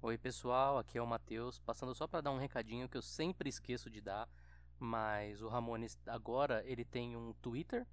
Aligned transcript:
Oi, 0.00 0.16
pessoal, 0.16 0.78
aqui 0.78 0.96
é 0.96 1.02
o 1.02 1.06
Matheus, 1.06 1.58
passando 1.58 1.92
só 1.92 2.06
para 2.06 2.20
dar 2.20 2.30
um 2.30 2.38
recadinho 2.38 2.88
que 2.88 2.96
eu 2.96 3.02
sempre 3.02 3.48
esqueço 3.48 3.90
de 3.90 4.00
dar, 4.00 4.28
mas 4.78 5.42
o 5.42 5.48
Ramones 5.48 5.98
agora 6.06 6.62
ele 6.64 6.84
tem 6.84 7.16
um 7.16 7.32
Twitter 7.42 7.84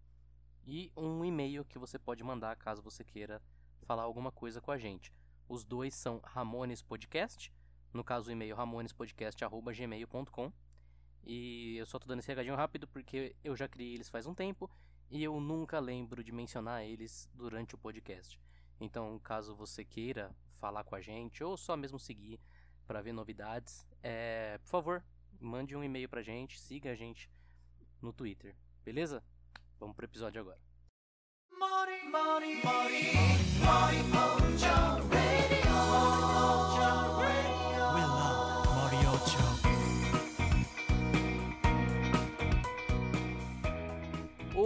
e 0.67 0.91
um 0.95 1.25
e-mail 1.25 1.65
que 1.65 1.79
você 1.79 1.97
pode 1.97 2.23
mandar 2.23 2.55
caso 2.57 2.79
você 2.83 3.03
queira 3.03 3.41
falar 3.87 4.03
alguma 4.03 4.31
coisa 4.31 4.61
com 4.61 4.69
a 4.69 4.77
gente. 4.77 5.11
Os 5.49 5.65
dois 5.65 5.95
são 5.95 6.21
Ramones 6.23 6.83
Podcast, 6.83 7.51
no 7.91 8.03
caso 8.03 8.29
o 8.29 8.31
e-mail 8.31 8.55
ramonespodcast@gmail.com. 8.55 10.53
E 11.23 11.75
eu 11.77 11.87
só 11.87 11.97
tô 11.97 12.05
dando 12.05 12.19
esse 12.19 12.27
recadinho 12.27 12.55
rápido 12.55 12.87
porque 12.87 13.35
eu 13.43 13.55
já 13.55 13.67
criei 13.67 13.95
eles 13.95 14.09
faz 14.09 14.27
um 14.27 14.35
tempo 14.35 14.69
e 15.09 15.23
eu 15.23 15.39
nunca 15.39 15.79
lembro 15.79 16.23
de 16.23 16.31
mencionar 16.31 16.83
eles 16.83 17.27
durante 17.33 17.73
o 17.73 17.79
podcast. 17.79 18.39
Então, 18.79 19.17
caso 19.17 19.55
você 19.55 19.83
queira 19.83 20.35
falar 20.55 20.83
com 20.83 20.95
a 20.95 21.01
gente 21.01 21.43
ou 21.43 21.55
só 21.57 21.75
mesmo 21.77 21.99
seguir 21.99 22.39
para 22.87 23.01
ver 23.01 23.13
novidades, 23.13 23.85
é, 24.01 24.57
por 24.59 24.69
favor, 24.69 25.03
mande 25.39 25.75
um 25.75 25.83
e-mail 25.83 26.07
pra 26.07 26.21
gente, 26.21 26.59
siga 26.59 26.91
a 26.91 26.95
gente 26.95 27.29
no 28.01 28.13
Twitter, 28.13 28.55
beleza? 28.83 29.23
Vamos 29.79 29.95
pro 29.95 30.05
episódio 30.05 30.41
agora. 30.41 30.59
Money, 31.57 32.55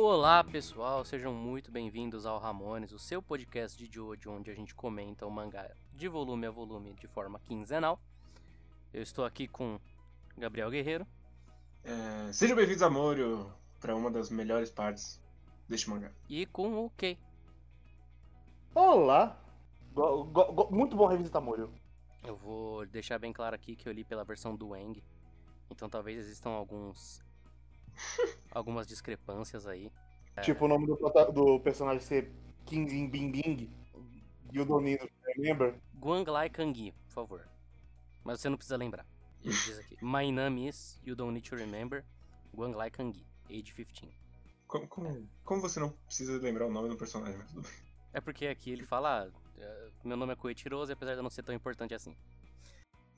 Olá 0.02 0.41
pessoal, 0.45 1.03
sejam 1.03 1.34
muito 1.34 1.70
bem-vindos 1.70 2.26
ao 2.26 2.39
Ramones, 2.39 2.94
o 2.94 2.98
seu 2.98 3.21
podcast 3.21 3.77
de 3.77 3.94
Jojo, 3.94 4.31
onde 4.31 4.49
a 4.49 4.55
gente 4.55 4.73
comenta 4.73 5.25
o 5.25 5.30
mangá 5.30 5.70
de 5.94 6.08
volume 6.08 6.48
a 6.48 6.52
volume 6.52 6.94
de 6.94 7.05
forma 7.05 7.38
quinzenal. 7.41 7.99
Eu 8.94 9.03
estou 9.03 9.25
aqui 9.25 9.45
com 9.45 9.77
Gabriel 10.38 10.72
Guerreiro. 10.72 11.06
É, 11.83 12.31
sejam 12.31 12.56
bem-vindos 12.56 12.81
a 12.81 12.89
Morio, 12.89 13.52
para 13.78 13.94
uma 13.94 14.09
das 14.09 14.30
melhores 14.30 14.72
partes 14.72 15.22
deste 15.67 15.89
mangá. 15.89 16.09
E 16.30 16.45
com 16.45 16.86
o 16.86 16.89
Kei. 16.91 17.19
Olá! 18.73 19.38
Go, 19.91 20.23
go, 20.23 20.53
go, 20.53 20.73
muito 20.73 20.95
bom 20.95 21.08
revisitar 21.08 21.41
Morio. 21.41 21.73
Eu 22.23 22.38
vou 22.38 22.86
deixar 22.86 23.19
bem 23.19 23.34
claro 23.34 23.53
aqui 23.53 23.75
que 23.75 23.89
eu 23.89 23.91
li 23.91 24.06
pela 24.06 24.23
versão 24.23 24.56
do 24.56 24.69
Wang, 24.69 25.03
então 25.69 25.89
talvez 25.89 26.17
existam 26.17 26.52
alguns 26.52 27.22
algumas 28.52 28.88
discrepâncias 28.88 29.67
aí. 29.67 29.92
É. 30.36 30.42
Tipo 30.42 30.66
o 30.66 30.67
nome 30.67 30.88
do, 30.88 30.95
do 31.33 31.59
personagem 31.59 32.02
ser 32.02 32.31
King 32.66 33.08
Bing 33.08 33.31
Bing 33.31 33.69
e 34.52 34.59
o 34.59 34.66
Donino, 34.66 35.08
lembra? 35.38 35.80
Guanglai 35.95 36.50
Kangi, 36.50 36.91
por 36.91 37.11
favor. 37.11 37.47
Mas 38.23 38.41
você 38.41 38.50
não 38.50 38.58
precisa 38.58 38.78
lembrar. 38.78 39.06
Ele 39.44 39.53
diz 39.53 39.80
aqui: 39.80 39.97
My 40.02 40.31
name 40.31 40.67
is, 40.67 41.00
you 41.03 41.16
don't 41.16 41.33
need 41.33 41.47
to 41.50 41.56
remember, 41.56 42.03
Guanglai 42.53 42.89
Kangi, 42.89 43.25
age 43.50 43.73
15. 43.73 44.17
Como, 44.67 44.88
como, 44.88 45.30
como, 45.44 45.61
você 45.61 45.80
não 45.80 45.89
precisa 46.06 46.38
lembrar 46.38 46.67
o 46.67 46.72
nome 46.72 46.89
do 46.89 46.97
personagem? 46.97 47.41
É 48.13 48.22
porque 48.22 48.47
aqui 48.47 48.72
ele 48.72 48.84
fala: 48.84 49.23
ah, 49.23 49.89
Meu 50.03 50.17
nome 50.17 50.34
é 50.34 50.36
Koichiroso, 50.36 50.91
apesar 50.91 51.13
de 51.13 51.19
eu 51.19 51.23
não 51.23 51.30
ser 51.30 51.44
tão 51.44 51.56
importante 51.56 51.94
assim. 51.94 52.16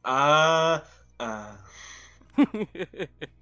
Ah! 0.04 0.84
Ah! 1.20 1.64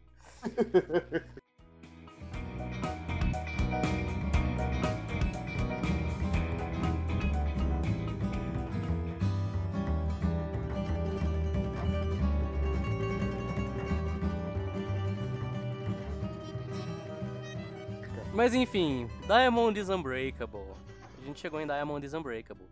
Mas 18.39 18.53
enfim, 18.53 19.09
Diamond 19.27 19.77
is 19.77 19.89
Unbreakable. 19.89 20.73
A 21.21 21.25
gente 21.25 21.41
chegou 21.41 21.59
em 21.59 21.67
Diamond 21.67 22.05
is 22.05 22.13
Unbreakable. 22.13 22.69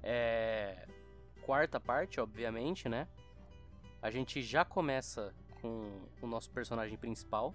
É. 0.00 0.86
Quarta 1.42 1.80
parte, 1.80 2.20
obviamente, 2.20 2.88
né? 2.88 3.08
A 4.00 4.12
gente 4.12 4.40
já 4.42 4.64
começa 4.64 5.34
com 5.62 5.88
o 6.20 6.26
nosso 6.26 6.50
personagem 6.50 6.98
principal, 6.98 7.54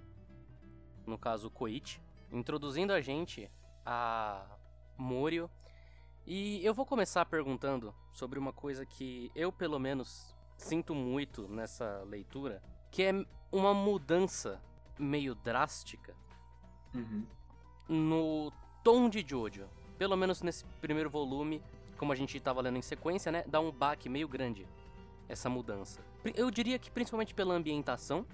no 1.06 1.18
caso 1.18 1.50
o 1.50 1.52
Koichi, 1.52 2.02
introduzindo 2.32 2.94
a 2.94 3.02
gente 3.02 3.52
a 3.86 4.48
Morio. 4.98 5.50
E 6.26 6.66
eu 6.66 6.74
vou 6.74 6.86
começar 6.86 7.26
perguntando 7.26 7.94
sobre 8.14 8.40
uma 8.40 8.54
coisa 8.54 8.86
que 8.86 9.32
eu, 9.36 9.52
pelo 9.52 9.78
menos, 9.78 10.36
sinto 10.58 10.96
muito 10.96 11.48
nessa 11.48 12.04
leitura, 12.04 12.62
que 12.90 13.04
é 13.04 13.12
uma 13.52 13.74
mudança 13.74 14.62
meio 14.98 15.36
drástica 15.36 16.16
uhum. 16.94 17.26
no 17.88 18.52
tom 18.84 19.10
de 19.10 19.24
Jojo. 19.26 19.68
Pelo 19.98 20.16
menos 20.16 20.42
nesse 20.42 20.66
primeiro 20.82 21.10
volume, 21.10 21.64
como 21.98 22.12
a 22.12 22.16
gente 22.16 22.38
estava 22.38 22.62
lendo 22.62 22.78
em 22.78 22.82
sequência, 22.82 23.32
né? 23.32 23.44
Dá 23.48 23.60
um 23.60 23.72
baque 23.72 24.10
meio 24.10 24.28
grande 24.28 24.68
essa 25.28 25.50
mudança. 25.50 26.02
Eu 26.36 26.52
diria 26.52 26.78
que 26.80 26.90
principalmente 26.90 27.34
pela 27.34 27.54
ambientação. 27.54 28.26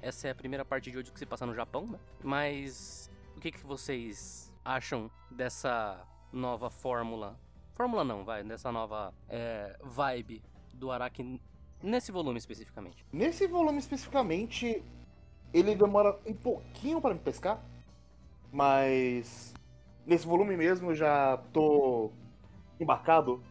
Essa 0.00 0.28
é 0.28 0.30
a 0.32 0.34
primeira 0.34 0.64
parte 0.64 0.90
de 0.90 0.98
hoje 0.98 1.12
que 1.12 1.18
se 1.18 1.26
passa 1.26 1.46
no 1.46 1.54
Japão, 1.54 1.86
né? 1.86 1.98
Mas 2.22 3.10
o 3.36 3.40
que, 3.40 3.52
que 3.52 3.64
vocês 3.64 4.52
acham 4.64 5.10
dessa 5.30 6.04
nova 6.32 6.70
fórmula? 6.70 7.38
Fórmula 7.74 8.02
não, 8.02 8.24
vai, 8.24 8.42
dessa 8.42 8.72
nova 8.72 9.14
é, 9.28 9.78
vibe 9.82 10.42
do 10.74 10.90
Araki 10.90 11.40
nesse 11.82 12.10
volume 12.10 12.38
especificamente. 12.38 13.04
Nesse 13.12 13.46
volume 13.46 13.78
especificamente, 13.78 14.82
ele 15.52 15.74
demora 15.74 16.18
um 16.26 16.34
pouquinho 16.34 17.00
para 17.00 17.14
me 17.14 17.20
pescar, 17.20 17.62
mas 18.52 19.54
nesse 20.06 20.26
volume 20.26 20.56
mesmo 20.56 20.90
eu 20.90 20.94
já 20.94 21.36
tô 21.52 22.10
embarcado 22.78 23.42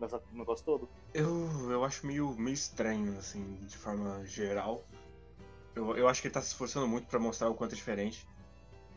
nesse 0.00 0.16
negócio 0.32 0.64
todo. 0.64 0.88
Eu, 1.16 1.70
eu 1.70 1.82
acho 1.82 2.06
meio, 2.06 2.36
meio 2.36 2.52
estranho, 2.52 3.16
assim, 3.18 3.54
de 3.62 3.74
forma 3.74 4.22
geral. 4.26 4.86
Eu, 5.74 5.96
eu 5.96 6.08
acho 6.08 6.20
que 6.20 6.28
ele 6.28 6.34
tá 6.34 6.42
se 6.42 6.48
esforçando 6.48 6.86
muito 6.86 7.06
para 7.06 7.18
mostrar 7.18 7.48
o 7.48 7.54
quanto 7.54 7.72
é 7.72 7.74
diferente. 7.74 8.28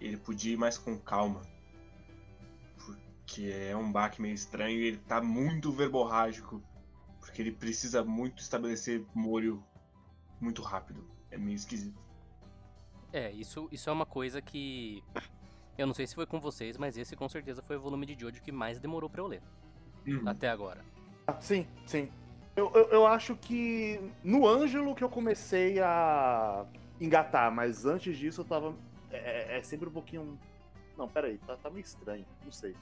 Ele 0.02 0.18
podia 0.18 0.52
ir 0.52 0.58
mais 0.58 0.78
com 0.78 1.00
calma. 1.00 1.42
Porque 2.76 3.44
é 3.50 3.74
um 3.74 3.90
baque 3.90 4.22
meio 4.22 4.34
estranho 4.34 4.78
e 4.78 4.88
ele 4.88 4.98
tá 4.98 5.22
muito 5.22 5.72
verborrágico. 5.72 6.62
Porque 7.22 7.42
ele 7.42 7.54
precisa 7.54 8.04
muito 8.04 8.42
estabelecer 8.42 9.06
molho 9.16 9.64
muito 10.42 10.62
rápido. 10.62 11.10
É 11.32 11.38
meio 11.38 11.56
esquisito. 11.56 11.98
É, 13.14 13.32
isso, 13.32 13.70
isso 13.72 13.90
é 13.90 13.94
uma 13.94 14.06
coisa 14.06 14.42
que. 14.42 15.02
Eu 15.78 15.88
não 15.88 15.94
sei 15.94 16.06
se 16.06 16.16
foi 16.16 16.26
com 16.26 16.42
vocês, 16.42 16.78
mas 16.78 16.98
esse 16.98 17.16
com 17.16 17.30
certeza 17.30 17.62
foi 17.62 17.78
o 17.78 17.82
volume 17.82 18.06
de 18.06 18.20
Jojo 18.20 18.42
que 18.42 18.52
mais 18.52 18.78
demorou 18.78 19.10
para 19.10 19.22
eu 19.22 19.28
ler. 19.28 19.42
Uhum. 20.06 20.28
Até 20.28 20.50
agora. 20.50 20.84
Sim, 21.40 21.68
sim. 21.86 22.10
Eu, 22.56 22.72
eu, 22.74 22.90
eu, 22.90 23.08
acho 23.08 23.36
que 23.36 24.00
no 24.24 24.48
Ângelo 24.48 24.94
que 24.94 25.04
eu 25.04 25.10
comecei 25.10 25.80
a 25.80 26.66
engatar, 27.00 27.52
mas 27.52 27.86
antes 27.86 28.18
disso 28.18 28.42
eu 28.42 28.46
tava. 28.46 28.76
É, 29.12 29.56
é, 29.56 29.58
é 29.58 29.64
sempre 29.64 29.88
um 29.88 29.92
pouquinho. 29.92 30.38
Não, 30.98 31.08
peraí, 31.08 31.38
tá, 31.40 31.56
tá 31.56 31.70
meio 31.70 31.84
estranho, 31.84 32.26
não 32.44 32.52
sei. 32.52 32.76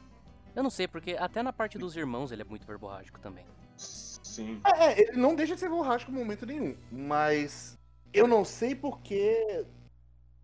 Eu 0.55 0.63
não 0.63 0.69
sei, 0.71 0.87
porque 0.87 1.11
até 1.19 1.43
na 1.43 1.53
parte 1.53 1.77
dos 1.77 1.95
irmãos 1.95 2.31
ele 2.31 2.41
é 2.41 2.45
muito 2.45 2.65
verborrágico 2.65 3.19
também. 3.19 3.45
Sim. 3.77 4.59
É, 4.65 4.85
é 4.85 5.01
ele 5.01 5.17
não 5.17 5.35
deixa 5.35 5.53
de 5.53 5.59
ser 5.59 5.69
verborrágico 5.69 6.11
em 6.11 6.15
momento 6.15 6.45
nenhum, 6.45 6.75
mas 6.91 7.77
eu 8.11 8.27
não 8.27 8.43
sei 8.43 8.73
porque 8.73 9.65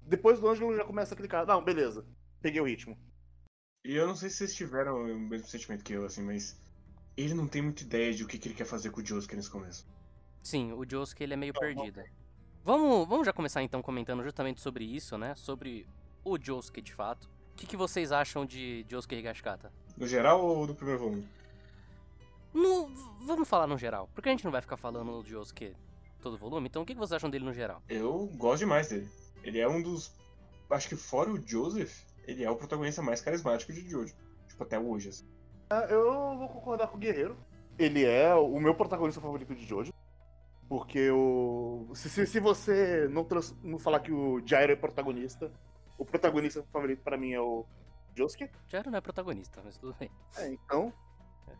depois 0.04 0.40
do 0.40 0.48
Ângelo 0.48 0.76
já 0.76 0.86
começa 0.86 1.14
a 1.14 1.18
clicar. 1.18 1.46
Não, 1.46 1.64
beleza, 1.64 2.06
peguei 2.42 2.62
o 2.62 2.66
ritmo. 2.66 2.98
E 3.84 3.96
eu 3.96 4.08
não 4.08 4.16
sei 4.16 4.30
se 4.30 4.38
vocês 4.38 4.56
tiveram 4.56 5.04
o 5.04 5.20
mesmo 5.20 5.48
sentimento 5.48 5.84
que 5.84 5.94
eu, 5.94 6.06
assim, 6.06 6.24
mas 6.24 6.58
ele 7.16 7.34
não 7.34 7.48
tem 7.48 7.62
muita 7.62 7.84
ideia 7.84 8.14
de 8.14 8.24
o 8.24 8.28
que, 8.28 8.38
que 8.38 8.48
ele 8.48 8.56
quer 8.56 8.66
fazer 8.66 8.90
com 8.90 9.02
o 9.02 9.06
Josuke 9.06 9.36
nesse 9.36 9.50
começo. 9.50 9.86
Sim, 10.42 10.74
o 10.74 10.84
Josuke 10.90 11.24
ele 11.24 11.34
é 11.34 11.38
meio 11.38 11.54
perdido. 11.54 12.04
Vamos, 12.64 13.08
vamos 13.08 13.26
já 13.26 13.34
começar 13.34 13.62
então 13.62 13.82
comentando 13.82 14.24
justamente 14.24 14.62
sobre 14.62 14.84
isso, 14.84 15.18
né? 15.18 15.36
Sobre 15.36 15.88
o 16.24 16.38
Josuke 16.42 16.82
de 16.82 16.94
fato. 16.94 17.30
O 17.52 17.56
que, 17.56 17.68
que 17.68 17.78
vocês 17.78 18.12
acham 18.12 18.46
de 18.46 18.86
Josuke 18.90 19.16
Higashikata? 19.16 19.72
No 19.96 20.08
geral 20.08 20.44
ou 20.44 20.66
no 20.66 20.74
primeiro 20.74 21.00
volume? 21.00 21.28
No, 22.54 22.88
vamos 23.22 23.48
falar 23.48 23.68
no 23.68 23.78
geral, 23.78 24.10
porque 24.14 24.30
a 24.30 24.32
gente 24.32 24.46
não 24.46 24.52
vai 24.52 24.62
ficar 24.62 24.78
falando 24.78 25.22
do 25.22 25.28
Josuke 25.28 25.76
todo 26.22 26.38
volume, 26.38 26.68
então 26.68 26.82
o 26.82 26.86
que, 26.86 26.94
que 26.94 27.00
vocês 27.00 27.14
acham 27.14 27.30
dele 27.30 27.46
no 27.46 27.54
geral? 27.54 27.82
Eu 27.90 28.28
gosto 28.36 28.60
demais 28.60 28.88
dele. 28.88 29.10
Ele 29.44 29.60
é 29.60 29.68
um 29.68 29.82
dos. 29.82 30.12
Acho 30.70 30.90
que 30.90 30.96
fora 30.96 31.30
o 31.30 31.48
Joseph, 31.48 32.04
ele 32.26 32.44
é 32.44 32.50
o 32.50 32.56
protagonista 32.56 33.02
mais 33.02 33.22
carismático 33.22 33.74
de 33.74 33.88
Jojo. 33.88 34.16
Tipo, 34.48 34.64
até 34.64 34.80
hoje, 34.80 35.10
assim. 35.10 35.26
Ah, 35.70 35.86
eu 35.90 36.38
vou 36.38 36.50
concordar 36.50 36.88
com 36.88 36.98
o 36.98 37.00
Guerreiro. 37.00 37.38
Ele 37.78 38.06
é 38.06 38.34
o 38.36 38.60
meu 38.60 38.76
protagonista 38.76 39.20
favorito 39.20 39.56
de 39.56 39.66
Jojo. 39.66 39.94
Porque 40.70 41.10
o. 41.12 41.88
Se, 41.94 42.10
se, 42.10 42.26
se 42.26 42.40
você 42.40 43.08
não, 43.10 43.24
trans... 43.24 43.56
não 43.64 43.78
falar 43.78 44.00
que 44.00 44.12
o 44.12 44.42
Jairo 44.46 44.72
é 44.72 44.76
protagonista, 44.76 45.52
o 45.98 46.06
protagonista 46.06 46.64
favorito 46.72 47.02
para 47.04 47.18
mim 47.18 47.34
é 47.34 47.40
o 47.40 47.66
Josuke. 48.16 48.50
Jairo 48.68 48.90
não 48.90 48.98
é 48.98 49.02
protagonista, 49.02 49.62
mas 49.64 49.78
tudo 49.78 49.96
bem. 50.00 50.10
É, 50.38 50.50
então. 50.50 50.94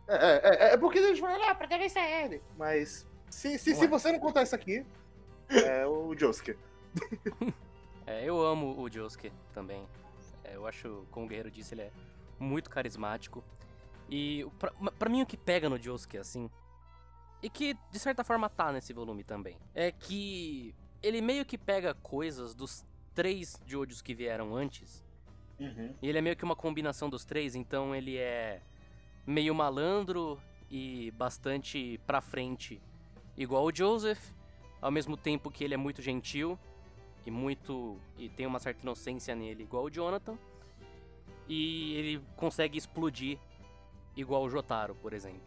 É, 0.08 0.14
é, 0.14 0.40
é, 0.42 0.74
é 0.74 0.76
porque 0.76 0.98
a 0.98 1.08
gente 1.08 1.20
fala, 1.20 1.50
ah, 1.50 1.54
protagonista 1.54 2.00
é 2.00 2.24
ele. 2.24 2.42
Mas 2.56 3.06
se, 3.28 3.58
se, 3.58 3.74
se 3.74 3.82
Ué. 3.82 3.86
você 3.86 4.12
não 4.12 4.18
contar 4.18 4.42
isso 4.42 4.54
aqui, 4.54 4.84
é 5.48 5.86
o 5.86 6.14
Josuke. 6.16 6.56
É, 8.06 8.22
eu 8.22 8.38
amo 8.38 8.78
o 8.78 8.90
Josuke 8.90 9.32
também. 9.54 9.88
É, 10.44 10.56
eu 10.56 10.66
acho, 10.66 11.06
como 11.10 11.24
o 11.24 11.28
Guerreiro 11.28 11.50
disse, 11.50 11.74
ele 11.74 11.80
é 11.80 11.90
muito 12.38 12.68
carismático. 12.68 13.42
E 14.10 14.46
pra, 14.58 14.72
pra 14.98 15.08
mim 15.08 15.22
o 15.22 15.26
que 15.26 15.36
pega 15.36 15.68
no 15.68 15.82
Josuke, 15.82 16.18
assim, 16.18 16.50
e 17.42 17.48
que 17.48 17.74
de 17.90 17.98
certa 17.98 18.22
forma 18.22 18.48
tá 18.48 18.72
nesse 18.72 18.92
volume 18.92 19.24
também, 19.24 19.56
é 19.74 19.90
que 19.90 20.74
ele 21.02 21.20
meio 21.20 21.44
que 21.44 21.58
pega 21.58 21.94
coisas 21.94 22.54
dos 22.54 22.84
três 23.14 23.60
Jojos 23.66 24.02
que 24.02 24.14
vieram 24.14 24.54
antes 24.54 25.04
Uhum. 25.58 25.94
E 26.02 26.08
ele 26.08 26.18
é 26.18 26.20
meio 26.20 26.36
que 26.36 26.44
uma 26.44 26.56
combinação 26.56 27.08
dos 27.08 27.24
três, 27.24 27.54
então 27.54 27.94
ele 27.94 28.16
é 28.16 28.60
meio 29.26 29.54
malandro 29.54 30.38
e 30.70 31.10
bastante 31.12 32.00
pra 32.06 32.20
frente, 32.20 32.80
igual 33.36 33.64
o 33.64 33.74
Joseph, 33.74 34.32
ao 34.80 34.90
mesmo 34.90 35.16
tempo 35.16 35.50
que 35.50 35.64
ele 35.64 35.74
é 35.74 35.76
muito 35.76 36.02
gentil 36.02 36.58
e 37.24 37.30
muito 37.30 37.98
e 38.18 38.28
tem 38.28 38.46
uma 38.46 38.58
certa 38.58 38.82
inocência 38.82 39.34
nele, 39.34 39.62
igual 39.62 39.84
o 39.84 39.90
Jonathan. 39.90 40.36
E 41.48 41.94
ele 41.94 42.22
consegue 42.36 42.78
explodir 42.78 43.38
igual 44.16 44.42
o 44.44 44.50
Jotaro, 44.50 44.94
por 44.94 45.12
exemplo. 45.12 45.42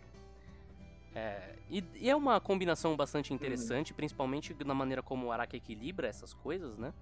É, 1.15 1.55
e, 1.69 1.83
e 1.95 2.09
é 2.09 2.15
uma 2.15 2.39
combinação 2.39 2.95
bastante 2.95 3.33
interessante, 3.33 3.93
principalmente 3.93 4.55
na 4.63 4.73
maneira 4.73 5.01
como 5.01 5.27
o 5.27 5.31
Araki 5.31 5.57
equilibra 5.57 6.07
essas 6.07 6.33
coisas, 6.33 6.77
né? 6.77 6.93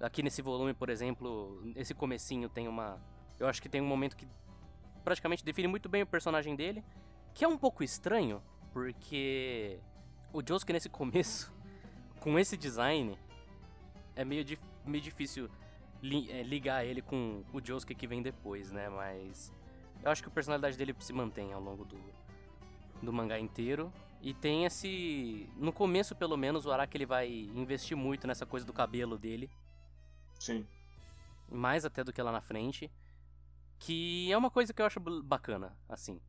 Aqui 0.00 0.22
nesse 0.22 0.42
volume, 0.42 0.74
por 0.74 0.90
exemplo, 0.90 1.62
esse 1.76 1.94
comecinho 1.94 2.48
tem 2.48 2.68
uma. 2.68 3.00
Eu 3.38 3.46
acho 3.46 3.62
que 3.62 3.68
tem 3.68 3.80
um 3.80 3.86
momento 3.86 4.16
que 4.16 4.26
praticamente 5.04 5.44
define 5.44 5.68
muito 5.68 5.88
bem 5.88 6.02
o 6.02 6.06
personagem 6.06 6.54
dele, 6.56 6.84
que 7.32 7.44
é 7.44 7.48
um 7.48 7.56
pouco 7.56 7.82
estranho, 7.82 8.42
porque 8.72 9.78
o 10.32 10.42
Josuke 10.46 10.72
nesse 10.72 10.88
começo, 10.88 11.52
com 12.20 12.38
esse 12.38 12.56
design, 12.56 13.16
é 14.14 14.24
meio, 14.24 14.44
meio 14.84 15.02
difícil 15.02 15.48
li- 16.02 16.30
é, 16.30 16.42
ligar 16.42 16.84
ele 16.84 17.00
com 17.00 17.42
o 17.52 17.64
Josuke 17.64 17.94
que 17.94 18.06
vem 18.06 18.22
depois, 18.22 18.70
né? 18.70 18.88
Mas 18.88 19.52
eu 20.02 20.10
acho 20.10 20.22
que 20.22 20.28
a 20.28 20.32
personalidade 20.32 20.76
dele 20.76 20.94
se 20.98 21.12
mantém 21.12 21.52
ao 21.52 21.60
longo 21.60 21.84
do, 21.84 21.98
do 23.02 23.12
mangá 23.12 23.38
inteiro. 23.38 23.92
E 24.20 24.32
tem 24.32 24.64
esse. 24.64 25.48
No 25.56 25.72
começo, 25.72 26.14
pelo 26.14 26.36
menos, 26.36 26.64
o 26.64 26.70
Araki 26.70 26.96
ele 26.96 27.06
vai 27.06 27.28
investir 27.28 27.96
muito 27.96 28.26
nessa 28.26 28.46
coisa 28.46 28.64
do 28.64 28.72
cabelo 28.72 29.18
dele 29.18 29.50
Sim. 30.38 30.64
mais 31.50 31.84
até 31.84 32.04
do 32.04 32.12
que 32.12 32.22
lá 32.22 32.30
na 32.30 32.40
frente, 32.40 32.90
que 33.80 34.30
é 34.30 34.36
uma 34.36 34.50
coisa 34.50 34.72
que 34.72 34.80
eu 34.80 34.86
acho 34.86 35.00
bacana, 35.00 35.76
assim. 35.88 36.20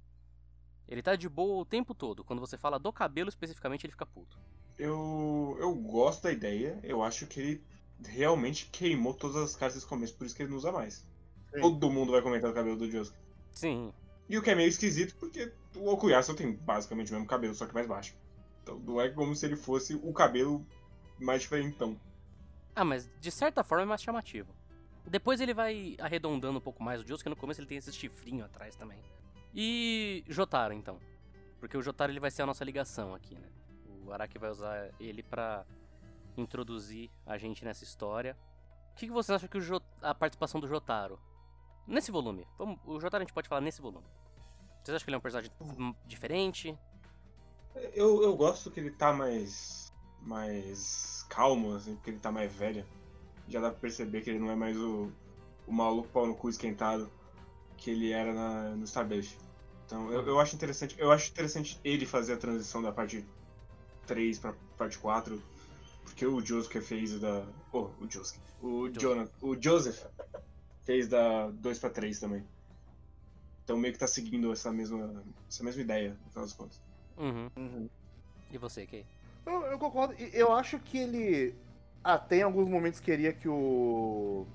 Ele 0.87 1.03
tá 1.03 1.15
de 1.15 1.29
boa 1.29 1.61
o 1.61 1.65
tempo 1.65 1.93
todo, 1.93 2.23
quando 2.23 2.39
você 2.39 2.57
fala 2.57 2.79
do 2.79 2.91
cabelo 2.91 3.29
especificamente, 3.29 3.85
ele 3.85 3.91
fica 3.93 4.05
puto. 4.05 4.39
Eu, 4.77 5.55
eu 5.59 5.73
gosto 5.75 6.23
da 6.23 6.31
ideia. 6.31 6.79
Eu 6.83 7.03
acho 7.03 7.27
que 7.27 7.39
ele 7.39 7.63
realmente 8.03 8.65
queimou 8.71 9.13
todas 9.13 9.37
as 9.37 9.55
cartas 9.55 9.75
desse 9.75 9.87
começo, 9.87 10.15
por 10.15 10.25
isso 10.25 10.35
que 10.35 10.43
ele 10.43 10.49
não 10.49 10.57
usa 10.57 10.71
mais. 10.71 11.05
Sim. 11.53 11.61
Todo 11.61 11.91
mundo 11.91 12.11
vai 12.11 12.21
comentar 12.21 12.49
o 12.49 12.53
cabelo 12.53 12.75
do 12.75 12.89
Josuke. 12.89 13.22
Sim, 13.53 13.93
E 14.29 14.37
o 14.37 14.41
que 14.41 14.49
é 14.49 14.55
meio 14.55 14.67
esquisito, 14.69 15.15
porque 15.19 15.51
o 15.75 15.89
Okuyasu 15.89 16.33
tem 16.33 16.53
basicamente 16.53 17.11
o 17.11 17.13
mesmo 17.13 17.27
cabelo, 17.27 17.53
só 17.53 17.65
que 17.65 17.73
mais 17.73 17.87
baixo. 17.87 18.15
Então 18.63 18.79
não 18.79 18.99
é 18.99 19.09
como 19.09 19.35
se 19.35 19.45
ele 19.45 19.55
fosse 19.55 19.93
o 19.95 20.13
cabelo 20.13 20.65
mais 21.19 21.41
diferentão. 21.41 21.99
Ah, 22.75 22.83
mas 22.85 23.09
de 23.19 23.29
certa 23.31 23.63
forma 23.63 23.83
é 23.83 23.85
mais 23.85 24.01
chamativo. 24.01 24.53
Depois 25.05 25.41
ele 25.41 25.53
vai 25.53 25.95
arredondando 25.99 26.57
um 26.57 26.61
pouco 26.61 26.81
mais 26.81 27.01
o 27.01 27.07
Josuke, 27.07 27.29
no 27.29 27.35
começo 27.35 27.59
ele 27.59 27.67
tem 27.67 27.77
esse 27.77 27.91
chifrinho 27.91 28.45
atrás 28.45 28.75
também. 28.75 28.99
E 29.53 30.23
Jotaro, 30.27 30.73
então. 30.73 30.99
Porque 31.59 31.77
o 31.77 31.81
Jotaro 31.81 32.11
ele 32.11 32.19
vai 32.19 32.31
ser 32.31 32.41
a 32.41 32.45
nossa 32.45 32.63
ligação 32.63 33.13
aqui, 33.13 33.35
né? 33.35 33.47
O 34.05 34.11
Araki 34.11 34.39
vai 34.39 34.49
usar 34.49 34.89
ele 34.99 35.21
pra 35.21 35.65
introduzir 36.37 37.11
a 37.25 37.37
gente 37.37 37.63
nessa 37.63 37.83
história. 37.83 38.35
O 38.91 38.95
que, 38.95 39.07
que 39.07 39.13
vocês 39.13 39.35
acham 39.35 39.49
que 39.49 39.57
o 39.57 39.61
Jo- 39.61 39.81
a 40.01 40.15
participação 40.15 40.59
do 40.59 40.67
Jotaro? 40.67 41.19
Nesse 41.87 42.11
volume. 42.11 42.47
Vamos, 42.57 42.79
o 42.85 42.99
Jotaro 42.99 43.23
a 43.23 43.25
gente 43.25 43.33
pode 43.33 43.47
falar 43.47 43.61
nesse 43.61 43.81
volume. 43.81 44.05
Vocês 44.83 44.95
acham 44.95 45.05
que 45.05 45.09
ele 45.09 45.15
é 45.15 45.17
um 45.17 45.21
personagem 45.21 45.51
diferente? 46.05 46.77
Eu, 47.93 48.21
eu 48.21 48.35
gosto 48.35 48.69
que 48.69 48.79
ele 48.79 48.91
tá 48.91 49.13
mais. 49.13 49.91
mais 50.21 51.25
calmo, 51.29 51.75
assim, 51.75 51.95
porque 51.95 52.11
ele 52.11 52.19
tá 52.19 52.31
mais 52.31 52.53
velho. 52.53 52.85
Já 53.47 53.59
dá 53.59 53.69
pra 53.69 53.79
perceber 53.79 54.21
que 54.21 54.29
ele 54.29 54.39
não 54.39 54.51
é 54.51 54.55
mais 54.55 54.77
o, 54.77 55.11
o 55.67 55.73
maluco 55.73 56.07
pau 56.09 56.25
no 56.25 56.35
cu 56.35 56.49
esquentado 56.49 57.11
que 57.77 57.91
ele 57.91 58.11
era 58.11 58.33
na, 58.33 58.69
no 58.75 58.85
Starbase. 58.85 59.37
Então 59.85 60.11
eu, 60.11 60.25
eu 60.27 60.39
acho 60.39 60.55
interessante. 60.55 60.95
Eu 60.97 61.11
acho 61.11 61.29
interessante 61.31 61.79
ele 61.83 62.05
fazer 62.05 62.33
a 62.33 62.37
transição 62.37 62.81
da 62.81 62.91
parte 62.91 63.25
3 64.07 64.39
pra 64.39 64.53
parte 64.77 64.97
4. 64.97 65.41
Porque 66.03 66.25
o 66.25 66.41
Josuke 66.41 66.79
fez 66.81 67.19
da. 67.19 67.45
Oh, 67.71 67.89
o 67.99 68.09
Josuke. 68.09 68.39
O, 68.61 68.87
Joseph. 68.87 69.01
Jonathan, 69.01 69.31
o 69.41 69.61
Joseph 69.61 70.05
fez 70.85 71.07
da 71.07 71.49
2 71.49 71.79
pra 71.79 71.89
3 71.89 72.19
também. 72.19 72.43
Então 73.63 73.77
meio 73.77 73.93
que 73.93 73.99
tá 73.99 74.07
seguindo 74.07 74.51
essa 74.51 74.71
mesma, 74.71 75.23
essa 75.49 75.63
mesma 75.63 75.81
ideia, 75.81 76.17
no 76.25 76.29
final 76.31 76.45
das 76.45 76.53
contas. 76.53 76.81
Uhum. 77.17 77.89
E 78.51 78.57
você, 78.57 78.85
Kay? 78.85 79.05
Eu, 79.45 79.61
eu 79.63 79.79
concordo. 79.79 80.13
E 80.19 80.29
Eu 80.33 80.51
acho 80.53 80.79
que 80.79 80.97
ele 80.97 81.55
até 82.03 82.37
em 82.37 82.41
alguns 82.43 82.67
momentos 82.67 82.99
queria 82.99 83.31
que 83.31 83.47
o 83.47 84.45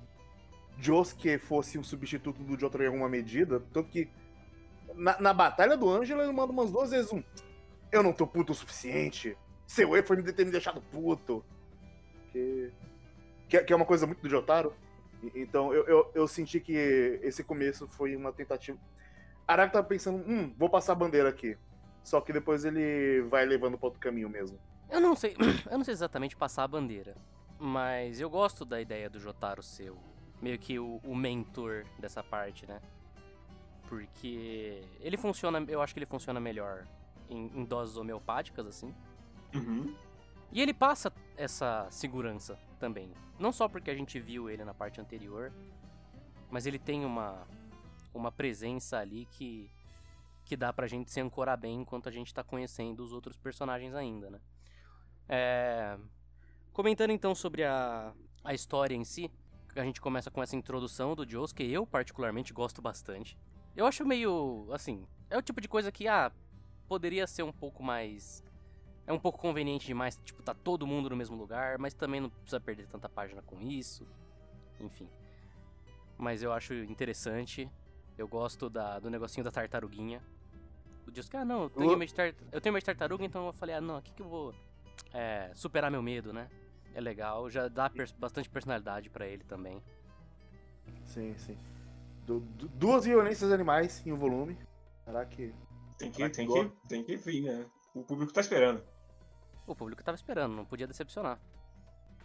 Josuke 0.79 1.37
fosse 1.39 1.77
um 1.79 1.83
substituto 1.83 2.43
do 2.43 2.59
Jotaro 2.59 2.83
em 2.83 2.87
alguma 2.87 3.09
medida. 3.09 3.59
Tanto 3.73 3.89
que 3.89 4.07
na, 4.95 5.19
na 5.19 5.33
Batalha 5.33 5.75
do 5.75 5.89
Ângelo 5.89 6.21
ele 6.21 6.31
manda 6.31 6.51
umas 6.51 6.71
duas 6.71 6.91
vezes 6.91 7.11
um. 7.11 7.23
Eu 7.91 8.03
não 8.03 8.13
tô 8.13 8.27
puto 8.27 8.51
o 8.51 8.55
suficiente. 8.55 9.35
Seu 9.65 9.95
erro 9.95 10.05
foi 10.05 10.17
me 10.17 10.31
ter 10.31 10.45
me 10.45 10.51
deixado 10.51 10.81
puto. 10.81 11.43
Que, 12.31 12.71
que, 13.47 13.57
é- 13.57 13.63
que 13.63 13.73
é 13.73 13.75
uma 13.75 13.85
coisa 13.85 14.05
muito 14.05 14.21
do 14.21 14.29
Jotaro. 14.29 14.73
Então 15.35 15.73
eu, 15.73 15.85
eu, 15.85 16.11
eu 16.15 16.27
senti 16.27 16.59
que 16.59 16.73
esse 17.21 17.43
começo 17.43 17.87
foi 17.87 18.15
uma 18.15 18.31
tentativa. 18.31 18.77
Araki 19.47 19.73
tava 19.73 19.87
pensando, 19.87 20.23
hum, 20.27 20.53
vou 20.57 20.69
passar 20.69 20.93
a 20.93 20.95
bandeira 20.95 21.29
aqui. 21.29 21.57
Só 22.03 22.21
que 22.21 22.31
depois 22.31 22.63
ele 22.65 23.21
vai 23.29 23.45
levando 23.45 23.77
pra 23.77 23.87
outro 23.87 23.99
caminho 23.99 24.29
mesmo. 24.29 24.59
Eu 24.89 25.01
não 25.01 25.15
sei, 25.15 25.35
eu 25.69 25.77
não 25.77 25.83
sei 25.83 25.93
exatamente 25.93 26.35
passar 26.35 26.63
a 26.63 26.67
bandeira, 26.67 27.15
mas 27.59 28.19
eu 28.21 28.29
gosto 28.29 28.63
da 28.65 28.79
ideia 28.79 29.09
do 29.09 29.19
Jotaro 29.19 29.61
ser 29.61 29.91
o- 29.91 29.97
meio 30.41 30.57
que 30.57 30.79
o, 30.79 30.99
o 31.03 31.15
mentor 31.15 31.85
dessa 31.99 32.23
parte, 32.23 32.65
né? 32.65 32.79
Porque 33.87 34.81
ele 34.99 35.17
funciona, 35.17 35.63
eu 35.67 35.81
acho 35.81 35.93
que 35.93 35.99
ele 35.99 36.05
funciona 36.05 36.39
melhor 36.39 36.85
em, 37.29 37.47
em 37.55 37.65
doses 37.65 37.97
homeopáticas, 37.97 38.65
assim. 38.67 38.93
Uhum. 39.53 39.95
E 40.51 40.61
ele 40.61 40.73
passa 40.73 41.11
essa 41.35 41.87
segurança 41.89 42.57
também. 42.79 43.13
Não 43.37 43.51
só 43.51 43.67
porque 43.67 43.91
a 43.91 43.95
gente 43.95 44.19
viu 44.19 44.49
ele 44.49 44.63
na 44.63 44.73
parte 44.73 44.99
anterior, 44.99 45.51
mas 46.49 46.65
ele 46.65 46.79
tem 46.79 47.05
uma, 47.05 47.45
uma 48.13 48.31
presença 48.31 48.97
ali 48.97 49.25
que, 49.25 49.69
que 50.45 50.57
dá 50.57 50.73
pra 50.73 50.87
gente 50.87 51.11
se 51.11 51.19
ancorar 51.19 51.57
bem 51.57 51.81
enquanto 51.81 52.09
a 52.09 52.11
gente 52.11 52.33
tá 52.33 52.43
conhecendo 52.43 53.03
os 53.03 53.11
outros 53.13 53.37
personagens 53.37 53.93
ainda, 53.93 54.29
né? 54.29 54.39
É, 55.27 55.99
Comentando 56.79 57.11
então 57.11 57.35
sobre 57.35 57.65
a, 57.65 58.13
a 58.41 58.53
história 58.53 58.95
em 58.95 59.03
si, 59.03 59.29
a 59.75 59.83
gente 59.83 59.99
começa 59.99 60.31
com 60.31 60.41
essa 60.41 60.55
introdução 60.55 61.13
do 61.13 61.29
Josuke, 61.29 61.61
eu 61.61 61.85
particularmente 61.85 62.53
gosto 62.53 62.81
bastante. 62.81 63.37
Eu 63.75 63.85
acho 63.85 64.05
meio, 64.05 64.65
assim, 64.71 65.05
é 65.29 65.37
o 65.37 65.41
tipo 65.41 65.59
de 65.59 65.67
coisa 65.67 65.91
que, 65.91 66.07
ah, 66.07 66.31
poderia 66.87 67.27
ser 67.27 67.43
um 67.43 67.51
pouco 67.51 67.83
mais 67.83 68.41
é 69.09 69.13
um 69.13 69.19
pouco 69.19 69.39
conveniente 69.39 69.87
demais, 69.87 70.19
tipo, 70.23 70.43
tá 70.43 70.53
todo 70.53 70.85
mundo 70.85 71.09
no 71.09 71.15
mesmo 71.15 71.35
lugar, 71.35 71.79
mas 71.79 71.95
também 71.95 72.21
não 72.21 72.29
precisa 72.29 72.59
perder 72.59 72.85
tanta 72.85 73.09
página 73.09 73.41
com 73.41 73.59
isso. 73.59 74.07
Enfim. 74.79 75.09
Mas 76.15 76.43
eu 76.43 76.53
acho 76.53 76.75
interessante. 76.75 77.67
Eu 78.15 78.27
gosto 78.27 78.69
da, 78.69 78.99
do 78.99 79.09
negocinho 79.09 79.43
da 79.43 79.49
tartaruguinha. 79.49 80.21
O 81.07 81.11
Josuke, 81.15 81.37
ah, 81.37 81.43
não, 81.43 81.63
eu 81.63 81.69
tenho, 81.71 81.93
Uh. 81.93 81.97
medo 81.97 82.07
de 82.09 82.13
tar- 82.13 82.35
eu 82.51 82.61
tenho 82.61 82.71
medo 82.73 82.81
de 82.81 82.85
tartaruga, 82.85 83.25
então 83.25 83.47
eu 83.47 83.53
falei, 83.53 83.73
ah, 83.73 83.81
não, 83.81 83.95
aqui 83.95 84.13
que 84.13 84.21
eu 84.21 84.27
vou 84.29 84.53
é, 85.11 85.51
superar 85.55 85.89
meu 85.89 86.03
medo, 86.03 86.31
né? 86.31 86.47
É 86.93 87.01
legal, 87.01 87.49
já 87.49 87.67
dá 87.67 87.89
pers- 87.89 88.11
bastante 88.11 88.47
personalidade 88.47 89.09
pra 89.09 89.25
ele 89.25 89.43
também. 89.43 89.81
Sim, 91.05 91.35
sim. 91.37 91.57
Du- 92.27 92.41
du- 92.41 92.67
duas 92.67 93.05
violências 93.05 93.51
animais 93.51 94.05
em 94.05 94.11
um 94.11 94.17
volume. 94.17 94.55
Será 95.03 95.25
que. 95.25 95.51
Tem 95.97 96.11
que, 96.11 96.17
Será 96.17 96.29
que 96.29 96.35
tem, 96.35 96.47
que, 96.47 96.71
tem 96.87 97.03
que 97.03 97.15
vir, 97.17 97.41
né? 97.41 97.65
O 97.95 98.03
público 98.03 98.31
tá 98.31 98.41
esperando. 98.41 98.83
O 99.71 99.75
público 99.75 100.03
tava 100.03 100.15
esperando, 100.15 100.55
não 100.55 100.65
podia 100.65 100.87
decepcionar. 100.87 101.39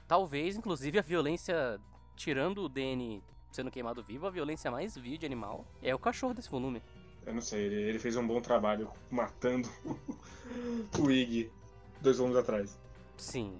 Talvez, 0.09 0.57
inclusive, 0.57 0.99
a 0.99 1.03
violência, 1.03 1.79
tirando 2.17 2.63
o 2.63 2.69
DN 2.69 3.23
sendo 3.53 3.71
queimado 3.71 4.03
vivo, 4.03 4.27
a 4.27 4.31
violência 4.31 4.71
mais 4.71 4.97
vil 4.97 5.19
de 5.19 5.27
animal 5.27 5.67
é 5.83 5.95
o 5.95 5.99
cachorro 5.99 6.35
desse 6.35 6.51
volume. 6.51 6.83
Eu 7.27 7.35
não 7.35 7.41
sei, 7.41 7.67
ele, 7.67 7.83
ele 7.83 7.99
fez 7.99 8.17
um 8.17 8.27
bom 8.27 8.41
trabalho 8.41 8.91
matando 9.11 9.69
o 10.99 11.11
Ig 11.11 11.51
dois 12.01 12.17
volumes 12.17 12.39
atrás. 12.39 12.79
Sim, 13.17 13.59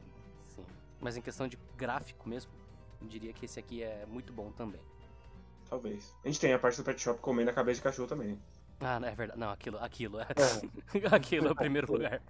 sim. 0.55 0.65
Mas 1.01 1.17
em 1.17 1.23
questão 1.23 1.47
de 1.47 1.59
gráfico 1.77 2.29
mesmo, 2.29 2.51
eu 3.01 3.07
diria 3.07 3.33
que 3.33 3.45
esse 3.45 3.61
aqui 3.61 3.83
é 3.83 4.05
muito 4.07 4.33
bom 4.33 4.51
também. 4.53 4.81
Talvez. 5.69 6.15
A 6.25 6.29
gente 6.29 6.41
tem 6.41 6.53
a 6.53 6.59
parte 6.59 6.79
do 6.79 6.85
Pet 6.85 7.01
Shop 7.01 7.21
comendo 7.21 7.51
a 7.51 7.55
cabeça 7.55 7.77
de 7.77 7.83
cachorro 7.83 8.09
também. 8.09 8.39
Ah, 8.81 8.99
não, 8.99 9.09
é 9.09 9.15
verdade. 9.15 9.39
Não, 9.39 9.51
aquilo, 9.51 9.79
aquilo 9.79 10.21
é. 10.21 10.27
É. 11.03 11.07
aquilo 11.15 11.49
é 11.49 11.53
o 11.53 11.57
primeiro 11.57 11.91
lugar. 11.93 12.21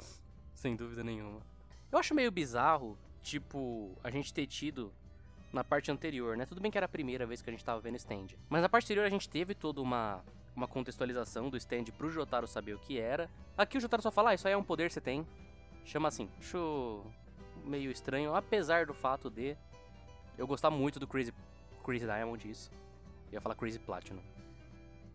Sem 0.55 0.77
dúvida 0.77 1.03
nenhuma. 1.03 1.41
Eu 1.91 1.99
acho 1.99 2.15
meio 2.15 2.31
bizarro, 2.31 2.99
tipo, 3.23 3.97
a 4.03 4.11
gente 4.11 4.33
ter 4.33 4.47
tido 4.47 4.93
na 5.53 5.63
parte 5.63 5.91
anterior, 5.91 6.37
né? 6.37 6.45
Tudo 6.45 6.61
bem 6.61 6.71
que 6.71 6.77
era 6.77 6.87
a 6.87 6.89
primeira 6.89 7.27
vez 7.27 7.41
que 7.41 7.49
a 7.49 7.53
gente 7.53 7.65
tava 7.65 7.81
vendo 7.81 7.97
stand. 7.97 8.29
Mas 8.49 8.63
na 8.63 8.69
parte 8.69 8.85
anterior 8.85 9.07
a 9.07 9.11
gente 9.11 9.29
teve 9.29 9.55
toda 9.55 9.81
uma, 9.81 10.25
uma 10.55 10.67
contextualização 10.67 11.49
do 11.49 11.57
stand 11.57 11.85
pro 11.97 12.11
Jotaro 12.11 12.47
saber 12.47 12.75
o 12.75 12.79
que 12.79 12.99
era. 12.99 13.31
Aqui 13.57 13.79
o 13.79 13.81
Jotaro 13.81 14.03
só 14.03 14.11
fala, 14.11 14.31
ah, 14.31 14.35
isso 14.35 14.47
aí 14.49 14.55
é 14.55 14.57
um 14.57 14.65
poder 14.65 14.89
que 14.89 14.95
você 14.95 15.01
tem. 15.01 15.27
Chama 15.85 16.09
assim. 16.09 16.29
Acho 16.39 17.05
meio 17.65 17.91
estranho, 17.91 18.35
apesar 18.35 18.87
do 18.87 18.93
fato 18.93 19.31
de 19.31 19.57
eu 20.37 20.47
gostar 20.47 20.71
muito 20.71 20.99
do 20.99 21.07
Crazy, 21.07 21.33
Crazy 21.85 22.05
Diamond, 22.05 22.51
isso. 22.51 22.71
Eu 23.29 23.35
ia 23.35 23.41
falar 23.41 23.55
Crazy 23.55 23.79
Platinum. 23.79 24.23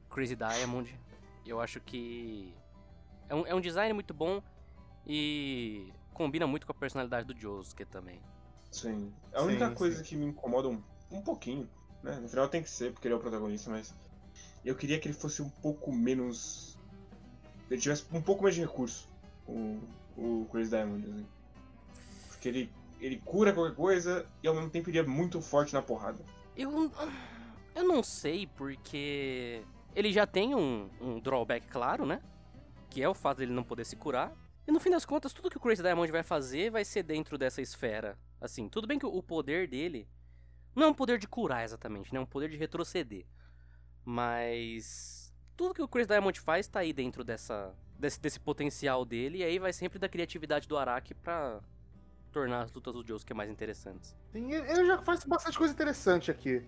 Crazy 0.10 0.36
Diamond, 0.36 0.98
eu 1.46 1.60
acho 1.60 1.80
que 1.80 2.54
é 3.28 3.36
um, 3.36 3.46
é 3.46 3.54
um 3.54 3.62
design 3.62 3.94
muito 3.94 4.14
bom 4.14 4.42
e 5.12 5.92
combina 6.14 6.46
muito 6.46 6.68
com 6.68 6.72
a 6.72 6.76
personalidade 6.76 7.34
do 7.34 7.36
Josuke 7.38 7.84
também. 7.84 8.22
Sim. 8.70 9.12
A 9.34 9.42
única 9.42 9.68
Sim, 9.70 9.74
coisa 9.74 9.98
sim. 9.98 10.04
que 10.04 10.16
me 10.16 10.28
incomoda 10.28 10.70
um, 10.70 10.80
um 11.12 11.22
pouquinho, 11.22 11.68
né? 12.04 12.20
No 12.20 12.30
final 12.30 12.48
tem 12.48 12.62
que 12.62 12.70
ser, 12.70 12.94
porque 12.94 13.08
ele 13.08 13.16
é 13.16 13.18
o 13.18 13.20
protagonista, 13.20 13.72
mas. 13.72 13.96
Eu 14.64 14.76
queria 14.76 15.00
que 15.00 15.08
ele 15.08 15.16
fosse 15.16 15.42
um 15.42 15.50
pouco 15.50 15.92
menos. 15.92 16.78
Ele 17.72 17.82
tivesse 17.82 18.06
um 18.12 18.22
pouco 18.22 18.44
mais 18.44 18.54
de 18.54 18.62
recurso, 18.62 19.08
o, 19.48 19.80
o 20.16 20.48
Chris 20.52 20.70
Diamond, 20.70 21.04
assim. 21.10 21.26
Porque 22.28 22.50
ele, 22.50 22.72
ele 23.00 23.18
cura 23.26 23.52
qualquer 23.52 23.76
coisa 23.76 24.28
e 24.44 24.48
ao 24.48 24.54
mesmo 24.54 24.70
tempo 24.70 24.90
ele 24.90 25.00
é 25.00 25.04
muito 25.04 25.42
forte 25.42 25.74
na 25.74 25.82
porrada. 25.82 26.24
Eu, 26.56 26.92
eu 27.74 27.88
não 27.88 28.04
sei 28.04 28.46
porque 28.46 29.64
ele 29.96 30.12
já 30.12 30.28
tem 30.28 30.54
um, 30.54 30.90
um 31.02 31.20
drawback 31.20 31.68
claro, 31.68 32.06
né? 32.06 32.22
Que 32.90 33.02
é 33.02 33.10
o 33.10 33.14
fato 33.14 33.40
dele 33.40 33.54
não 33.54 33.64
poder 33.64 33.86
se 33.86 33.96
curar. 33.96 34.36
E 34.70 34.72
no 34.72 34.80
fim 34.80 34.92
das 34.92 35.04
contas, 35.04 35.34
tudo 35.34 35.50
que 35.50 35.58
o 35.58 35.60
Crazy 35.60 35.82
Diamond 35.82 36.12
vai 36.12 36.22
fazer 36.22 36.70
vai 36.70 36.86
ser 36.86 37.02
dentro 37.02 37.40
dessa 37.40 37.60
esfera. 37.60 38.16
Assim, 38.40 38.70
tudo 38.70 38.86
bem 38.88 39.00
que 39.00 39.06
o 39.06 39.24
poder 39.24 39.68
dele 39.68 40.08
não 40.76 40.84
é 40.84 40.88
um 40.90 40.94
poder 40.94 41.18
de 41.18 41.28
curar 41.28 41.64
exatamente, 41.64 42.14
né? 42.14 42.20
É 42.20 42.22
um 42.22 42.26
poder 42.28 42.50
de 42.50 42.56
retroceder. 42.56 43.26
Mas 44.06 45.34
tudo 45.58 45.74
que 45.74 45.82
o 45.82 45.88
Crazy 45.88 46.08
Diamond 46.08 46.40
faz 46.40 46.68
tá 46.68 46.82
aí 46.82 46.94
dentro 46.94 47.24
dessa 47.24 47.74
desse, 47.98 48.22
desse 48.22 48.40
potencial 48.40 49.04
dele 49.04 49.40
e 49.40 49.44
aí 49.44 49.58
vai 49.58 49.74
sempre 49.74 49.98
da 49.98 50.08
criatividade 50.08 50.68
do 50.68 50.78
Araki 50.78 51.16
pra 51.16 51.60
tornar 52.32 52.62
as 52.62 52.72
lutas 52.72 52.94
do 52.94 53.04
Josuke 53.06 53.34
mais 53.34 53.50
interessantes. 53.50 54.16
Sim, 54.32 54.54
ele 54.54 54.86
já 54.86 55.02
faz 55.02 55.24
bastante 55.26 55.58
coisa 55.58 55.74
interessante 55.74 56.30
aqui. 56.30 56.64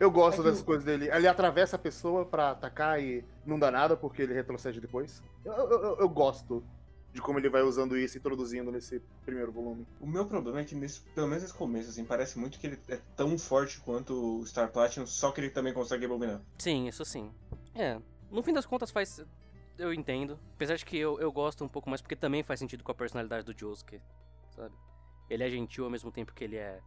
Eu 0.00 0.10
gosto 0.10 0.40
É 0.40 0.42
que 0.42 0.50
dessas 0.50 0.64
coisas 0.64 0.84
dele. 0.84 1.08
Ele 1.08 1.28
atravessa 1.28 1.76
a 1.76 1.78
pessoa 1.78 2.26
pra 2.26 2.50
atacar 2.50 3.00
e 3.00 3.24
não 3.46 3.56
dá 3.56 3.70
nada 3.70 3.96
porque 3.96 4.20
ele 4.22 4.34
retrocede 4.34 4.80
depois. 4.80 5.22
Eu, 5.44 5.52
eu- 5.52 5.70
eu- 5.82 5.96
eu 6.00 6.08
gosto 6.08 6.64
de 7.12 7.20
como 7.20 7.38
ele 7.38 7.48
vai 7.48 7.62
usando 7.62 7.96
isso 7.96 8.16
e 8.16 8.18
introduzindo 8.18 8.70
nesse 8.70 9.00
primeiro 9.24 9.50
volume. 9.50 9.86
O 10.00 10.06
meu 10.06 10.26
problema 10.26 10.60
é 10.60 10.64
que, 10.64 10.74
nesse, 10.74 11.00
pelo 11.00 11.26
menos 11.26 11.42
nesse 11.42 11.54
começo, 11.54 11.90
assim, 11.90 12.04
parece 12.04 12.38
muito 12.38 12.58
que 12.58 12.66
ele 12.66 12.78
é 12.88 12.98
tão 13.16 13.36
forte 13.38 13.80
quanto 13.80 14.40
o 14.40 14.46
Star 14.46 14.70
Platinum, 14.70 15.06
só 15.06 15.32
que 15.32 15.40
ele 15.40 15.50
também 15.50 15.72
consegue 15.72 16.04
abominar. 16.04 16.40
Sim, 16.58 16.88
isso 16.88 17.04
sim. 17.04 17.32
É, 17.74 18.00
no 18.30 18.42
fim 18.42 18.52
das 18.52 18.66
contas 18.66 18.90
faz. 18.90 19.24
Eu 19.78 19.92
entendo. 19.94 20.38
Apesar 20.54 20.76
de 20.76 20.84
que 20.84 20.96
eu, 20.96 21.18
eu 21.20 21.32
gosto 21.32 21.64
um 21.64 21.68
pouco 21.68 21.88
mais 21.88 22.02
porque 22.02 22.14
também 22.14 22.42
faz 22.42 22.60
sentido 22.60 22.84
com 22.84 22.92
a 22.92 22.94
personalidade 22.94 23.44
do 23.44 23.58
Josuke, 23.58 24.00
sabe? 24.50 24.74
Ele 25.28 25.42
é 25.42 25.48
gentil 25.48 25.84
ao 25.84 25.90
mesmo 25.90 26.12
tempo 26.12 26.34
que 26.34 26.44
ele 26.44 26.56
é 26.56 26.80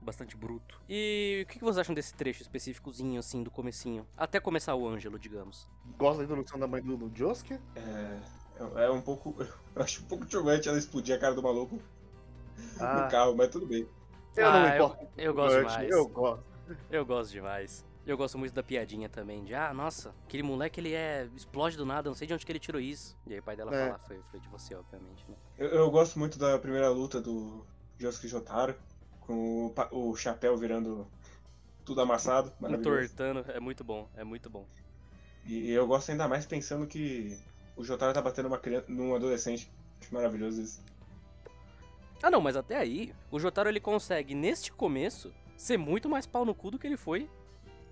bastante 0.00 0.36
bruto. 0.36 0.80
E 0.88 1.42
o 1.44 1.48
que 1.50 1.58
que 1.58 1.64
vocês 1.64 1.78
acham 1.78 1.94
desse 1.94 2.14
trecho 2.14 2.42
específicozinho, 2.42 3.18
assim, 3.18 3.42
do 3.42 3.50
comecinho? 3.50 4.06
Até 4.16 4.38
começar 4.38 4.74
o 4.74 4.86
Ângelo, 4.86 5.18
digamos. 5.18 5.68
Gosto 5.98 6.18
da 6.18 6.24
introdução 6.24 6.58
da 6.58 6.66
mãe 6.66 6.80
do, 6.80 6.96
do 6.96 7.16
Josuke. 7.16 7.54
É, 7.74 8.18
é- 8.76 8.90
um 8.90 9.00
pouco. 9.00 9.34
Eu 9.74 9.82
acho 9.82 10.02
um 10.02 10.06
pouco 10.06 10.28
chocante 10.28 10.68
ela 10.68 10.76
explodir 10.78 11.14
a 11.14 11.18
cara 11.18 11.34
do 11.34 11.42
maluco 11.42 11.78
Ah, 12.80 13.02
no 13.04 13.10
carro, 13.10 13.36
mas 13.36 13.48
tudo 13.48 13.64
bem. 13.66 13.86
eu 14.36 14.50
não 14.50 14.58
Ah, 14.58 14.68
me 14.68 14.74
importo. 14.74 15.04
Eu, 15.16 15.24
eu 15.26 15.34
gosto 15.34 15.56
demais. 15.58 15.90
Eu 15.90 16.08
gosto. 16.08 16.44
Eu 16.90 17.06
gosto 17.06 17.30
demais. 17.30 17.84
Eu 18.04 18.16
gosto 18.16 18.38
muito 18.38 18.54
da 18.54 18.62
piadinha 18.62 19.08
também, 19.08 19.44
de 19.44 19.54
ah, 19.54 19.72
nossa, 19.74 20.14
aquele 20.24 20.42
moleque 20.42 20.80
ele 20.80 20.94
é. 20.94 21.28
explode 21.36 21.76
do 21.76 21.84
nada, 21.84 22.08
não 22.08 22.16
sei 22.16 22.26
de 22.26 22.32
onde 22.34 22.44
que 22.44 22.50
ele 22.50 22.58
tirou 22.58 22.80
isso. 22.80 23.14
E 23.26 23.34
aí 23.34 23.38
o 23.38 23.42
pai 23.42 23.54
dela 23.54 23.72
É. 23.74 23.86
fala, 23.86 23.98
foi, 23.98 24.18
foi 24.30 24.40
de 24.40 24.48
você, 24.48 24.74
obviamente, 24.74 25.24
né? 25.28 25.36
Eu, 25.58 25.68
eu 25.68 25.90
gosto 25.90 26.18
muito 26.18 26.38
da 26.38 26.58
primeira 26.58 26.88
luta 26.88 27.20
do 27.20 27.64
Josuke 27.98 28.26
Jotaro, 28.26 28.74
com 29.20 29.66
o, 29.92 30.10
o 30.10 30.16
chapéu 30.16 30.56
virando 30.56 31.06
tudo 31.84 32.00
amassado. 32.00 32.50
Entortando, 32.66 33.44
é 33.48 33.60
muito 33.60 33.84
bom, 33.84 34.08
é 34.16 34.24
muito 34.24 34.48
bom. 34.48 34.66
E 35.44 35.70
eu 35.70 35.86
gosto 35.86 36.10
ainda 36.10 36.26
mais 36.26 36.46
pensando 36.46 36.86
que 36.86 37.38
o 37.78 37.84
Jotaro 37.84 38.12
tá 38.12 38.20
batendo 38.20 38.46
uma 38.46 38.58
criança, 38.58 38.86
num 38.88 39.14
adolescente. 39.14 39.70
Acho 40.00 40.12
maravilhoso 40.12 40.60
isso. 40.60 40.82
Ah 42.22 42.30
não, 42.30 42.40
mas 42.40 42.56
até 42.56 42.76
aí, 42.76 43.14
o 43.30 43.38
Jotaro 43.38 43.68
ele 43.68 43.80
consegue, 43.80 44.34
neste 44.34 44.72
começo, 44.72 45.32
ser 45.56 45.78
muito 45.78 46.08
mais 46.08 46.26
pau 46.26 46.44
no 46.44 46.54
cu 46.54 46.72
do 46.72 46.78
que 46.78 46.86
ele 46.86 46.96
foi 46.96 47.30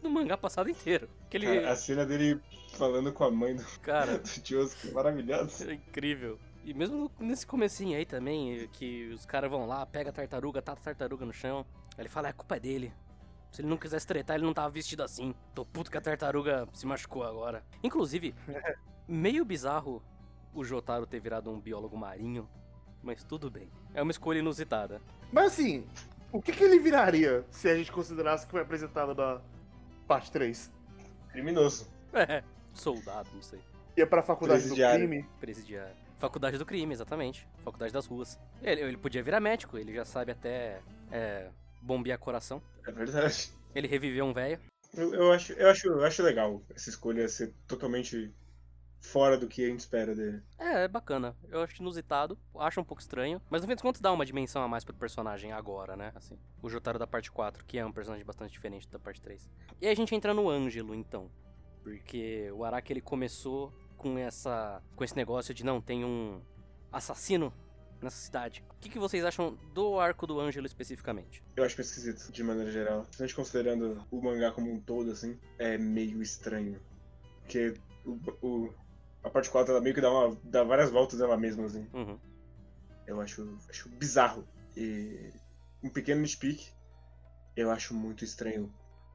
no 0.03 0.11
mangá 0.11 0.37
passado 0.37 0.69
inteiro. 0.69 1.09
Que 1.31 1.37
ele. 1.37 1.47
Cara, 1.47 1.71
a 1.71 1.77
cena 1.77 2.05
dele 2.05 2.41
falando 2.77 3.13
com 3.13 3.25
a 3.25 3.31
mãe 3.31 3.55
do, 3.55 3.65
Cara, 3.81 4.19
do 4.19 4.29
Josuke, 4.45 4.91
maravilhosa. 4.93 5.71
é 5.71 5.75
incrível. 5.75 6.39
E 6.65 6.75
mesmo 6.75 7.09
nesse 7.21 7.47
comecinho 7.47 7.97
aí 7.97 8.05
também, 8.05 8.69
que 8.73 9.09
os 9.11 9.25
caras 9.25 9.49
vão 9.49 9.67
lá, 9.67 9.87
pega 9.87 10.11
a 10.11 10.13
tartaruga, 10.13 10.61
tata 10.61 10.81
a 10.81 10.85
tartaruga 10.85 11.25
no 11.25 11.33
chão. 11.33 11.65
Aí 11.97 12.03
ele 12.03 12.09
fala, 12.09 12.29
é 12.29 12.33
culpa 12.33 12.57
é 12.57 12.61
dele. 12.61 12.93
Se 13.53 13.61
ele 13.63 13.69
não 13.69 13.77
quisesse 13.77 14.07
tretar, 14.07 14.37
ele 14.37 14.45
não 14.45 14.53
tava 14.53 14.69
vestido 14.69 15.03
assim. 15.03 15.35
Tô 15.55 15.65
puto 15.65 15.91
que 15.91 15.97
a 15.97 16.01
tartaruga 16.01 16.69
se 16.73 16.87
machucou 16.87 17.23
agora. 17.23 17.65
Inclusive, 17.83 18.35
meio 19.09 19.45
bizarro 19.45 20.03
o 20.53 20.65
Jotaro 20.65 21.07
ter 21.07 21.21
virado 21.21 21.51
um 21.51 21.61
biólogo 21.61 21.97
marinho, 21.97 22.49
mas 23.03 23.23
tudo 23.23 23.51
bem. 23.51 23.71
É 23.95 24.03
uma 24.03 24.11
escolha 24.11 24.39
inusitada. 24.39 25.01
Mas 25.33 25.53
assim, 25.53 25.87
o 26.33 26.41
que, 26.41 26.53
que 26.53 26.65
ele 26.65 26.79
viraria 26.79 27.45
se 27.51 27.69
a 27.69 27.77
gente 27.77 27.93
considerasse 27.93 28.47
que 28.47 28.53
foi 28.53 28.63
apresentado 28.63 29.15
na 29.15 29.41
parte 30.07 30.31
3? 30.31 30.73
Criminoso. 31.31 31.87
É, 32.17 32.43
soldado, 32.73 33.29
não 33.35 33.43
sei. 33.43 33.61
Ia 33.95 34.07
pra 34.07 34.23
faculdade 34.23 34.67
do 34.67 34.75
crime. 34.75 35.29
Presidiário. 35.39 35.95
Faculdade 36.19 36.57
do 36.57 36.65
crime, 36.65 36.95
exatamente. 36.95 37.47
Faculdade 37.59 37.93
das 37.93 38.07
ruas. 38.07 38.39
Ele, 38.63 38.81
ele 38.81 38.97
podia 38.97 39.23
virar 39.23 39.39
médico, 39.39 39.77
ele 39.77 39.93
já 39.93 40.05
sabe 40.05 40.33
até 40.33 40.81
é, 41.11 41.51
bombear 41.87 42.19
coração. 42.19 42.61
É 42.87 42.93
verdade. 42.93 43.51
Ele 43.75 43.87
reviveu 43.87 44.25
um 44.25 44.33
velho. 44.33 44.59
Eu, 44.95 45.15
eu 45.15 45.33
acho, 45.33 45.53
eu, 45.53 45.69
acho, 45.69 45.87
eu 45.87 46.05
acho 46.05 46.23
legal 46.23 46.63
essa 46.75 46.89
escolha 46.89 47.29
ser 47.29 47.55
totalmente 47.67 48.35
fora 49.01 49.39
do 49.39 49.47
que 49.47 49.65
a 49.65 49.69
gente 49.69 49.81
espera 49.81 50.15
dele. 50.15 50.43
É, 50.59 50.85
é 50.85 50.89
bacana. 50.89 51.37
Eu 51.49 51.61
acho 51.63 51.81
inusitado, 51.81 52.39
acho 52.59 52.81
um 52.81 52.85
pouco 52.85 53.01
estranho. 53.01 53.41
Mas 53.49 53.63
no 53.63 53.69
fim 53.69 53.75
dos 53.75 53.83
contos 53.83 54.01
dá 54.01 54.13
uma 54.13 54.27
dimensão 54.27 54.63
a 54.63 54.69
mais 54.69 54.85
pro 54.85 54.95
personagem 54.95 55.53
agora, 55.53 55.97
né? 55.97 56.13
Assim, 56.15 56.39
o 56.63 56.69
Jotaro 56.69 56.99
da 56.99 57.07
parte 57.07 57.31
4, 57.31 57.65
que 57.65 57.79
é 57.79 57.87
um 57.87 57.93
personagem 57.93 58.27
bastante 58.27 58.53
diferente 58.53 58.89
da 58.89 58.99
parte 58.99 59.21
3. 59.21 59.49
E 59.81 59.87
aí 59.87 59.93
a 59.93 59.97
gente 59.97 60.15
entra 60.15 60.35
no 60.35 60.49
Ângelo, 60.49 60.95
então. 60.95 61.31
Porque 61.83 62.51
o 62.53 62.65
Araki, 62.65 62.93
ele 62.93 63.01
começou 63.01 63.73
com 63.97 64.19
essa 64.19 64.83
com 64.97 65.05
esse 65.05 65.15
negócio 65.15 65.55
de 65.55 65.65
não, 65.65 65.81
tem 65.81 66.05
um 66.05 66.41
assassino 66.91 67.53
nessa 68.03 68.17
cidade. 68.19 68.65
O 68.77 68.81
que, 68.81 68.89
que 68.89 68.99
vocês 68.99 69.25
acham 69.25 69.57
do 69.75 69.99
arco 69.99 70.27
do 70.27 70.39
Ângelo 70.41 70.67
especificamente? 70.67 71.43
Eu 71.57 71.65
acho 71.65 71.77
meio 71.77 71.87
esquisito, 71.87 72.31
de 72.33 72.43
maneira 72.45 72.71
geral. 72.71 73.03
Principalmente 73.03 73.35
considerando 73.35 74.05
o 74.11 74.21
mangá 74.23 74.53
como 74.53 74.71
um 74.73 74.81
todo, 74.81 75.11
assim, 75.11 75.39
é 75.59 75.77
meio 75.79 76.23
estranho. 76.23 76.81
Porque 77.41 77.75
o, 78.05 78.19
o- 78.47 78.75
a 79.23 79.31
parte 79.31 79.51
4 79.51 79.73
ela 79.73 79.81
meio 79.81 79.95
que 79.95 80.01
dá, 80.01 80.11
uma, 80.11 80.37
dá 80.45 80.63
várias 80.63 80.91
voltas 80.91 81.19
nela 81.19 81.37
mesma, 81.37 81.65
assim. 81.67 81.87
Uhum. 81.93 82.19
Eu 83.07 83.21
acho, 83.21 83.57
acho 83.69 83.89
bizarro. 83.89 84.47
E 84.77 85.33
um 85.83 85.89
pequeno 85.89 86.21
nitpick, 86.21 86.69
eu 87.57 87.71
acho 87.71 87.95
muito 87.95 88.25
estranho 88.25 88.73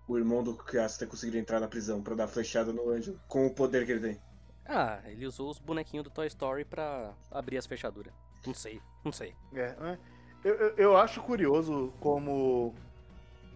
o 0.08 0.18
irmão 0.18 0.44
do 0.44 0.58
Kuyasa 0.58 1.00
ter 1.00 1.08
conseguido 1.08 1.38
entrar 1.38 1.60
na 1.60 1.68
prisão 1.68 2.02
pra 2.02 2.16
dar 2.16 2.28
flechada 2.28 2.74
no 2.74 2.90
Ângelo 2.90 3.20
com 3.28 3.46
o 3.46 3.54
poder 3.54 3.86
que 3.86 3.92
ele 3.94 4.02
tem. 4.02 4.22
Ah, 4.66 5.02
ele 5.06 5.26
usou 5.26 5.50
os 5.50 5.60
bonequinhos 5.60 6.04
do 6.04 6.10
Toy 6.10 6.28
Story 6.28 6.66
pra 6.66 7.14
abrir 7.30 7.58
as 7.58 7.66
fechaduras. 7.66 8.14
Não 8.46 8.54
sei, 8.54 8.82
não 9.04 9.12
sei. 9.12 9.36
É, 9.54 9.76
né? 9.76 10.00
eu, 10.44 10.56
eu, 10.56 10.76
eu 10.78 10.98
acho 10.98 11.22
curioso 11.22 11.94
como 12.00 12.74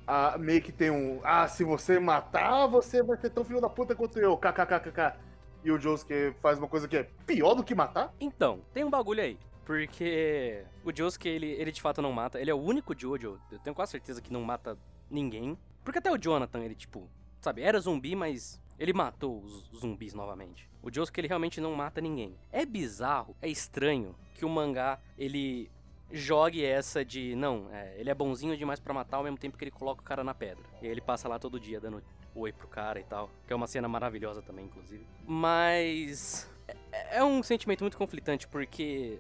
a, 0.07 0.37
meio 0.37 0.61
que 0.61 0.71
tem 0.71 0.91
um. 0.91 1.19
Ah, 1.23 1.47
se 1.47 1.63
você 1.63 1.99
matar, 1.99 2.67
você 2.67 3.01
vai 3.01 3.17
ser 3.17 3.29
tão 3.29 3.43
filho 3.43 3.61
da 3.61 3.69
puta 3.69 3.95
quanto 3.95 4.19
eu. 4.19 4.37
KKKKK. 4.37 5.17
E 5.63 5.71
o 5.71 5.79
Josuke 5.79 6.35
faz 6.41 6.59
uma 6.59 6.67
coisa 6.67 6.87
que 6.87 6.95
é 6.95 7.09
pior 7.25 7.55
do 7.55 7.63
que 7.63 7.73
matar? 7.73 8.13
Então, 8.19 8.61
tem 8.71 8.83
um 8.83 8.89
bagulho 8.89 9.21
aí. 9.21 9.39
Porque 9.65 10.63
o 10.83 10.95
Josuke, 10.95 11.27
ele, 11.27 11.47
ele 11.47 11.71
de 11.71 11.81
fato 11.81 12.01
não 12.01 12.11
mata. 12.11 12.39
Ele 12.39 12.51
é 12.51 12.53
o 12.53 12.61
único 12.61 12.93
Jojo, 12.95 13.39
eu 13.51 13.59
tenho 13.59 13.75
quase 13.75 13.93
certeza 13.93 14.21
que 14.21 14.31
não 14.31 14.43
mata 14.43 14.77
ninguém. 15.09 15.57
Porque 15.83 15.97
até 15.97 16.11
o 16.11 16.17
Jonathan, 16.17 16.59
ele 16.59 16.75
tipo, 16.75 17.09
sabe, 17.41 17.63
era 17.63 17.79
zumbi, 17.79 18.15
mas 18.15 18.61
ele 18.79 18.93
matou 18.93 19.41
os 19.41 19.79
zumbis 19.79 20.13
novamente. 20.13 20.69
O 20.81 20.93
Josuke, 20.93 21.19
ele 21.19 21.27
realmente 21.27 21.59
não 21.59 21.73
mata 21.73 21.99
ninguém. 22.01 22.35
É 22.51 22.65
bizarro, 22.65 23.35
é 23.41 23.47
estranho 23.49 24.15
que 24.33 24.45
o 24.45 24.49
mangá, 24.49 24.99
ele 25.17 25.71
jogue 26.11 26.63
essa 26.63 27.03
de, 27.03 27.35
não, 27.35 27.67
é, 27.71 27.95
ele 27.97 28.09
é 28.09 28.13
bonzinho 28.13 28.55
demais 28.55 28.79
pra 28.79 28.93
matar 28.93 29.17
ao 29.17 29.23
mesmo 29.23 29.37
tempo 29.37 29.57
que 29.57 29.63
ele 29.63 29.71
coloca 29.71 30.01
o 30.01 30.05
cara 30.05 30.23
na 30.23 30.33
pedra. 30.33 30.63
E 30.81 30.85
aí 30.85 30.91
ele 30.91 31.01
passa 31.01 31.27
lá 31.27 31.39
todo 31.39 31.59
dia 31.59 31.79
dando 31.79 32.03
oi 32.35 32.51
pro 32.51 32.67
cara 32.67 32.99
e 32.99 33.03
tal. 33.03 33.29
Que 33.47 33.53
é 33.53 33.55
uma 33.55 33.67
cena 33.67 33.87
maravilhosa 33.87 34.41
também, 34.41 34.65
inclusive. 34.65 35.05
Mas. 35.25 36.49
É, 36.91 37.17
é 37.17 37.23
um 37.23 37.41
sentimento 37.41 37.81
muito 37.81 37.97
conflitante, 37.97 38.47
porque. 38.47 39.19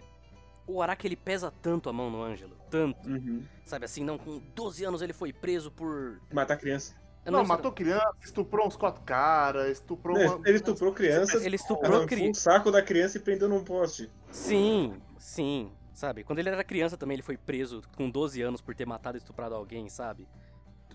O 0.67 0.81
Araki 0.81 1.07
ele 1.07 1.15
pesa 1.15 1.53
tanto 1.61 1.89
a 1.89 1.93
mão 1.93 2.09
no 2.09 2.23
Ângelo. 2.23 2.57
Tanto. 2.71 3.07
Uhum. 3.07 3.43
Sabe 3.63 3.85
assim, 3.85 4.03
não, 4.03 4.17
com 4.17 4.41
12 4.55 4.83
anos 4.83 5.01
ele 5.01 5.13
foi 5.13 5.31
preso 5.31 5.71
por. 5.71 6.19
Matar 6.33 6.57
criança. 6.57 6.95
Eu 7.25 7.31
Não, 7.31 7.39
sei- 7.39 7.47
matou 7.47 7.71
criança, 7.71 8.11
estuprou 8.23 8.67
uns 8.67 8.75
quatro 8.75 9.01
caras, 9.03 9.71
estuprou 9.71 10.17
Não, 10.17 10.37
uma... 10.37 10.47
Ele 10.47 10.57
estuprou 10.57 10.93
criança, 10.93 11.43
Ele 11.43 11.55
estuprou 11.55 12.05
criança. 12.05 12.31
o 12.39 12.41
saco 12.43 12.71
da 12.71 12.81
criança 12.83 13.17
e 13.17 13.19
prendeu 13.21 13.49
num 13.49 13.63
poste. 13.63 14.09
Sim, 14.31 14.93
sim. 15.17 15.71
Sabe, 15.93 16.23
quando 16.25 16.39
ele 16.39 16.49
era 16.49 16.63
criança 16.63 16.97
também 16.97 17.15
ele 17.15 17.21
foi 17.23 17.37
preso 17.37 17.81
com 17.95 18.09
12 18.09 18.41
anos 18.41 18.61
por 18.61 18.75
ter 18.75 18.85
matado 18.85 19.17
e 19.17 19.19
estuprado 19.19 19.55
alguém, 19.55 19.87
sabe? 19.89 20.27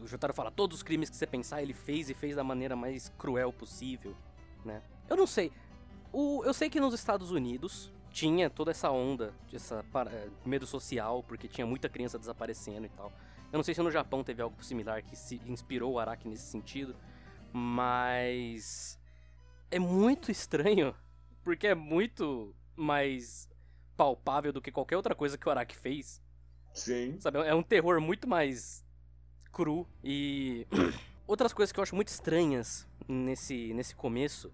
O 0.00 0.06
Jotaro 0.06 0.32
fala, 0.34 0.50
todos 0.50 0.76
os 0.78 0.82
crimes 0.82 1.08
que 1.10 1.16
você 1.16 1.26
pensar 1.26 1.62
ele 1.62 1.72
fez 1.74 2.08
e 2.10 2.14
fez 2.14 2.36
da 2.36 2.44
maneira 2.44 2.76
mais 2.76 3.10
cruel 3.18 3.52
possível, 3.52 4.14
né? 4.64 4.82
Eu 5.08 5.16
não 5.16 5.26
sei. 5.26 5.50
O, 6.12 6.42
eu 6.44 6.52
sei 6.54 6.68
que 6.70 6.78
nos 6.78 6.92
Estados 6.94 7.30
Unidos 7.30 7.90
tinha 8.10 8.50
toda 8.50 8.70
essa 8.72 8.90
onda, 8.90 9.32
essa 9.52 9.84
para- 9.92 10.10
eh, 10.10 10.28
medo 10.44 10.66
social, 10.66 11.22
porque 11.22 11.48
tinha 11.48 11.66
muita 11.66 11.88
criança 11.88 12.18
desaparecendo 12.18 12.84
e 12.86 12.90
tal. 12.90 13.10
Eu 13.52 13.56
não 13.56 13.64
sei 13.64 13.74
se 13.74 13.82
no 13.82 13.90
Japão 13.90 14.22
teve 14.22 14.42
algo 14.42 14.62
similar 14.62 15.02
que 15.02 15.16
se 15.16 15.40
inspirou 15.46 15.92
o 15.92 15.98
Araki 15.98 16.28
nesse 16.28 16.46
sentido, 16.46 16.94
mas 17.52 18.98
é 19.70 19.78
muito 19.78 20.30
estranho, 20.30 20.94
porque 21.42 21.66
é 21.66 21.74
muito 21.74 22.54
mais 22.76 23.48
palpável 23.96 24.52
do 24.52 24.62
que 24.62 24.70
qualquer 24.70 24.96
outra 24.96 25.14
coisa 25.14 25.36
que 25.36 25.48
o 25.48 25.50
Araki 25.50 25.76
fez. 25.76 26.22
Sim. 26.72 27.18
Sabe, 27.20 27.38
é 27.38 27.54
um 27.54 27.62
terror 27.62 28.00
muito 28.00 28.28
mais 28.28 28.84
cru 29.52 29.86
e 30.02 30.66
outras 31.26 31.52
coisas 31.52 31.72
que 31.72 31.80
eu 31.80 31.82
acho 31.82 31.96
muito 31.96 32.08
estranhas 32.08 32.86
nesse 33.08 33.74
nesse 33.74 33.94
começo 33.96 34.52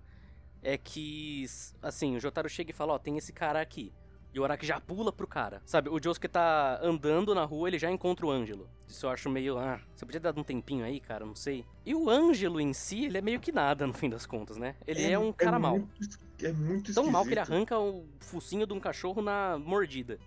é 0.63 0.79
que 0.79 1.45
assim, 1.83 2.17
o 2.17 2.21
Jotaro 2.21 2.49
chega 2.49 2.71
e 2.71 2.75
fala, 2.75 2.95
ó, 2.95 2.99
tem 2.99 3.17
esse 3.19 3.33
cara 3.33 3.61
aqui. 3.61 3.93
E 4.37 4.39
o 4.39 4.45
Araki 4.45 4.67
já 4.67 4.79
pula 4.79 5.11
pro 5.11 5.27
cara. 5.27 5.63
Sabe, 5.65 5.89
o 5.89 5.99
Josuke 5.99 6.29
tá 6.29 6.79
andando 6.83 7.35
na 7.35 7.47
rua, 7.47 7.69
ele 7.69 7.79
já 7.79 7.91
encontra 7.91 8.27
o 8.27 8.31
Ângelo. 8.31 8.69
Isso 8.87 9.07
eu 9.07 9.11
acho 9.11 9.31
meio, 9.31 9.57
ah, 9.57 9.81
você 9.95 10.05
podia 10.05 10.21
dar 10.21 10.39
um 10.39 10.45
tempinho 10.45 10.85
aí, 10.85 11.01
cara, 11.01 11.25
não 11.25 11.35
sei. 11.35 11.65
E 11.87 11.95
o 11.95 12.11
Ângelo 12.11 12.61
em 12.61 12.75
si, 12.75 13.07
ele 13.07 13.17
é 13.17 13.23
meio 13.23 13.41
que 13.41 13.51
nada 13.51 13.87
no 13.87 13.95
fim 13.95 14.11
das 14.11 14.27
contas, 14.27 14.59
né? 14.59 14.77
Ele 14.87 15.11
é, 15.11 15.19
um 15.19 15.33
cara 15.33 15.59
mau. 15.59 15.79
Muito, 15.79 16.03
es- 16.03 16.19
é 16.43 16.53
muito 16.53 16.93
Tão 16.93 17.11
mal 17.11 17.25
que 17.25 17.31
ele 17.31 17.41
arranca 17.41 17.79
o 17.79 18.05
focinho 18.21 18.67
de 18.67 18.75
um 18.75 18.79
cachorro 18.79 19.23
na 19.23 19.57
mordida. 19.59 20.19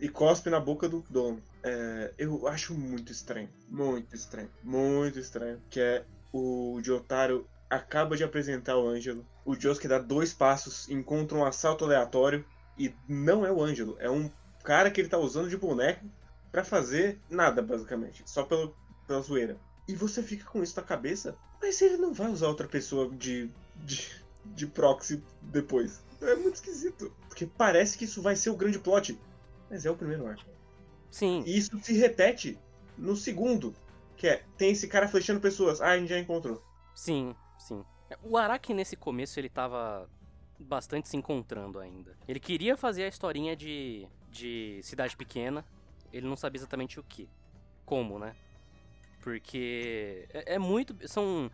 E 0.00 0.08
cospe 0.08 0.48
na 0.48 0.58
boca 0.58 0.88
do 0.88 1.04
dono. 1.10 1.42
É, 1.62 2.14
eu 2.16 2.48
acho 2.48 2.72
muito 2.72 3.12
estranho. 3.12 3.50
Muito 3.68 4.16
estranho. 4.16 4.48
Muito 4.64 5.18
estranho. 5.18 5.60
Que 5.68 5.80
é 5.80 6.04
o 6.32 6.80
Jotaro 6.82 7.46
acaba 7.68 8.16
de 8.16 8.24
apresentar 8.24 8.78
o 8.78 8.88
Ângelo. 8.88 9.26
O 9.44 9.54
Josuke 9.54 9.86
dá 9.88 9.98
dois 9.98 10.32
passos, 10.32 10.88
encontra 10.88 11.36
um 11.36 11.44
assalto 11.44 11.84
aleatório. 11.84 12.42
E 12.78 12.94
não 13.08 13.44
é 13.46 13.50
o 13.52 13.62
Ângelo. 13.62 13.96
É 13.98 14.10
um 14.10 14.30
cara 14.64 14.90
que 14.90 15.00
ele 15.00 15.08
tá 15.08 15.18
usando 15.18 15.48
de 15.48 15.56
boneco 15.56 16.04
pra 16.52 16.64
fazer 16.64 17.20
nada, 17.30 17.62
basicamente. 17.62 18.22
Só 18.26 18.44
pelo, 18.44 18.74
pela 19.06 19.20
zoeira. 19.20 19.58
E 19.88 19.94
você 19.94 20.22
fica 20.22 20.44
com 20.44 20.62
isso 20.62 20.78
na 20.78 20.86
cabeça. 20.86 21.36
Mas 21.60 21.80
ele 21.80 21.96
não 21.96 22.12
vai 22.12 22.30
usar 22.30 22.48
outra 22.48 22.68
pessoa 22.68 23.08
de, 23.10 23.50
de, 23.76 24.10
de 24.44 24.66
proxy 24.66 25.22
depois. 25.40 26.02
É 26.20 26.34
muito 26.34 26.56
esquisito. 26.56 27.12
Porque 27.28 27.46
parece 27.46 27.96
que 27.96 28.04
isso 28.04 28.20
vai 28.22 28.36
ser 28.36 28.50
o 28.50 28.56
grande 28.56 28.78
plot. 28.78 29.18
Mas 29.70 29.86
é 29.86 29.90
o 29.90 29.96
primeiro 29.96 30.26
arco. 30.26 30.44
Sim, 31.10 31.46
E 31.46 31.56
isso 31.56 31.78
se 31.82 31.94
repete 31.94 32.58
no 32.96 33.16
segundo. 33.16 33.74
Que 34.16 34.28
é, 34.28 34.44
tem 34.56 34.70
esse 34.72 34.88
cara 34.88 35.08
flechando 35.08 35.40
pessoas. 35.40 35.80
Ah, 35.80 35.90
a 35.90 35.98
gente 35.98 36.08
já 36.08 36.18
encontrou. 36.18 36.62
sim, 36.94 37.34
sim. 37.58 37.84
O 38.22 38.36
Araki 38.36 38.72
nesse 38.72 38.96
começo 38.96 39.38
ele 39.40 39.48
tava 39.48 40.08
bastante 40.58 41.08
se 41.08 41.16
encontrando 41.16 41.78
ainda. 41.78 42.16
Ele 42.26 42.40
queria 42.40 42.76
fazer 42.76 43.04
a 43.04 43.08
historinha 43.08 43.56
de, 43.56 44.06
de 44.30 44.80
cidade 44.82 45.16
pequena, 45.16 45.64
ele 46.12 46.26
não 46.26 46.36
sabia 46.36 46.58
exatamente 46.58 46.98
o 46.98 47.02
que. 47.02 47.28
Como, 47.84 48.18
né? 48.18 48.34
Porque 49.20 50.28
é, 50.32 50.54
é 50.54 50.58
muito. 50.58 50.96
São. 51.08 51.50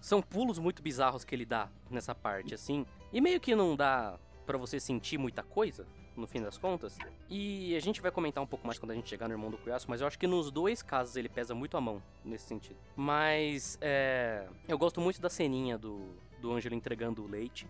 São 0.00 0.20
pulos 0.20 0.58
muito 0.58 0.82
bizarros 0.82 1.24
que 1.24 1.32
ele 1.32 1.44
dá 1.44 1.70
nessa 1.88 2.12
parte, 2.12 2.54
assim. 2.54 2.84
E 3.12 3.20
meio 3.20 3.40
que 3.40 3.54
não 3.54 3.76
dá 3.76 4.18
pra 4.44 4.58
você 4.58 4.80
sentir 4.80 5.16
muita 5.16 5.44
coisa, 5.44 5.86
no 6.16 6.26
fim 6.26 6.42
das 6.42 6.58
contas. 6.58 6.98
E 7.28 7.76
a 7.76 7.80
gente 7.80 8.00
vai 8.00 8.10
comentar 8.10 8.42
um 8.42 8.46
pouco 8.46 8.66
mais 8.66 8.78
quando 8.78 8.90
a 8.90 8.94
gente 8.94 9.08
chegar 9.08 9.28
no 9.28 9.34
Irmão 9.34 9.50
do 9.50 9.58
Cuiaço, 9.58 9.86
mas 9.88 10.00
eu 10.00 10.06
acho 10.06 10.18
que 10.18 10.26
nos 10.26 10.50
dois 10.50 10.82
casos 10.82 11.16
ele 11.16 11.28
pesa 11.28 11.54
muito 11.54 11.76
a 11.76 11.80
mão 11.80 12.02
nesse 12.24 12.46
sentido. 12.46 12.76
Mas 12.96 13.78
é, 13.80 14.48
eu 14.66 14.76
gosto 14.76 15.00
muito 15.00 15.20
da 15.20 15.30
ceninha 15.30 15.78
do, 15.78 16.16
do 16.40 16.52
Ângelo 16.52 16.74
entregando 16.74 17.22
o 17.22 17.26
leite. 17.26 17.66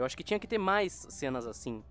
Eu 0.00 0.06
acho 0.06 0.16
que 0.16 0.24
tinha 0.24 0.38
que 0.38 0.46
ter 0.46 0.58
mais 0.58 1.06
cenas 1.10 1.46
assim. 1.46 1.84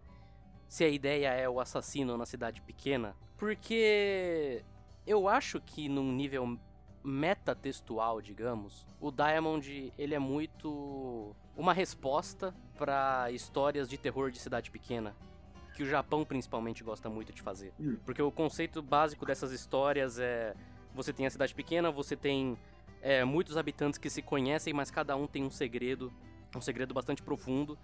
Se 0.68 0.84
a 0.84 0.90
ideia 0.90 1.30
é 1.30 1.48
o 1.48 1.60
assassino 1.60 2.18
na 2.18 2.26
cidade 2.26 2.62
pequena. 2.62 3.16
Porque 3.38 4.64
eu 5.06 5.28
acho 5.28 5.62
que 5.62 5.88
num 5.88 6.12
nível 6.12 6.60
metatextual, 7.04 8.22
digamos, 8.22 8.86
o 9.00 9.12
Diamond 9.12 9.94
ele 9.98 10.14
é 10.14 10.20
muito 10.20 11.36
uma 11.56 11.74
resposta 11.74 12.54
para 12.78 13.32
histórias 13.32 13.88
de 13.88 13.98
terror 13.98 14.32
de 14.32 14.40
cidade 14.40 14.70
pequena, 14.70 15.16
que 15.74 15.84
o 15.84 15.86
Japão 15.86 16.26
principalmente 16.26 16.84
gosta 16.84 17.10
muito 17.10 17.32
de 17.32 17.42
fazer. 17.42 17.74
Hum. 17.80 17.98
Porque 18.06 18.22
o 18.22 18.32
conceito 18.32 18.82
básico 18.82 19.26
dessas 19.26 19.52
histórias 19.52 20.20
é 20.20 20.56
você 20.94 21.14
tem 21.14 21.26
a 21.26 21.30
cidade 21.30 21.54
pequena, 21.54 21.92
você 21.92 22.16
tem 22.16 22.58
é, 23.02 23.24
muitos 23.24 23.56
habitantes 23.56 23.98
que 23.98 24.10
se 24.10 24.22
conhecem, 24.22 24.74
mas 24.74 24.92
cada 24.92 25.16
um 25.16 25.28
tem 25.28 25.44
um 25.44 25.50
segredo, 25.52 26.12
um 26.56 26.62
segredo 26.62 26.94
bastante 26.94 27.22
profundo. 27.22 27.78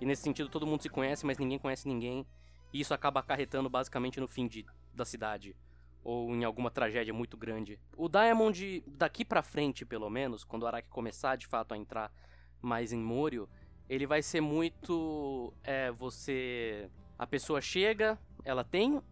E 0.00 0.06
nesse 0.06 0.22
sentido 0.22 0.48
todo 0.48 0.66
mundo 0.66 0.82
se 0.82 0.88
conhece, 0.88 1.26
mas 1.26 1.38
ninguém 1.38 1.58
conhece 1.58 1.86
ninguém. 1.86 2.26
E 2.72 2.80
isso 2.80 2.94
acaba 2.94 3.20
acarretando 3.20 3.68
basicamente 3.68 4.20
no 4.20 4.26
fim 4.26 4.46
de, 4.48 4.64
da 4.94 5.04
cidade 5.04 5.54
ou 6.02 6.34
em 6.34 6.44
alguma 6.44 6.70
tragédia 6.70 7.12
muito 7.12 7.36
grande. 7.36 7.78
O 7.96 8.08
Diamond, 8.08 8.82
daqui 8.86 9.24
pra 9.24 9.42
frente, 9.42 9.84
pelo 9.84 10.08
menos, 10.08 10.44
quando 10.44 10.62
o 10.62 10.66
Araki 10.66 10.88
começar 10.88 11.36
de 11.36 11.46
fato 11.46 11.74
a 11.74 11.76
entrar 11.76 12.10
mais 12.60 12.92
em 12.92 12.98
Morio, 12.98 13.48
ele 13.88 14.06
vai 14.06 14.22
ser 14.22 14.40
muito. 14.40 15.52
É, 15.62 15.90
você. 15.90 16.88
A 17.18 17.26
pessoa 17.26 17.60
chega, 17.60 18.18
ela 18.44 18.64
tem 18.64 19.02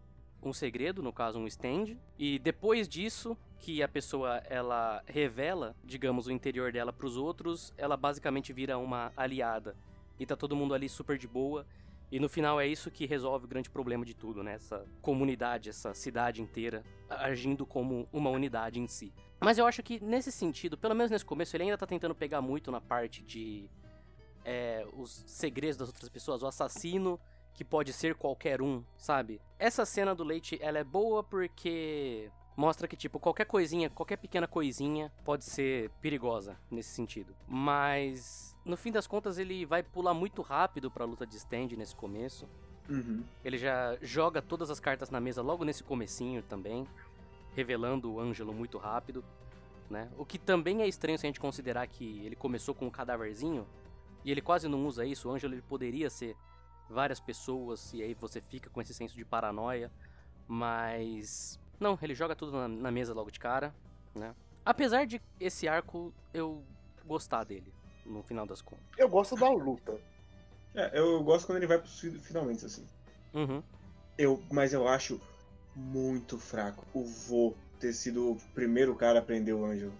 um 0.41 0.53
segredo, 0.53 1.03
no 1.03 1.13
caso 1.13 1.37
um 1.37 1.45
stand, 1.45 1.97
e 2.17 2.39
depois 2.39 2.87
disso, 2.87 3.37
que 3.59 3.83
a 3.83 3.87
pessoa 3.87 4.37
ela 4.49 5.03
revela, 5.05 5.75
digamos, 5.83 6.25
o 6.25 6.31
interior 6.31 6.71
dela 6.71 6.93
pros 6.93 7.17
outros, 7.17 7.73
ela 7.77 7.97
basicamente 7.97 8.51
vira 8.53 8.77
uma 8.77 9.11
aliada. 9.15 9.75
E 10.19 10.25
tá 10.25 10.35
todo 10.35 10.55
mundo 10.55 10.73
ali 10.73 10.89
super 10.89 11.17
de 11.17 11.27
boa. 11.27 11.65
E 12.11 12.19
no 12.19 12.27
final 12.27 12.59
é 12.59 12.67
isso 12.67 12.89
que 12.89 13.05
resolve 13.05 13.45
o 13.45 13.47
grande 13.47 13.69
problema 13.69 14.03
de 14.03 14.15
tudo, 14.15 14.43
né? 14.43 14.55
Essa 14.55 14.85
comunidade, 15.01 15.69
essa 15.69 15.93
cidade 15.93 16.41
inteira 16.41 16.83
agindo 17.07 17.65
como 17.65 18.07
uma 18.11 18.29
unidade 18.29 18.79
em 18.79 18.87
si. 18.87 19.13
Mas 19.39 19.57
eu 19.57 19.65
acho 19.65 19.83
que 19.83 20.03
nesse 20.03 20.31
sentido, 20.31 20.77
pelo 20.77 20.95
menos 20.95 21.11
nesse 21.11 21.25
começo, 21.25 21.55
ele 21.55 21.63
ainda 21.63 21.77
tá 21.77 21.85
tentando 21.85 22.15
pegar 22.15 22.41
muito 22.41 22.71
na 22.71 22.81
parte 22.81 23.21
de 23.21 23.69
é, 24.43 24.85
os 24.93 25.23
segredos 25.27 25.77
das 25.77 25.89
outras 25.89 26.09
pessoas, 26.09 26.41
o 26.41 26.47
assassino 26.47 27.19
que 27.53 27.63
pode 27.63 27.93
ser 27.93 28.15
qualquer 28.15 28.61
um, 28.61 28.83
sabe? 28.97 29.41
Essa 29.57 29.85
cena 29.85 30.15
do 30.15 30.23
leite, 30.23 30.57
ela 30.61 30.79
é 30.79 30.83
boa 30.83 31.23
porque 31.23 32.31
mostra 32.55 32.87
que 32.87 32.97
tipo 32.97 33.19
qualquer 33.19 33.45
coisinha, 33.45 33.89
qualquer 33.89 34.17
pequena 34.17 34.47
coisinha 34.47 35.11
pode 35.23 35.45
ser 35.45 35.89
perigosa 36.01 36.57
nesse 36.69 36.89
sentido. 36.89 37.35
Mas 37.47 38.55
no 38.69 38.77
fim 38.77 38.91
das 38.91 39.07
contas 39.07 39.37
ele 39.37 39.65
vai 39.65 39.83
pular 39.83 40.13
muito 40.13 40.41
rápido 40.41 40.89
pra 40.89 41.03
luta 41.03 41.25
de 41.25 41.35
stand 41.35 41.69
nesse 41.75 41.95
começo. 41.95 42.47
Uhum. 42.87 43.23
Ele 43.43 43.57
já 43.57 43.97
joga 44.01 44.41
todas 44.41 44.69
as 44.69 44.79
cartas 44.79 45.09
na 45.09 45.19
mesa 45.19 45.41
logo 45.41 45.65
nesse 45.65 45.83
comecinho 45.83 46.41
também, 46.43 46.87
revelando 47.55 48.13
o 48.13 48.19
Ângelo 48.19 48.53
muito 48.53 48.77
rápido, 48.77 49.23
né? 49.89 50.09
O 50.17 50.25
que 50.25 50.37
também 50.37 50.81
é 50.81 50.87
estranho 50.87 51.17
se 51.17 51.25
a 51.25 51.29
gente 51.29 51.39
considerar 51.39 51.85
que 51.87 52.25
ele 52.25 52.35
começou 52.35 52.73
com 52.73 52.85
um 52.85 52.91
cadáverzinho 52.91 53.67
e 54.23 54.31
ele 54.31 54.41
quase 54.41 54.67
não 54.67 54.85
usa 54.85 55.05
isso. 55.05 55.27
O 55.27 55.31
Ângelo 55.31 55.53
ele 55.53 55.61
poderia 55.61 56.09
ser 56.09 56.35
várias 56.89 57.19
pessoas 57.19 57.93
e 57.93 58.01
aí 58.01 58.13
você 58.13 58.39
fica 58.39 58.69
com 58.69 58.81
esse 58.81 58.93
senso 58.93 59.15
de 59.15 59.25
paranoia, 59.25 59.91
mas 60.47 61.59
não, 61.79 61.97
ele 62.01 62.15
joga 62.15 62.35
tudo 62.35 62.51
na, 62.51 62.67
na 62.67 62.91
mesa 62.91 63.13
logo 63.13 63.31
de 63.31 63.39
cara, 63.39 63.73
né? 64.15 64.35
Apesar 64.65 65.05
de 65.05 65.21
esse 65.39 65.67
arco 65.67 66.13
eu 66.33 66.63
gostar 67.05 67.43
dele 67.43 67.73
no 68.09 68.23
final 68.23 68.45
das 68.45 68.61
contas. 68.61 68.83
Eu 68.97 69.07
gosto 69.07 69.35
da 69.35 69.49
luta. 69.49 69.97
É, 70.75 70.99
eu 70.99 71.23
gosto 71.23 71.45
quando 71.45 71.57
ele 71.57 71.67
vai 71.67 71.77
pros 71.79 71.99
fi- 71.99 72.17
finalmente, 72.19 72.65
assim. 72.65 72.85
Uhum. 73.33 73.61
Eu, 74.17 74.41
mas 74.51 74.73
eu 74.73 74.87
acho 74.87 75.19
muito 75.75 76.37
fraco 76.37 76.85
o 76.93 77.03
vô 77.03 77.53
ter 77.79 77.93
sido 77.93 78.31
o 78.31 78.35
primeiro 78.53 78.93
cara 78.95 79.19
a 79.19 79.21
prender 79.21 79.53
o 79.55 79.63
Ângelo. 79.65 79.93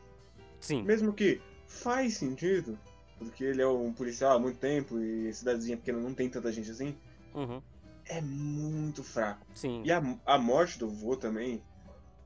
Sim. 0.60 0.84
Mesmo 0.84 1.13
que 1.13 1.41
faz 1.67 2.17
sentido, 2.17 2.78
porque 3.17 3.43
ele 3.43 3.62
é 3.62 3.67
um 3.67 3.93
policial 3.93 4.36
há 4.36 4.39
muito 4.39 4.60
tempo 4.60 5.00
e 5.00 5.34
cidadezinha 5.34 5.78
pequena 5.78 6.00
não 6.00 6.13
tem 6.13 6.30
tanta 6.30 6.52
gente 6.52 6.69
assim, 6.72 6.98
Uhum. 7.34 7.62
é 8.06 8.19
muito 8.22 9.04
fraco. 9.04 9.45
Sim. 9.56 9.84
E 9.86 9.91
a, 9.91 10.02
a 10.26 10.38
morte 10.38 10.78
do 10.80 10.89
vô 10.89 11.15
também 11.15 11.63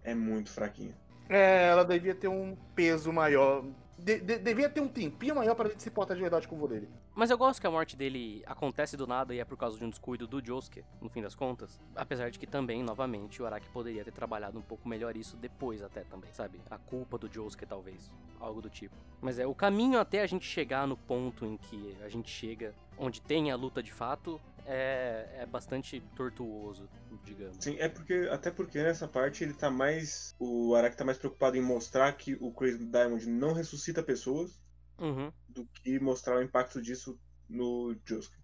é 0.04 0.16
muito 0.16 0.50
fraquinha. 0.50 0.96
É, 1.30 1.68
ela 1.68 1.84
devia 1.86 2.16
ter 2.16 2.28
um 2.28 2.56
peso 2.76 3.12
maior 3.14 3.64
de- 4.04 4.20
de- 4.20 4.38
devia 4.40 4.70
ter 4.70 4.82
um 4.82 4.88
tempinho 4.88 5.36
maior 5.36 5.56
pra 5.56 5.70
gente 5.70 5.82
se 5.82 5.90
importar 5.90 6.14
de 6.16 6.22
verdade 6.22 6.48
com 6.48 6.56
o 6.56 6.60
vô 6.60 6.68
dele. 6.68 6.90
Mas 7.16 7.30
eu 7.30 7.38
gosto 7.38 7.60
que 7.62 7.68
a 7.68 7.72
morte 7.72 7.96
dele 7.96 8.44
acontece 8.46 8.98
do 8.98 9.08
nada 9.08 9.34
e 9.34 9.40
é 9.40 9.46
por 9.46 9.58
causa 9.58 9.78
de 9.78 9.86
um 9.86 9.90
descuido 9.90 10.28
do 10.28 10.44
Josuke, 10.46 10.84
no 11.02 11.10
fim 11.10 11.22
das 11.22 11.36
contas. 11.36 11.80
Apesar 11.96 12.30
de 12.30 12.38
que 12.38 12.46
também, 12.48 12.84
novamente, 12.84 13.42
o 13.42 13.46
Araki 13.46 13.70
poderia 13.70 14.04
ter 14.04 14.12
trabalhado 14.12 14.58
um 14.58 14.62
pouco 14.62 14.88
melhor 14.88 15.16
isso 15.16 15.38
depois 15.38 15.82
até 15.82 16.02
também, 16.02 16.32
sabe? 16.34 16.60
A 16.70 16.78
culpa 16.78 17.18
do 17.18 17.32
Josuke, 17.32 17.66
talvez. 17.66 18.12
Algo 18.40 18.62
do 18.62 18.70
tipo. 18.70 18.96
Mas 19.22 19.40
é, 19.40 19.48
o 19.48 19.56
caminho 19.56 20.00
até 20.00 20.22
a 20.22 20.26
gente 20.28 20.46
chegar 20.46 20.86
no 20.88 20.98
ponto 20.98 21.46
em 21.46 21.56
que 21.56 21.96
a 22.04 22.10
gente 22.10 22.30
chega, 22.30 22.74
onde 22.98 23.22
tem 23.22 23.52
a 23.52 23.56
luta 23.56 23.82
de 23.82 23.92
fato, 23.94 24.40
é, 24.66 25.40
é 25.40 25.46
bastante 25.46 26.02
tortuoso, 26.16 26.90
digamos. 27.24 27.58
Sim, 27.60 27.78
é 27.80 27.90
porque. 27.90 28.28
Até 28.32 28.52
porque 28.52 28.82
nessa 28.82 29.08
parte 29.08 29.44
ele 29.44 29.54
tá 29.54 29.70
mais. 29.70 30.34
O 30.40 30.76
Araki 30.76 30.98
tá 30.98 31.06
mais 31.06 31.18
preocupado 31.18 31.58
em 31.58 31.62
mostrar 31.62 32.12
que 32.14 32.36
o 32.40 32.52
Crazy 32.52 32.86
Diamond 32.86 33.28
não 33.28 33.54
ressuscita 33.54 34.02
pessoas 34.04 34.62
Uhum. 35.00 35.32
do 35.50 35.66
que 35.66 36.00
mostrar 36.00 36.38
o 36.38 36.42
impacto 36.42 36.82
disso 36.82 37.20
no 37.50 37.96
Josuke. 38.06 38.44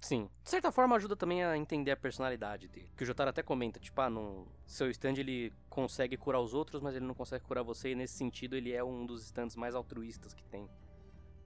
Sim. 0.00 0.30
De 0.44 0.50
certa 0.50 0.70
forma 0.70 0.94
ajuda 0.94 1.16
também 1.16 1.42
a 1.44 1.56
entender 1.56 1.90
a 1.90 1.96
personalidade 1.96 2.68
dele. 2.68 2.90
Que 2.96 3.02
o 3.02 3.06
Jotaro 3.06 3.30
até 3.30 3.42
comenta, 3.42 3.80
tipo, 3.80 4.00
ah, 4.00 4.08
no 4.08 4.46
seu 4.64 4.88
stand 4.90 5.14
ele 5.18 5.52
consegue 5.68 6.16
curar 6.16 6.40
os 6.40 6.54
outros, 6.54 6.80
mas 6.80 6.94
ele 6.94 7.04
não 7.04 7.14
consegue 7.14 7.44
curar 7.44 7.64
você, 7.64 7.90
e 7.90 7.94
nesse 7.96 8.14
sentido 8.14 8.54
ele 8.54 8.72
é 8.72 8.82
um 8.82 9.04
dos 9.04 9.24
stands 9.24 9.56
mais 9.56 9.74
altruístas 9.74 10.32
que 10.32 10.44
tem. 10.44 10.68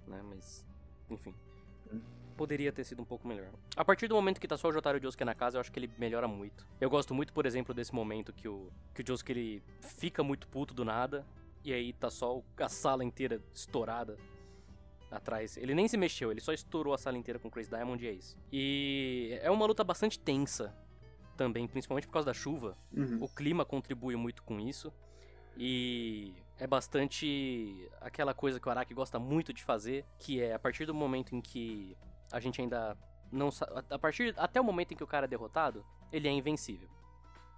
Né, 0.06 0.20
mas, 0.22 0.66
enfim. 1.08 1.34
Poderia 2.42 2.72
ter 2.72 2.82
sido 2.82 3.00
um 3.00 3.04
pouco 3.04 3.28
melhor. 3.28 3.52
A 3.76 3.84
partir 3.84 4.08
do 4.08 4.16
momento 4.16 4.40
que 4.40 4.48
tá 4.48 4.56
só 4.56 4.66
o 4.66 4.72
Jotaro 4.72 4.98
e 4.98 5.00
o 5.00 5.02
Josuke 5.04 5.24
na 5.24 5.32
casa, 5.32 5.56
eu 5.56 5.60
acho 5.60 5.70
que 5.70 5.78
ele 5.78 5.88
melhora 5.96 6.26
muito. 6.26 6.66
Eu 6.80 6.90
gosto 6.90 7.14
muito, 7.14 7.32
por 7.32 7.46
exemplo, 7.46 7.72
desse 7.72 7.94
momento 7.94 8.32
que 8.32 8.48
o, 8.48 8.68
que 8.92 9.00
o 9.00 9.06
Josuke 9.06 9.30
ele 9.30 9.62
fica 9.80 10.24
muito 10.24 10.48
puto 10.48 10.74
do 10.74 10.84
nada, 10.84 11.24
e 11.62 11.72
aí 11.72 11.92
tá 11.92 12.10
só 12.10 12.42
a 12.58 12.68
sala 12.68 13.04
inteira 13.04 13.40
estourada 13.54 14.18
atrás. 15.08 15.56
Ele 15.56 15.72
nem 15.72 15.86
se 15.86 15.96
mexeu, 15.96 16.32
ele 16.32 16.40
só 16.40 16.52
estourou 16.52 16.92
a 16.92 16.98
sala 16.98 17.16
inteira 17.16 17.38
com 17.38 17.46
o 17.46 17.50
Chris 17.50 17.68
Diamond 17.68 18.04
e 18.04 18.08
é 18.08 18.12
isso. 18.12 18.36
E 18.50 19.38
é 19.40 19.48
uma 19.48 19.64
luta 19.64 19.84
bastante 19.84 20.18
tensa 20.18 20.74
também, 21.36 21.68
principalmente 21.68 22.08
por 22.08 22.14
causa 22.14 22.26
da 22.26 22.34
chuva. 22.34 22.76
O 23.20 23.28
clima 23.28 23.64
contribui 23.64 24.16
muito 24.16 24.42
com 24.42 24.58
isso. 24.58 24.92
E 25.56 26.34
é 26.58 26.66
bastante 26.66 27.88
aquela 28.00 28.34
coisa 28.34 28.58
que 28.58 28.66
o 28.66 28.70
Araki 28.72 28.94
gosta 28.94 29.20
muito 29.20 29.52
de 29.52 29.62
fazer, 29.62 30.04
que 30.18 30.42
é 30.42 30.54
a 30.54 30.58
partir 30.58 30.86
do 30.86 30.94
momento 30.94 31.36
em 31.36 31.40
que 31.40 31.96
a 32.32 32.40
gente 32.40 32.60
ainda 32.60 32.96
não 33.30 33.50
a 33.90 33.98
partir 33.98 34.34
até 34.36 34.60
o 34.60 34.64
momento 34.64 34.92
em 34.92 34.96
que 34.96 35.04
o 35.04 35.06
cara 35.06 35.26
é 35.26 35.28
derrotado, 35.28 35.84
ele 36.10 36.26
é 36.28 36.30
invencível. 36.30 36.88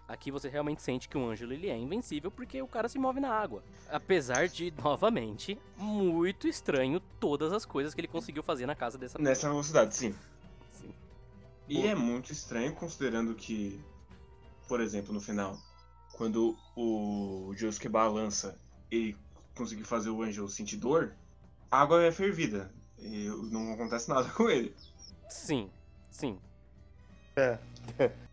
Aqui 0.07 0.31
você 0.31 0.51
realmente 0.51 0.83
sente 0.83 1.09
que 1.09 1.17
o 1.17 1.27
Ângelo 1.27 1.55
ele 1.55 1.71
é 1.71 1.77
invencível 1.77 2.31
porque 2.31 2.61
o 2.61 2.69
cara 2.69 2.89
se 2.89 2.99
move 2.99 3.21
na 3.21 3.31
água. 3.31 3.65
Apesar 3.89 4.49
de, 4.49 4.71
novamente, 4.83 5.59
muito 5.79 6.47
estranho 6.47 7.01
todas 7.19 7.53
as 7.53 7.65
coisas 7.65 7.95
que 7.95 8.03
ele 8.03 8.09
conseguiu 8.09 8.43
fazer 8.43 8.67
na 8.67 8.75
casa 8.75 8.99
dessa 8.99 9.19
Nessa 9.19 9.49
velocidade, 9.49 9.97
sim. 9.97 10.15
Sim. 10.73 10.93
E 11.67 11.81
Pô. 11.81 11.89
é 11.89 11.95
muito 11.95 12.33
estranho 12.33 12.75
considerando 12.75 13.35
que, 13.35 13.81
por 14.69 14.79
exemplo, 14.79 15.13
no 15.15 15.23
final, 15.23 15.57
quando 16.13 16.55
o 16.77 17.55
Josuke 17.57 17.89
balança 17.89 18.59
e 18.93 19.17
conseguir 19.55 19.85
fazer 19.85 20.11
o 20.11 20.23
Angel 20.23 20.47
sentir 20.49 20.77
dor, 20.77 21.15
a 21.71 21.81
água 21.81 22.03
é 22.03 22.13
fervida. 22.13 22.71
E 23.05 23.29
não 23.51 23.75
acontece 23.75 24.09
nada 24.09 24.29
com 24.31 24.49
ele. 24.49 24.75
Sim, 25.29 25.71
sim. 26.11 26.39
É. 27.37 27.59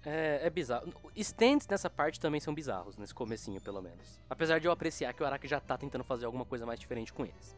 É, 0.06 0.48
é 0.48 0.50
bizarro. 0.50 0.92
Stands 1.16 1.68
nessa 1.68 1.90
parte 1.90 2.20
também 2.20 2.40
são 2.40 2.54
bizarros, 2.56 2.96
nesse 2.98 3.14
comecinho, 3.14 3.60
pelo 3.60 3.82
menos. 3.82 4.20
Apesar 4.30 4.60
de 4.60 4.68
eu 4.68 4.72
apreciar 4.72 5.14
que 5.14 5.22
o 5.22 5.26
Araki 5.26 5.48
já 5.48 5.60
tá 5.60 5.78
tentando 5.78 6.04
fazer 6.04 6.26
alguma 6.26 6.46
coisa 6.46 6.66
mais 6.66 6.80
diferente 6.80 7.12
com 7.12 7.24
eles. 7.26 7.56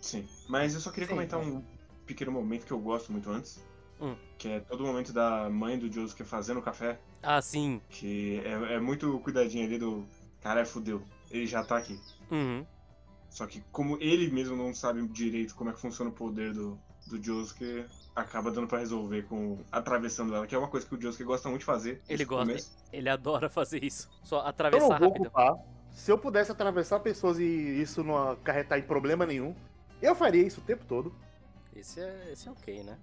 Sim. 0.00 0.28
Mas 0.48 0.74
eu 0.74 0.80
só 0.80 0.90
queria 0.90 1.06
Sim. 1.06 1.14
comentar 1.14 1.38
um 1.38 1.62
pequeno 2.04 2.32
momento 2.32 2.66
que 2.66 2.72
eu 2.72 2.78
gosto 2.80 3.12
muito 3.12 3.30
antes. 3.30 3.62
Hum. 4.00 4.16
Que 4.38 4.48
é 4.48 4.60
todo 4.60 4.82
o 4.82 4.86
momento 4.86 5.12
da 5.12 5.48
mãe 5.48 5.78
do 5.78 5.92
Josuke 5.92 6.24
fazendo 6.24 6.60
café. 6.60 6.98
Ah, 7.22 7.40
sim. 7.40 7.80
Que 7.88 8.40
é, 8.44 8.74
é 8.74 8.80
muito 8.80 9.18
cuidadinho 9.20 9.64
ali 9.64 9.78
do. 9.78 10.06
Cara, 10.40 10.64
fudeu. 10.64 11.02
Ele 11.30 11.46
já 11.46 11.62
tá 11.62 11.76
aqui. 11.76 12.00
Uhum. 12.30 12.66
Só 13.30 13.46
que 13.46 13.62
como 13.72 13.96
ele 14.00 14.28
mesmo 14.30 14.56
não 14.56 14.74
sabe 14.74 15.06
direito 15.08 15.54
como 15.54 15.70
é 15.70 15.72
que 15.72 15.80
funciona 15.80 16.10
o 16.10 16.12
poder 16.12 16.52
do, 16.52 16.76
do 17.06 17.22
Josuke, 17.22 17.86
acaba 18.14 18.50
dando 18.50 18.66
pra 18.66 18.78
resolver 18.78 19.22
com 19.22 19.58
atravessando 19.70 20.34
ela, 20.34 20.46
que 20.46 20.54
é 20.54 20.58
uma 20.58 20.68
coisa 20.68 20.86
que 20.86 20.94
o 20.94 21.00
Josuke 21.00 21.24
gosta 21.24 21.48
muito 21.48 21.60
de 21.60 21.66
fazer. 21.66 22.02
Ele 22.08 22.24
gosta. 22.24 22.46
começo. 22.46 22.76
Ele 22.92 23.08
adora 23.08 23.48
fazer 23.48 23.84
isso. 23.84 24.10
Só 24.24 24.38
Eu 24.38 24.42
não 24.42 24.48
atravessar 24.48 24.98
vou 24.98 25.08
rápido. 25.08 25.30
Se 25.92 26.10
eu 26.10 26.18
pudesse 26.18 26.52
atravessar 26.52 27.00
pessoas 27.00 27.38
e 27.38 27.44
isso 27.44 28.02
não 28.02 28.30
acarretar 28.30 28.78
em 28.78 28.82
problema 28.82 29.24
nenhum, 29.24 29.54
eu 30.02 30.14
faria 30.14 30.44
isso 30.44 30.60
o 30.60 30.64
tempo 30.64 30.84
todo. 30.84 31.14
Esse 31.74 32.00
é, 32.00 32.32
esse 32.32 32.48
é 32.48 32.50
ok, 32.50 32.82
né? 32.82 32.98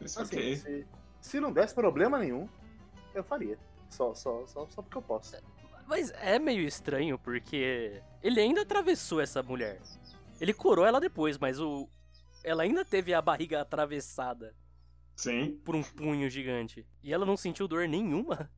Isso 0.00 0.20
Assim, 0.20 0.36
ok. 0.36 0.56
se, 0.56 0.86
se 1.20 1.40
não 1.40 1.52
desse 1.52 1.74
problema 1.74 2.18
nenhum, 2.18 2.48
eu 3.14 3.24
faria. 3.24 3.58
Só, 3.88 4.14
só, 4.14 4.46
só, 4.46 4.66
só 4.68 4.82
porque 4.82 4.98
eu 4.98 5.02
posso. 5.02 5.36
Mas 5.86 6.10
é 6.20 6.38
meio 6.38 6.62
estranho 6.66 7.18
porque 7.18 8.02
ele 8.22 8.40
ainda 8.40 8.62
atravessou 8.62 9.20
essa 9.20 9.42
mulher. 9.42 9.80
Ele 10.40 10.52
curou 10.52 10.84
ela 10.84 11.00
depois, 11.00 11.38
mas 11.38 11.60
o 11.60 11.88
ela 12.44 12.62
ainda 12.62 12.84
teve 12.84 13.12
a 13.12 13.20
barriga 13.22 13.60
atravessada 13.60 14.54
Sim. 15.16 15.60
por 15.64 15.74
um 15.74 15.82
punho 15.82 16.28
gigante. 16.30 16.86
E 17.02 17.12
ela 17.12 17.26
não 17.26 17.36
sentiu 17.36 17.66
dor 17.66 17.88
nenhuma. 17.88 18.50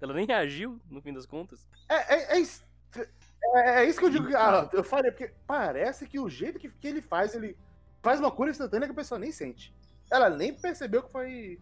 Ela 0.00 0.14
nem 0.14 0.26
reagiu, 0.26 0.80
no 0.90 1.00
fim 1.02 1.12
das 1.12 1.26
contas. 1.26 1.66
É, 1.88 2.14
é, 2.14 2.38
é, 2.38 2.40
é- 2.40 3.82
é 3.82 3.84
isso 3.84 3.98
que 3.98 4.04
eu 4.06 4.10
digo. 4.10 4.26
que, 4.26 4.34
Ah, 4.34 4.68
eu 4.72 4.82
faria, 4.82 5.12
porque 5.12 5.32
parece 5.46 6.06
que 6.06 6.18
o 6.18 6.28
jeito 6.28 6.58
que, 6.58 6.68
que 6.70 6.88
ele 6.88 7.02
faz, 7.02 7.34
ele 7.34 7.56
faz 8.02 8.18
uma 8.18 8.30
cura 8.30 8.50
instantânea 8.50 8.88
que 8.88 8.92
a 8.92 8.96
pessoa 8.96 9.18
nem 9.18 9.30
sente. 9.30 9.74
Ela 10.10 10.28
nem 10.30 10.54
percebeu 10.54 11.02
que 11.02 11.12
foi 11.12 11.60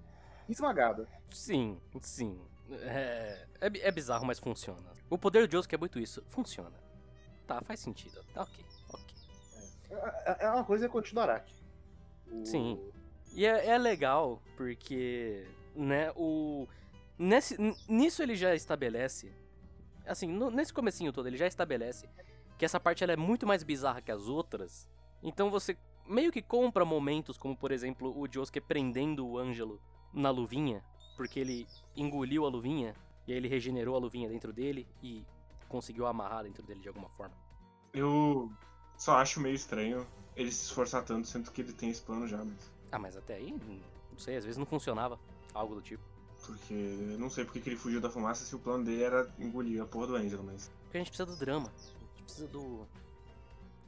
esmagada. 0.49 1.07
Sim, 1.31 1.81
sim. 2.01 2.41
É, 2.71 3.47
é, 3.61 3.67
é 3.89 3.91
bizarro, 3.91 4.25
mas 4.27 4.39
funciona. 4.39 4.91
O 5.09 5.17
poder 5.19 5.47
do 5.47 5.53
Josuke 5.53 5.75
é 5.75 5.79
muito 5.79 5.99
isso. 5.99 6.23
Funciona. 6.29 6.79
Tá, 7.47 7.61
faz 7.63 7.81
sentido. 7.81 8.23
Tá 8.35 8.43
ok, 8.43 8.65
ok. 8.93 9.17
É, 10.27 10.45
é 10.45 10.51
uma 10.51 10.65
coisa 10.65 10.89
continuar 10.89 11.31
aqui. 11.31 11.55
O- 12.31 12.45
Sim. 12.45 12.79
E 13.35 13.47
é, 13.47 13.67
é 13.69 13.79
legal 13.79 14.43
porque, 14.57 15.47
né, 15.75 16.13
o. 16.17 16.67
Nesse, 17.19 17.57
nisso 17.89 18.23
ele 18.23 18.37
já 18.37 18.55
estabelece. 18.55 19.33
Assim, 20.07 20.27
no- 20.29 20.51
nesse 20.51 20.73
comecinho 20.73 21.13
todo, 21.13 21.27
ele 21.27 21.37
já 21.37 21.47
estabelece 21.47 22.09
que 22.59 22.65
essa 22.65 22.79
parte 22.81 23.03
ela 23.03 23.13
é 23.13 23.17
muito 23.17 23.47
mais 23.47 23.63
bizarra 23.63 24.01
que 24.03 24.11
as 24.13 24.27
outras. 24.29 24.89
Então 25.23 25.51
você 25.51 25.77
meio 26.07 26.31
que 26.33 26.43
compra 26.43 26.85
momentos 26.85 27.37
como, 27.37 27.57
por 27.57 27.71
exemplo, 27.73 28.17
o 28.19 28.27
Josuke 28.31 28.61
prendendo 28.61 29.27
o 29.27 29.39
Ângelo 29.39 29.81
na 30.13 30.31
luvinha, 30.31 30.83
porque 31.19 31.41
ele 31.41 31.67
engoliu 31.97 32.47
a 32.47 32.49
luvinha 32.49 32.95
e 33.27 33.33
aí 33.33 33.37
ele 33.39 33.49
regenerou 33.49 33.97
a 33.97 33.99
luvinha 33.99 34.29
dentro 34.29 34.53
dele 34.53 34.87
e 35.03 35.25
conseguiu 35.69 36.07
amarrar 36.07 36.45
dentro 36.45 36.63
dele 36.63 36.81
de 36.81 36.87
alguma 36.87 37.09
forma. 37.09 37.35
Eu 37.93 38.51
só 38.97 39.17
acho 39.17 39.41
meio 39.41 39.57
estranho 39.57 40.07
ele 40.37 40.53
se 40.53 40.67
esforçar 40.67 41.05
tanto, 41.05 41.27
sendo 41.27 41.51
que 41.51 41.61
ele 41.61 41.73
tem 41.73 41.91
esse 41.91 42.01
plano 42.01 42.29
já, 42.29 42.39
mas. 42.39 42.71
Ah, 42.93 42.99
mas 43.01 43.17
até 43.17 43.35
aí, 43.35 43.53
não 44.13 44.19
sei, 44.19 44.37
às 44.37 44.45
vezes 44.45 44.57
não 44.57 44.65
funcionava. 44.65 45.19
Algo 45.53 45.75
do 45.75 45.83
tipo. 45.83 46.03
Porque 46.47 46.73
eu 46.73 47.19
não 47.19 47.29
sei 47.29 47.45
porque 47.45 47.61
que 47.61 47.69
ele 47.69 47.77
fugiu 47.77 48.01
da 48.01 48.09
fumaça 48.09 48.45
se 48.45 48.55
o 48.55 48.59
plano 48.61 48.85
dele 48.85 49.03
era 49.03 49.29
engolir 49.41 49.83
a 49.83 49.87
porra 49.87 50.07
do 50.07 50.15
Angelo, 50.15 50.45
mas. 50.45 50.71
Porque 50.85 50.99
a 50.99 51.01
gente 51.01 51.09
precisa 51.11 51.27
do 51.27 51.37
drama. 51.37 51.73
A 51.77 52.09
gente 52.11 52.23
precisa 52.23 52.47
do. 52.47 52.87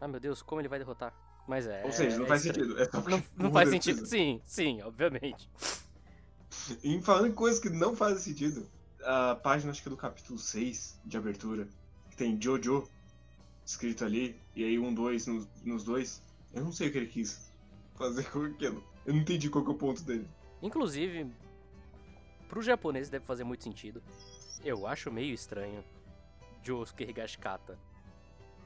Ah, 0.01 0.09
meu 0.09 0.19
Deus, 0.19 0.43
como 0.43 0.61
ele 0.61 0.69
vai 0.69 0.81
derrotar? 0.81 1.15
Mas 1.47 1.69
é. 1.69 1.85
Ou 1.85 1.93
seja, 1.93 2.17
não 2.19 2.25
é 2.25 2.29
faz 2.29 2.45
estranho. 2.45 2.77
sentido. 2.77 2.83
É 2.83 3.11
Não, 3.11 3.25
não 3.45 3.53
faz 3.53 3.71
sentido. 3.71 4.05
Sim, 4.05 4.43
sim, 4.45 4.83
obviamente. 4.83 5.49
E 6.83 7.01
falando 7.01 7.29
em 7.29 7.33
coisas 7.33 7.61
que 7.61 7.69
não 7.71 7.95
fazem 7.95 8.19
sentido, 8.19 8.67
a 9.05 9.35
página 9.37 9.71
acho 9.71 9.83
que 9.83 9.89
é 9.89 9.91
do 9.91 9.97
capítulo 9.97 10.39
6 10.39 10.99
de 11.05 11.17
abertura, 11.17 11.69
que 12.11 12.17
tem 12.17 12.41
Jojo 12.41 12.89
escrito 13.65 14.05
ali, 14.05 14.37
e 14.57 14.65
aí 14.65 14.79
um, 14.79 14.93
dois 14.93 15.27
nos, 15.27 15.47
nos 15.65 15.85
dois. 15.85 16.23
Eu 16.53 16.65
não 16.65 16.73
sei 16.73 16.89
o 16.89 16.93
que 16.93 16.99
ele 16.99 17.07
quis 17.07 17.51
fazer 17.97 18.25
com 18.31 18.43
aquilo. 18.43 18.83
Eu 19.07 19.15
não 19.15 19.21
entendi 19.21 19.49
qual 19.49 19.65
que 19.65 19.71
é 19.71 19.75
o 19.75 19.77
ponto 19.77 20.03
dele. 20.03 20.27
Inclusive, 20.61 21.31
pro 22.49 22.61
japonês 22.61 23.09
deve 23.09 23.25
fazer 23.25 23.45
muito 23.45 23.63
sentido. 23.65 24.03
Eu 24.65 24.87
acho 24.87 25.11
meio 25.11 25.33
estranho. 25.33 25.85
Josuke 26.63 27.05
Higashikata. 27.05 27.79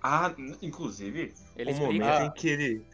Ah, 0.03 0.35
inclusive, 0.61 1.33
Ele 1.57 1.71
o 1.71 1.73
explica. 1.73 1.93
momento 2.05 2.23
em 2.27 2.31
que 2.33 2.49
ele. 2.49 2.87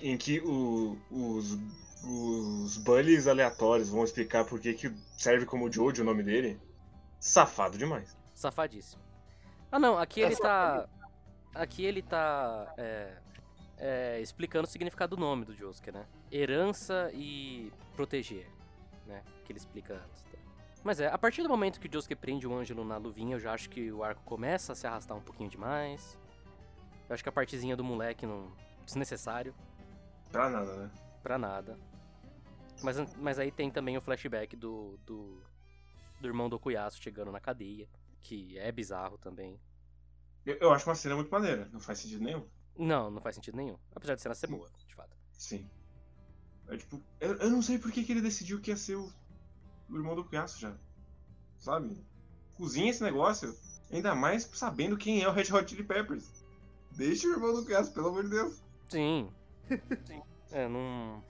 em 0.00 0.16
que 0.16 0.40
o- 0.40 0.96
os. 1.10 1.58
Os 2.04 2.76
bullies 2.78 3.26
aleatórios 3.26 3.88
vão 3.88 4.04
explicar 4.04 4.44
por 4.44 4.60
que 4.60 4.74
que 4.74 4.94
serve 5.16 5.46
como 5.46 5.70
Jojo 5.70 6.02
o 6.02 6.04
nome 6.04 6.22
dele. 6.22 6.60
Safado 7.18 7.78
demais. 7.78 8.16
Safadíssimo. 8.34 9.02
Ah 9.70 9.78
não, 9.78 9.98
aqui 9.98 10.22
É 10.22 10.26
ele 10.26 10.36
tá. 10.36 10.88
Aqui 11.54 11.84
ele 11.84 12.02
tá. 12.02 12.72
É, 12.76 13.16
é, 13.78 14.20
explicando 14.20 14.66
o 14.66 14.70
significado 14.70 15.16
do 15.16 15.20
nome 15.20 15.44
do 15.44 15.54
Josuke, 15.54 15.90
né? 15.90 16.06
Herança 16.30 17.10
e 17.12 17.72
proteger, 17.94 18.48
né? 19.06 19.22
Que 19.44 19.52
ele 19.52 19.58
explica 19.58 19.94
antes. 19.94 20.26
Mas 20.84 21.00
é, 21.00 21.08
a 21.08 21.18
partir 21.18 21.42
do 21.42 21.48
momento 21.48 21.80
que 21.80 21.88
o 21.88 21.92
Josuke 21.92 22.14
prende 22.14 22.46
o 22.46 22.54
Ângelo 22.54 22.84
na 22.84 22.96
luvinha, 22.96 23.34
eu 23.34 23.40
já 23.40 23.52
acho 23.52 23.68
que 23.68 23.90
o 23.90 24.04
arco 24.04 24.22
começa 24.24 24.72
a 24.72 24.76
se 24.76 24.86
arrastar 24.86 25.16
um 25.16 25.20
pouquinho 25.20 25.50
demais. 25.50 26.16
Eu 27.08 27.14
acho 27.14 27.24
que 27.24 27.28
a 27.28 27.32
partezinha 27.32 27.76
do 27.76 27.82
moleque 27.82 28.24
não, 28.24 28.52
desnecessário, 28.84 29.52
Pra 30.30 30.50
nada, 30.50 30.72
né? 30.76 30.90
Pra 31.26 31.36
nada. 31.36 31.76
Mas, 32.84 33.16
mas 33.16 33.38
aí 33.40 33.50
tem 33.50 33.68
também 33.68 33.96
o 33.96 34.00
flashback 34.00 34.54
do, 34.54 34.96
do, 35.04 35.42
do 36.20 36.28
irmão 36.28 36.48
do 36.48 36.56
Cuiaço 36.56 37.02
chegando 37.02 37.32
na 37.32 37.40
cadeia, 37.40 37.88
que 38.22 38.56
é 38.56 38.70
bizarro 38.70 39.18
também. 39.18 39.60
Eu, 40.44 40.54
eu 40.60 40.72
acho 40.72 40.88
uma 40.88 40.94
cena 40.94 41.16
muito 41.16 41.28
maneira, 41.28 41.68
não 41.72 41.80
faz 41.80 41.98
sentido 41.98 42.22
nenhum. 42.22 42.46
Não, 42.78 43.10
não 43.10 43.20
faz 43.20 43.34
sentido 43.34 43.56
nenhum. 43.56 43.76
Apesar 43.92 44.14
de 44.14 44.22
cena 44.22 44.36
ser 44.36 44.46
boa, 44.46 44.70
de 44.86 44.94
fato. 44.94 45.16
Sim. 45.32 45.68
É 46.68 46.76
tipo, 46.76 47.02
eu, 47.18 47.34
eu 47.38 47.50
não 47.50 47.60
sei 47.60 47.76
por 47.76 47.90
que, 47.90 48.04
que 48.04 48.12
ele 48.12 48.20
decidiu 48.20 48.60
que 48.60 48.70
ia 48.70 48.76
ser 48.76 48.94
o, 48.94 49.12
o 49.90 49.96
irmão 49.96 50.14
do 50.14 50.24
Piaço 50.24 50.60
já. 50.60 50.76
Sabe? 51.58 52.06
Cozinha 52.54 52.90
esse 52.90 53.02
negócio. 53.02 53.52
Ainda 53.90 54.14
mais 54.14 54.44
sabendo 54.44 54.96
quem 54.96 55.24
é 55.24 55.28
o 55.28 55.32
Red 55.32 55.52
Hot 55.52 55.68
Chili 55.68 55.82
Peppers. 55.82 56.44
Deixa 56.92 57.26
o 57.26 57.32
irmão 57.32 57.52
do 57.52 57.64
Piaço, 57.64 57.92
pelo 57.92 58.10
amor 58.10 58.22
de 58.22 58.30
Deus. 58.30 58.62
Sim. 58.88 59.28
Sim. 60.06 60.22
É, 60.52 60.68
não. 60.68 61.22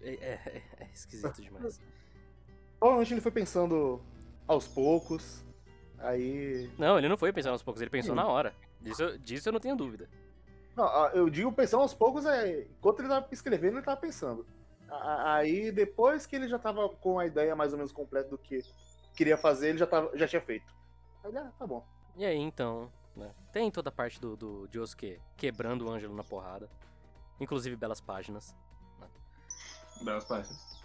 É, 0.00 0.10
é- 0.14 0.62
é 0.80 0.84
esquisito 0.94 1.40
demais. 1.42 1.80
Provavelmente 2.78 3.14
ele 3.14 3.20
foi 3.20 3.32
pensando 3.32 4.00
aos 4.46 4.68
poucos. 4.68 5.44
Aí. 5.98 6.70
Não, 6.78 6.96
ele 6.98 7.08
não 7.08 7.16
foi 7.16 7.32
pensando 7.32 7.52
aos 7.52 7.62
poucos, 7.62 7.82
ele 7.82 7.90
pensou 7.90 8.12
Sim. 8.14 8.16
na 8.16 8.26
hora. 8.26 8.54
Disso, 8.80 9.02
eu- 9.02 9.18
disso 9.18 9.48
eu 9.48 9.52
não 9.52 9.60
tenho 9.60 9.74
dúvida. 9.76 10.08
Não, 10.76 11.08
eu 11.08 11.28
digo 11.28 11.50
pensando 11.52 11.80
aos 11.82 11.92
poucos, 11.92 12.24
é. 12.24 12.62
Enquanto 12.62 13.00
ele 13.00 13.08
tava 13.08 13.26
escrevendo, 13.32 13.78
ele 13.78 13.84
tava 13.84 14.00
pensando. 14.00 14.46
Aí 14.88 15.70
depois 15.72 16.24
que 16.24 16.36
ele 16.36 16.48
já 16.48 16.58
tava 16.58 16.88
com 16.88 17.18
a 17.18 17.26
ideia 17.26 17.54
mais 17.56 17.72
ou 17.72 17.78
menos 17.78 17.92
completa 17.92 18.28
do 18.30 18.38
que 18.38 18.62
queria 19.14 19.36
fazer, 19.36 19.70
ele 19.70 19.78
já, 19.78 19.86
tava, 19.86 20.16
já 20.16 20.26
tinha 20.28 20.40
feito. 20.40 20.72
Aí, 21.24 21.36
ah, 21.36 21.50
tá 21.58 21.66
bom. 21.66 21.84
E 22.16 22.24
aí, 22.24 22.38
então, 22.38 22.90
né? 23.16 23.34
Tem 23.52 23.70
toda 23.70 23.88
a 23.88 23.92
parte 23.92 24.20
do, 24.20 24.36
do 24.36 24.68
Josuke 24.72 25.20
quebrando 25.36 25.84
o 25.86 25.90
Ângelo 25.90 26.14
na 26.14 26.22
porrada. 26.24 26.70
Inclusive 27.40 27.76
belas 27.76 28.00
páginas. 28.00 28.54
Belas 30.02 30.24
páginas. 30.24 30.82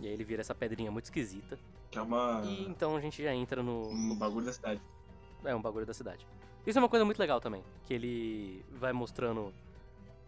E 0.00 0.06
aí 0.06 0.12
ele 0.12 0.24
vira 0.24 0.40
essa 0.40 0.54
pedrinha 0.54 0.90
muito 0.90 1.06
esquisita. 1.06 1.58
Que 1.90 1.98
é 1.98 2.02
uma. 2.02 2.42
E 2.44 2.64
então 2.68 2.96
a 2.96 3.00
gente 3.00 3.22
já 3.22 3.34
entra 3.34 3.62
no. 3.62 3.88
um 3.88 4.16
bagulho 4.16 4.46
da 4.46 4.52
cidade. 4.52 4.80
É 5.44 5.54
um 5.54 5.62
bagulho 5.62 5.86
da 5.86 5.94
cidade. 5.94 6.26
Isso 6.66 6.78
é 6.78 6.82
uma 6.82 6.88
coisa 6.88 7.04
muito 7.04 7.18
legal 7.18 7.40
também. 7.40 7.64
Que 7.84 7.94
ele 7.94 8.64
vai 8.72 8.92
mostrando 8.92 9.52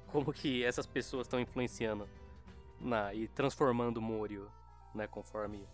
como 0.09 0.33
que 0.33 0.65
essas 0.65 0.87
pessoas 0.87 1.27
estão 1.27 1.39
influenciando 1.39 2.09
na, 2.81 3.13
e 3.15 3.29
transformando 3.29 3.99
o 3.99 4.03
Morio, 4.03 4.51
né? 4.95 5.07
Conforme 5.07 5.67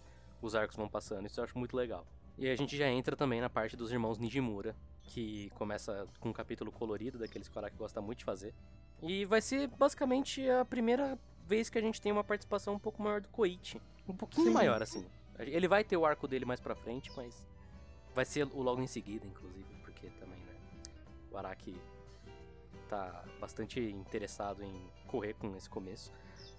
os 0.43 0.55
arcos 0.55 0.77
vão 0.77 0.89
passando. 0.89 1.27
Isso 1.27 1.41
eu 1.41 1.45
acho 1.45 1.59
muito 1.59 1.77
legal. 1.77 2.07
E 2.37 2.47
aí 2.47 2.53
a 2.53 2.57
gente 2.57 2.77
já 2.77 2.89
entra 2.89 3.17
também 3.17 3.41
na 3.41 3.49
parte 3.49 3.77
dos 3.77 3.91
irmãos 3.91 4.19
Nijimura. 4.19 4.77
Que 5.07 5.51
começa 5.55 6.07
com 6.21 6.29
um 6.29 6.33
capítulo 6.33 6.71
colorido, 6.71 7.19
daqueles 7.19 7.49
que 7.49 7.57
o 7.57 7.59
Araki 7.59 7.77
gosta 7.77 8.01
muito 8.01 8.19
de 8.19 8.25
fazer. 8.25 8.55
E 9.03 9.25
vai 9.25 9.41
ser 9.41 9.69
basicamente 9.69 10.49
a 10.49 10.65
primeira 10.65 11.19
vez 11.47 11.71
que 11.71 11.79
a 11.79 11.81
gente 11.81 12.01
tem 12.01 12.11
uma 12.11 12.25
participação 12.25 12.75
um 12.75 12.79
pouco 12.79 13.03
maior 13.03 13.21
do 13.21 13.29
Koichi. 13.29 13.81
Um 14.09 14.17
pouquinho 14.17 14.49
Sim. 14.49 14.53
maior, 14.53 14.83
assim. 14.83 15.07
Ele 15.39 15.69
vai 15.69 15.85
ter 15.85 15.97
o 15.97 16.05
arco 16.05 16.27
dele 16.27 16.45
mais 16.45 16.61
pra 16.61 16.75
frente, 16.75 17.13
mas 17.17 17.47
vai 18.15 18.25
ser 18.25 18.47
o 18.53 18.63
logo 18.63 18.81
em 18.81 18.87
seguida, 18.87 19.27
inclusive, 19.27 19.67
porque 19.83 20.09
também, 20.19 20.39
né? 20.39 20.55
O 21.31 21.37
Araki 21.37 21.77
tá 22.89 23.25
bastante 23.41 23.81
interessado 23.81 24.63
em 24.63 24.91
correr 25.07 25.35
com 25.35 25.55
esse 25.57 25.69
começo. 25.69 26.13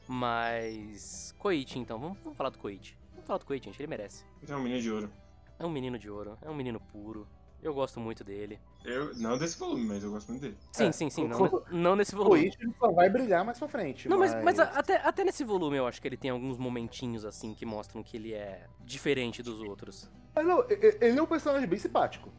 Mas. 0.07 1.33
Koichi, 1.39 1.79
então, 1.79 1.99
vamos, 1.99 2.17
vamos 2.19 2.38
falar 2.38 2.49
do 2.49 2.60
Koichi. 2.60 2.95
Vamos 3.12 3.25
falar 3.25 3.39
do 3.39 3.45
Koichi, 3.45 3.65
gente, 3.65 3.79
ele 3.81 3.88
merece. 3.88 4.25
É 4.47 4.55
um 4.55 4.62
menino 4.62 4.81
de 4.81 4.91
ouro. 4.91 5.12
É 5.60 5.65
um 5.65 5.69
menino 5.69 5.97
de 5.97 6.10
ouro, 6.10 6.38
é 6.41 6.49
um 6.49 6.55
menino 6.55 6.79
puro. 6.79 7.27
Eu 7.61 7.73
gosto 7.73 7.99
muito 7.99 8.23
dele. 8.23 8.59
Eu, 8.85 9.13
não 9.15 9.37
desse 9.37 9.57
volume, 9.57 9.85
mas 9.85 10.03
eu 10.03 10.11
gosto 10.11 10.29
muito 10.29 10.41
dele. 10.41 10.57
Sim, 10.71 10.87
É, 10.87 10.91
sim, 10.91 11.09
sim, 11.09 11.25
o- 11.25 11.27
não, 11.27 11.63
não 11.71 11.95
nesse 11.95 12.13
O 12.13 12.17
volume. 12.19 12.41
Koichi 12.43 12.57
ele 12.61 12.73
só 12.79 12.91
vai 12.91 13.09
brilhar 13.09 13.43
mais 13.43 13.57
pra 13.57 13.67
frente. 13.67 14.07
Não, 14.07 14.17
mas, 14.19 14.33
mas 14.43 14.59
a- 14.59 14.63
até, 14.79 14.97
até 14.97 15.23
nesse 15.23 15.43
volume 15.43 15.77
eu 15.77 15.87
acho 15.87 16.01
que 16.01 16.07
ele 16.07 16.17
tem 16.17 16.29
alguns 16.31 16.57
momentinhos 16.57 17.25
assim 17.25 17.53
que 17.53 17.65
mostram 17.65 18.03
que 18.03 18.15
ele 18.15 18.33
é 18.33 18.67
diferente 18.79 19.41
dos 19.41 19.59
outros. 19.61 20.09
Mas 20.35 20.45
não, 20.45 20.63
ele 20.69 21.17
é 21.19 21.21
um 21.21 21.25
personagem 21.25 21.67
bem 21.67 21.79
simpático. 21.79 22.31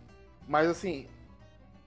Mas 0.47 0.69
assim, 0.69 1.09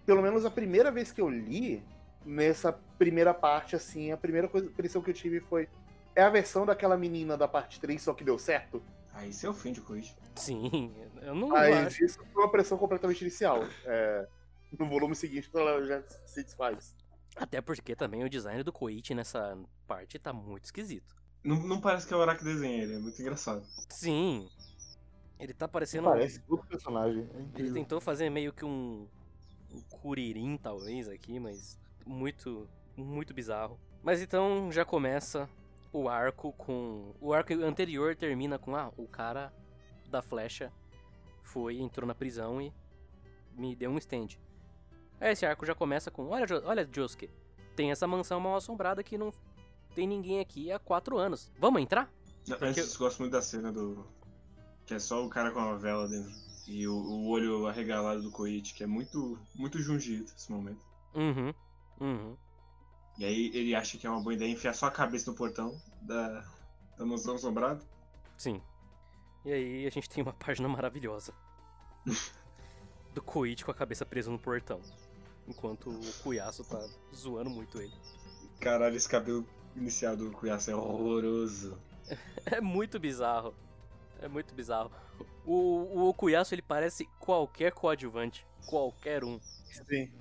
pelo 0.06 0.22
menos 0.22 0.46
a 0.46 0.52
primeira 0.52 0.92
vez 0.92 1.12
que 1.12 1.22
eu 1.22 1.30
li, 1.30 1.82
nessa 2.26 2.72
primeira 3.00 3.34
parte, 3.34 3.76
assim, 3.76 4.12
a 4.12 4.18
primeira 4.18 4.48
coisa, 4.48 4.68
impressão 4.68 5.02
que 5.02 5.10
eu 5.10 5.16
tive 5.16 5.40
foi. 5.40 5.68
É 6.14 6.22
a 6.22 6.30
versão 6.30 6.66
daquela 6.66 6.98
menina 6.98 7.38
da 7.38 7.48
parte 7.48 7.80
3, 7.80 8.02
só 8.02 8.14
que 8.14 8.24
deu 8.26 8.38
certo? 8.38 8.84
Aí 9.14 9.34
você 9.34 9.48
ofende 9.48 9.80
o 9.80 9.84
Koichi. 9.84 10.16
Sim, 10.36 10.94
eu 11.22 11.36
não 11.36 11.56
Aí 11.56 11.74
acho. 11.74 12.04
isso 12.04 12.20
foi 12.32 12.44
uma 12.44 12.52
pressão 12.52 12.78
completamente 12.78 13.22
inicial. 13.22 13.64
É, 13.86 14.28
no 14.78 14.88
volume 14.88 15.16
seguinte, 15.16 15.50
ela 15.54 15.86
já 15.86 16.02
se 16.26 16.44
desfaz. 16.44 16.96
Até 17.36 17.62
porque 17.62 17.96
também 17.96 18.24
o 18.24 18.30
design 18.30 18.64
do 18.64 18.72
Koichi 18.72 19.14
nessa 19.14 19.58
parte 19.88 20.18
tá 20.18 20.32
muito 20.34 20.66
esquisito. 20.66 21.16
Não, 21.44 21.56
não 21.58 21.82
parece 21.82 22.08
que 22.08 22.14
é 22.14 22.18
o 22.18 22.22
Araki 22.22 22.44
desenha 22.44 22.84
ele, 22.84 22.96
é 22.96 23.00
muito 23.00 23.20
engraçado. 23.22 23.66
Sim. 23.90 24.48
Ele 25.40 25.54
tá 25.54 25.68
parecendo. 25.68 26.08
Parece 26.08 26.42
outro 26.48 26.68
personagem. 26.68 27.28
É 27.34 27.60
Ele 27.60 27.72
tentou 27.72 28.00
fazer 28.00 28.30
meio 28.30 28.54
que 28.54 28.64
um. 28.64 29.08
um 29.74 29.82
Kuririn, 29.90 30.56
talvez, 30.58 31.10
aqui, 31.10 31.40
mas. 31.40 31.80
Muito. 32.06 32.70
Muito 32.96 33.34
bizarro. 33.34 33.80
Mas 34.04 34.22
então 34.22 34.72
já 34.72 34.86
começa 34.86 35.50
o 35.94 36.08
arco 36.08 36.54
com. 36.54 37.14
O 37.20 37.34
arco 37.34 37.54
anterior 37.54 38.16
termina 38.16 38.58
com. 38.58 38.76
Ah, 38.76 38.92
o 38.98 39.08
cara 39.08 39.54
da 40.10 40.22
flecha 40.22 40.72
foi, 41.44 41.80
entrou 41.80 42.08
na 42.08 42.16
prisão 42.16 42.62
e 42.62 42.74
me 43.56 43.76
deu 43.76 43.92
um 43.92 43.98
stand. 43.98 44.30
Aí 45.20 45.32
esse 45.32 45.46
arco 45.46 45.66
já 45.66 45.76
começa 45.76 46.10
com. 46.10 46.28
Olha, 46.30 46.46
olha, 46.66 46.90
Josuke, 46.92 47.30
tem 47.76 47.92
essa 47.92 48.08
mansão 48.08 48.40
mal 48.40 48.56
assombrada 48.56 49.04
que 49.04 49.18
não 49.18 49.34
tem 49.94 50.08
ninguém 50.08 50.40
aqui 50.40 50.72
há 50.72 50.80
quatro 50.80 51.18
anos. 51.18 51.52
Vamos 51.60 51.82
entrar? 51.82 52.12
Antes, 52.60 52.94
eu 52.94 53.00
gosto 53.00 53.20
muito 53.20 53.34
da 53.34 53.42
cena 53.42 53.72
do. 53.72 54.06
Que 54.86 54.96
é 54.96 55.00
só 55.00 55.24
o 55.24 55.30
cara 55.30 55.52
com 55.52 55.60
a 55.60 55.76
vela 55.76 56.08
dentro. 56.08 56.32
E 56.68 56.88
o, 56.88 56.94
o 56.94 57.28
olho 57.28 57.68
arregalado 57.68 58.22
do 58.22 58.32
Koichi, 58.32 58.74
que 58.74 58.84
é 58.84 58.88
muito, 58.88 59.38
muito 59.56 59.80
Junjito 59.80 60.34
esse 60.36 60.52
momento. 60.52 60.86
Uhum. 61.14 61.54
Uhum. 62.00 62.38
E 63.18 63.26
aí 63.26 63.52
ele 63.54 63.76
acha 63.76 63.98
que 63.98 64.08
é 64.08 64.10
uma 64.10 64.22
boa 64.22 64.34
ideia 64.34 64.52
enfiar 64.52 64.74
só 64.74 64.88
a 64.88 64.92
cabeça 64.92 65.30
no 65.30 65.38
portão 65.38 65.80
da, 66.02 66.44
da 66.98 67.06
mansão 67.06 67.36
assombrada. 67.36 67.82
Sim. 68.38 68.62
E 69.46 69.52
aí 69.52 69.88
a 69.88 69.90
gente 69.90 70.10
tem 70.10 70.24
uma 70.24 70.34
página 70.40 70.68
maravilhosa. 70.68 71.34
do 73.14 73.22
Koichi 73.22 73.64
com 73.64 73.72
a 73.72 73.76
cabeça 73.76 74.06
presa 74.06 74.32
no 74.32 74.40
portão. 74.40 74.80
Enquanto 75.48 75.90
o 75.90 76.14
Cuiaço 76.24 76.64
tá 76.64 76.88
zoando 77.14 77.50
muito 77.50 77.80
ele. 77.82 77.94
Caralho, 78.60 78.96
esse 78.96 79.10
cabelo 79.10 79.46
inicial 79.76 80.16
do 80.16 80.32
Cuiaça 80.32 80.72
é 80.72 80.76
horroroso. 80.76 81.78
É 82.46 82.60
muito 82.60 83.00
bizarro. 83.00 83.56
É 84.20 84.28
muito 84.28 84.54
bizarro. 84.54 84.92
O, 85.46 86.10
o 86.10 86.14
Cuiaço 86.14 86.54
ele 86.54 86.62
parece 86.62 87.08
qualquer 87.20 87.72
coadjuvante. 87.72 88.46
Qualquer 88.66 89.24
um. 89.24 89.40
Sim. 89.40 90.12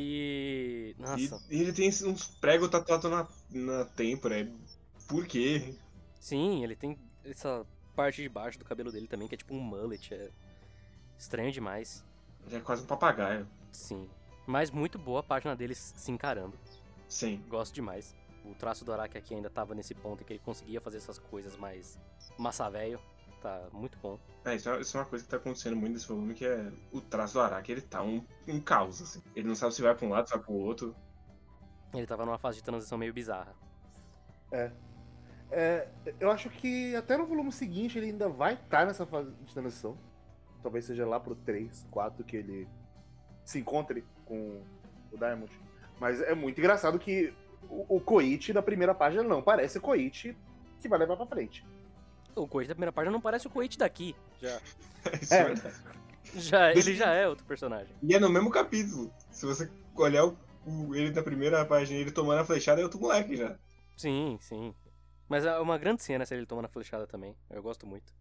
E. 0.00 0.94
Nossa. 0.98 1.42
e 1.50 1.60
ele 1.60 1.72
tem 1.72 1.88
uns 1.88 2.28
pregos 2.40 2.68
tatuados 2.68 3.10
na, 3.10 3.26
na 3.50 3.84
têmpora. 3.84 4.40
é- 4.40 4.48
Por 5.08 5.26
quê? 5.26 5.74
Sim, 6.20 6.62
ele 6.62 6.76
tem 6.76 6.96
essa 7.24 7.66
parte 7.96 8.22
de 8.22 8.28
baixo 8.28 8.58
do 8.58 8.64
cabelo 8.64 8.92
dele 8.92 9.08
também, 9.08 9.26
que 9.26 9.34
é 9.34 9.38
tipo 9.38 9.54
um 9.54 9.60
mullet. 9.60 10.14
É 10.14 10.30
estranho 11.18 11.50
demais. 11.50 12.04
Ele 12.46 12.56
é 12.56 12.60
quase 12.60 12.82
um 12.82 12.86
papagaio. 12.86 13.46
Sim. 13.72 14.08
Mas 14.46 14.70
muito 14.70 14.98
boa 14.98 15.20
a 15.20 15.22
página 15.22 15.54
deles 15.56 15.92
se 15.96 16.10
encarando. 16.10 16.56
Sim. 17.08 17.42
Gosto 17.48 17.74
demais. 17.74 18.14
O 18.44 18.54
traço 18.54 18.84
do 18.84 18.92
Araki 18.92 19.18
aqui 19.18 19.34
ainda 19.34 19.50
tava 19.50 19.74
nesse 19.74 19.94
ponto 19.94 20.22
em 20.22 20.24
que 20.24 20.32
ele 20.34 20.40
conseguia 20.44 20.80
fazer 20.80 20.98
essas 20.98 21.18
coisas 21.18 21.56
mais 21.56 21.98
massa 22.38 22.70
velho. 22.70 23.00
Tá 23.40 23.68
muito 23.72 23.96
bom. 23.98 24.18
É, 24.44 24.54
isso, 24.54 24.68
é, 24.68 24.80
isso 24.80 24.96
é 24.96 25.00
uma 25.00 25.06
coisa 25.06 25.24
que 25.24 25.30
tá 25.30 25.36
acontecendo 25.36 25.76
muito 25.76 25.92
nesse 25.92 26.08
volume, 26.08 26.34
que 26.34 26.44
é 26.44 26.72
o 26.92 27.00
traço 27.00 27.34
do 27.34 27.40
Araki, 27.40 27.70
ele 27.70 27.80
tá 27.80 28.02
um, 28.02 28.24
um 28.46 28.60
caos, 28.60 29.00
assim. 29.00 29.22
Ele 29.34 29.46
não 29.46 29.54
sabe 29.54 29.74
se 29.74 29.82
vai 29.82 29.94
pra 29.94 30.06
um 30.06 30.10
lado, 30.10 30.26
se 30.28 30.34
vai 30.34 30.42
pro 30.42 30.54
outro. 30.54 30.96
Ele 31.94 32.06
tava 32.06 32.24
numa 32.24 32.38
fase 32.38 32.58
de 32.58 32.64
transição 32.64 32.98
meio 32.98 33.12
bizarra. 33.12 33.54
É, 35.50 35.88
eu 36.20 36.30
acho 36.30 36.50
que 36.50 36.94
até 36.94 37.16
no 37.16 37.26
volume 37.26 37.52
seguinte 37.52 37.98
ele 37.98 38.08
ainda 38.08 38.28
vai 38.28 38.54
estar 38.54 38.86
nessa 38.86 39.06
fase 39.06 39.30
de 39.30 39.52
transição. 39.52 39.96
Talvez 40.62 40.84
seja 40.84 41.06
lá 41.06 41.18
pro 41.20 41.34
3, 41.34 41.86
4 41.90 42.24
que 42.24 42.36
ele 42.36 42.68
se 43.44 43.58
encontre 43.58 44.04
com 44.24 44.62
o 45.12 45.16
Diamond. 45.16 45.50
Mas 45.98 46.20
é 46.20 46.34
muito 46.34 46.58
engraçado 46.58 46.98
que 46.98 47.32
o, 47.68 47.96
o 47.96 48.00
Koichi 48.00 48.52
da 48.52 48.62
primeira 48.62 48.94
página 48.94 49.22
não 49.22 49.42
parece 49.42 49.80
Koichi 49.80 50.36
que 50.80 50.88
vai 50.88 50.98
levar 50.98 51.16
pra 51.16 51.26
frente. 51.26 51.64
O 52.34 52.46
Koichi 52.46 52.68
da 52.68 52.74
primeira 52.74 52.92
página 52.92 53.12
não 53.12 53.20
parece 53.20 53.46
o 53.46 53.50
Koichi 53.50 53.76
daqui. 53.78 54.14
Já, 54.40 54.60
Isso 55.20 55.34
é 55.34 55.44
verdade. 55.44 55.76
já, 56.36 56.70
ele 56.72 56.94
já 56.94 57.12
é 57.12 57.26
outro 57.28 57.44
personagem. 57.44 57.94
E 58.02 58.14
é 58.14 58.20
no 58.20 58.28
mesmo 58.28 58.50
capítulo. 58.50 59.12
Se 59.30 59.44
você 59.46 59.70
olhar 59.96 60.24
o, 60.26 60.36
o- 60.66 60.94
ele 60.94 61.10
da 61.10 61.22
primeira 61.22 61.64
página, 61.64 61.98
ele 61.98 62.12
tomando 62.12 62.40
a 62.40 62.44
flechada, 62.44 62.80
é 62.80 62.84
outro 62.84 63.00
moleque 63.00 63.36
já. 63.36 63.56
Sim, 63.96 64.38
sim. 64.40 64.74
Mas 65.28 65.44
é 65.44 65.58
uma 65.58 65.76
grande 65.76 66.02
cena 66.02 66.24
se 66.24 66.34
ele 66.34 66.46
tomando 66.46 66.66
a 66.66 66.68
flechada 66.68 67.06
também. 67.06 67.34
Eu 67.50 67.62
gosto 67.62 67.86
muito. 67.86 68.12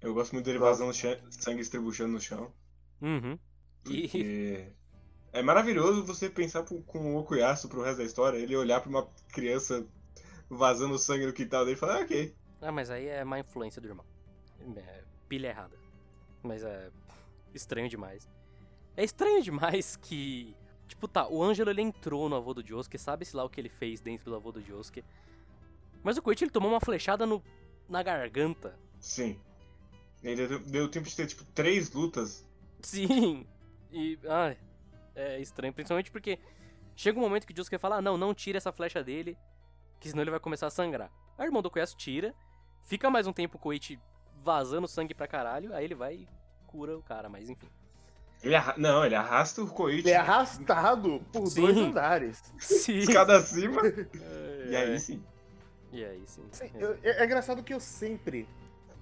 Eu 0.00 0.14
gosto 0.14 0.32
muito 0.32 0.44
dele 0.44 0.58
vazando 0.58 0.92
sangue 0.94 1.60
estribuchando 1.60 2.12
no 2.12 2.20
chão. 2.20 2.52
Uhum. 3.02 3.38
E 3.86 4.02
Porque 4.02 4.72
É 5.32 5.42
maravilhoso 5.42 6.04
você 6.04 6.30
pensar 6.30 6.62
pro- 6.62 6.80
com 6.82 7.14
o 7.14 7.18
Okuyasu 7.18 7.68
pro 7.68 7.82
resto 7.82 7.98
da 7.98 8.04
história, 8.04 8.38
ele 8.38 8.56
olhar 8.56 8.80
pra 8.80 8.88
uma 8.88 9.06
criança 9.32 9.84
vazando 10.48 10.98
sangue 10.98 11.26
no 11.26 11.32
quintal 11.32 11.64
dele 11.64 11.76
e 11.76 11.80
falar, 11.80 11.96
ah, 11.98 12.04
ok. 12.04 12.34
Ah, 12.60 12.72
mas 12.72 12.90
aí 12.90 13.06
é 13.06 13.24
má 13.24 13.38
influência 13.38 13.80
do 13.80 13.88
irmão. 13.88 14.04
É 14.76 15.04
pilha 15.28 15.48
errada. 15.48 15.76
Mas 16.42 16.62
é 16.62 16.90
estranho 17.54 17.88
demais. 17.88 18.28
É 18.96 19.04
estranho 19.04 19.42
demais 19.42 19.96
que. 20.00 20.56
Tipo, 20.88 21.08
tá, 21.08 21.28
o 21.28 21.42
Ângelo 21.42 21.70
ele 21.70 21.82
entrou 21.82 22.28
no 22.28 22.36
avô 22.36 22.54
do 22.54 22.64
Josuke, 22.64 22.96
sabe-se 22.96 23.34
lá 23.34 23.44
o 23.44 23.50
que 23.50 23.60
ele 23.60 23.68
fez 23.68 24.00
dentro 24.00 24.30
do 24.30 24.36
avô 24.36 24.52
do 24.52 24.62
Josuke. 24.62 25.04
Mas 26.02 26.16
o 26.16 26.22
Koichi 26.22 26.44
ele 26.44 26.52
tomou 26.52 26.70
uma 26.70 26.80
flechada 26.80 27.26
no, 27.26 27.42
na 27.88 28.02
garganta. 28.04 28.78
Sim. 29.00 29.40
Ele 30.22 30.46
deu, 30.46 30.58
deu 30.60 30.88
tempo 30.88 31.08
de 31.08 31.16
ter, 31.16 31.26
tipo, 31.26 31.44
três 31.46 31.90
lutas. 31.92 32.46
Sim! 32.80 33.44
E. 33.90 34.16
Ai, 34.28 34.56
é 35.14 35.40
estranho, 35.40 35.72
principalmente 35.72 36.10
porque 36.10 36.38
chega 36.94 37.18
um 37.18 37.22
momento 37.22 37.46
que 37.46 37.52
o 37.52 37.56
Josuke 37.56 37.78
fala: 37.78 37.96
ah, 37.96 38.02
não, 38.02 38.16
não 38.16 38.32
tira 38.32 38.58
essa 38.58 38.70
flecha 38.70 39.02
dele, 39.02 39.36
que 39.98 40.08
senão 40.08 40.22
ele 40.22 40.30
vai 40.30 40.40
começar 40.40 40.68
a 40.68 40.70
sangrar. 40.70 41.10
Aí 41.38 41.46
o 41.46 41.48
irmão 41.48 41.62
do 41.62 41.70
Koyasu 41.70 41.96
tira, 41.96 42.34
fica 42.82 43.10
mais 43.10 43.26
um 43.26 43.32
tempo 43.32 43.56
o 43.56 43.60
Koichi 43.60 43.98
vazando 44.42 44.88
sangue 44.88 45.14
pra 45.14 45.26
caralho, 45.26 45.74
aí 45.74 45.84
ele 45.84 45.94
vai 45.94 46.14
e 46.14 46.28
cura 46.66 46.96
o 46.96 47.02
cara, 47.02 47.28
mas 47.28 47.48
enfim. 47.50 47.68
Ele 48.42 48.54
arra... 48.54 48.74
Não, 48.76 49.04
ele 49.04 49.14
arrasta 49.14 49.62
o 49.62 49.66
Koichi 49.66 50.00
Ele 50.00 50.10
é 50.10 50.16
arrastado 50.16 51.20
por 51.32 51.46
Sim. 51.46 51.60
dois 51.62 51.76
andares. 51.76 52.42
Sim. 52.58 52.98
escada 52.98 53.36
acima. 53.36 53.82
É, 53.86 54.66
E 54.70 54.76
aí 54.76 55.00
sim. 55.00 55.22
E 55.92 56.04
aí, 56.04 56.22
sim. 56.26 56.42
Sim, 56.50 56.70
eu- 56.74 56.98
é, 57.02 57.22
é 57.22 57.24
engraçado 57.24 57.62
que 57.62 57.72
eu 57.72 57.80
sempre, 57.80 58.46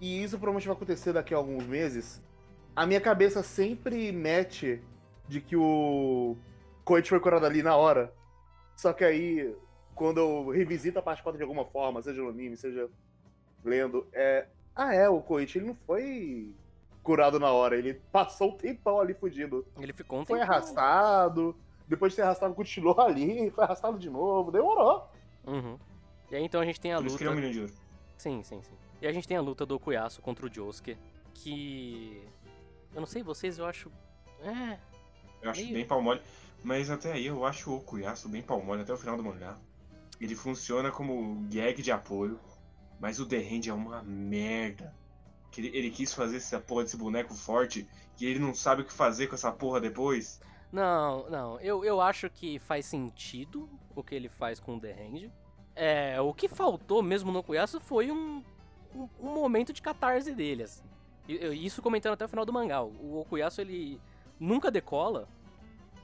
e 0.01 0.23
isso 0.23 0.37
provavelmente 0.39 0.67
vai 0.69 0.77
acontecer 0.77 1.13
daqui 1.13 1.35
a 1.35 1.37
alguns 1.37 1.65
meses, 1.65 2.23
a 2.77 2.87
minha 2.87 3.01
cabeça 3.01 3.43
sempre 3.43 4.13
mete 4.13 4.83
de 5.27 5.41
que 5.41 5.57
o 5.57 6.37
Koichi 6.85 7.09
foi 7.09 7.19
curado 7.21 7.47
ali 7.47 7.63
na 7.63 7.75
hora. 7.77 8.13
Só 8.77 8.93
que 8.93 9.03
aí, 9.05 9.57
quando 9.95 10.19
eu 10.19 10.49
revisito 10.51 10.99
a 10.99 11.03
parte 11.03 11.23
4 11.23 11.37
de 11.39 11.43
alguma 11.43 11.65
forma, 11.65 12.03
seja 12.03 12.23
no 12.23 12.29
anime, 12.29 12.57
seja 12.57 12.89
lendo, 13.65 14.07
é. 14.13 14.47
Ah, 14.75 14.93
é, 14.95 15.09
o 15.09 15.21
Koichi 15.21 15.59
ele 15.59 15.67
não 15.69 15.75
foi 15.75 16.53
curado 17.03 17.39
na 17.39 17.51
hora, 17.53 17.77
ele 17.77 17.95
passou 18.11 18.51
um 18.53 18.57
tempão 18.57 18.99
ali 19.01 19.15
fugindo. 19.15 19.67
Ele 19.79 19.93
ficou 19.93 20.21
um 20.21 20.25
Foi 20.25 20.39
tempão- 20.41 20.55
arrastado, 20.55 21.57
depois 21.87 22.13
de 22.13 22.17
ser 22.17 22.23
arrastado, 22.23 22.55
continuou 22.55 22.99
ali, 23.01 23.51
foi 23.51 23.65
arrastado 23.65 23.99
de 23.99 24.11
novo, 24.11 24.51
demorou. 24.51 25.09
Uhum. 25.47 25.79
E 26.31 26.37
aí 26.37 26.43
então 26.45 26.61
a 26.61 26.65
gente 26.65 26.81
tem 26.81 26.93
a 26.93 26.97
Por 26.97 27.07
isso 27.07 27.17
que 27.19 27.23
ele 27.23 27.29
é 27.29 27.33
um 27.33 27.35
luta. 27.37 27.47
menino 27.47 27.67
de 27.67 27.73
ouro. 27.73 27.85
Sim, 28.17 28.43
sim, 28.43 28.63
sim. 28.63 28.73
E 29.03 29.07
a 29.07 29.13
gente 29.13 29.29
tem 29.29 29.37
a 29.37 29.41
luta 29.41 29.67
do 29.67 29.77
Okuyasu 29.77 30.23
contra 30.23 30.47
o 30.47 30.53
Josuke, 30.53 30.97
que. 31.35 32.23
Eu 32.95 33.01
não 33.01 33.07
sei 33.07 33.23
vocês, 33.23 33.59
eu 33.59 33.67
acho. 33.67 33.91
É. 34.41 34.79
Eu 35.43 35.51
acho 35.51 35.61
Meio- 35.61 35.75
bem 35.75 35.87
pau 35.87 36.01
mole. 36.01 36.21
Mas 36.63 36.89
até 36.91 37.13
aí 37.13 37.27
eu 37.27 37.45
acho 37.45 37.71
o 37.71 37.77
Okuyasu 37.77 38.29
bem 38.31 38.41
pau 38.41 38.63
mole 38.63 38.81
até 38.83 38.93
o 38.93 38.97
final 38.97 39.17
do 39.17 39.23
mangá. 39.23 39.59
Ele 40.21 40.35
funciona 40.35 40.91
como 40.91 41.47
gag 41.51 41.83
de 41.83 41.91
apoio, 41.91 42.39
mas 43.01 43.19
o 43.19 43.27
The 43.27 43.39
Hand 43.39 43.69
é 43.69 43.73
uma 43.73 44.03
merda. 44.03 44.95
Que 45.51 45.61
ele, 45.61 45.77
ele 45.77 45.91
quis 45.91 46.13
fazer 46.13 46.39
essa 46.39 46.59
porra 46.59 46.85
desse 46.85 46.97
boneco 46.97 47.35
forte 47.35 47.89
e 48.21 48.27
ele 48.27 48.39
não 48.39 48.55
sabe 48.55 48.83
o 48.83 48.85
que 48.85 48.93
fazer 48.93 49.27
com 49.27 49.35
essa 49.35 49.53
porra 49.53 49.81
depois. 49.81 50.41
Não, 50.73 51.29
não. 51.31 51.61
Eu, 51.61 51.85
eu 51.85 52.01
acho 52.01 52.29
que 52.29 52.59
faz 52.59 52.87
sentido 52.87 53.69
o 53.95 54.03
que 54.03 54.15
ele 54.15 54.29
faz 54.29 54.59
com 54.59 54.77
o 54.77 54.81
The 54.81 54.93
Hand. 54.93 55.31
É, 55.77 56.21
o 56.21 56.33
que 56.33 56.49
faltou 56.49 57.03
mesmo 57.03 57.33
no 57.33 57.41
Okuyasu 57.41 57.81
foi 57.81 58.11
um, 58.11 58.43
um, 58.95 59.09
um 59.21 59.35
momento 59.35 59.73
de 59.73 59.83
catarse 59.83 60.35
dele, 60.35 60.65
assim. 60.65 60.85
Isso 61.29 61.81
comentando 61.81 62.15
até 62.15 62.25
o 62.25 62.29
final 62.29 62.45
do 62.45 62.53
mangá. 62.53 62.83
O 62.83 63.21
Okuyasu, 63.21 63.61
ele 63.61 64.01
nunca 64.39 64.71
decola, 64.71 65.29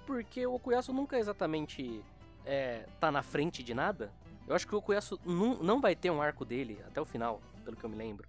porque 0.06 0.46
o 0.46 0.54
Okuyasu 0.54 0.92
nunca 0.92 1.18
exatamente 1.18 2.02
é, 2.50 2.84
tá 2.98 3.12
na 3.12 3.22
frente 3.22 3.62
de 3.62 3.72
nada. 3.72 4.12
Eu 4.48 4.56
acho 4.56 4.66
que 4.66 4.74
o 4.74 4.78
Okuyasu 4.78 5.20
não, 5.24 5.62
não 5.62 5.80
vai 5.80 5.94
ter 5.94 6.10
um 6.10 6.20
arco 6.20 6.44
dele 6.44 6.82
até 6.86 7.00
o 7.00 7.04
final, 7.04 7.40
pelo 7.64 7.76
que 7.76 7.84
eu 7.84 7.88
me 7.90 7.96
lembro. 7.96 8.28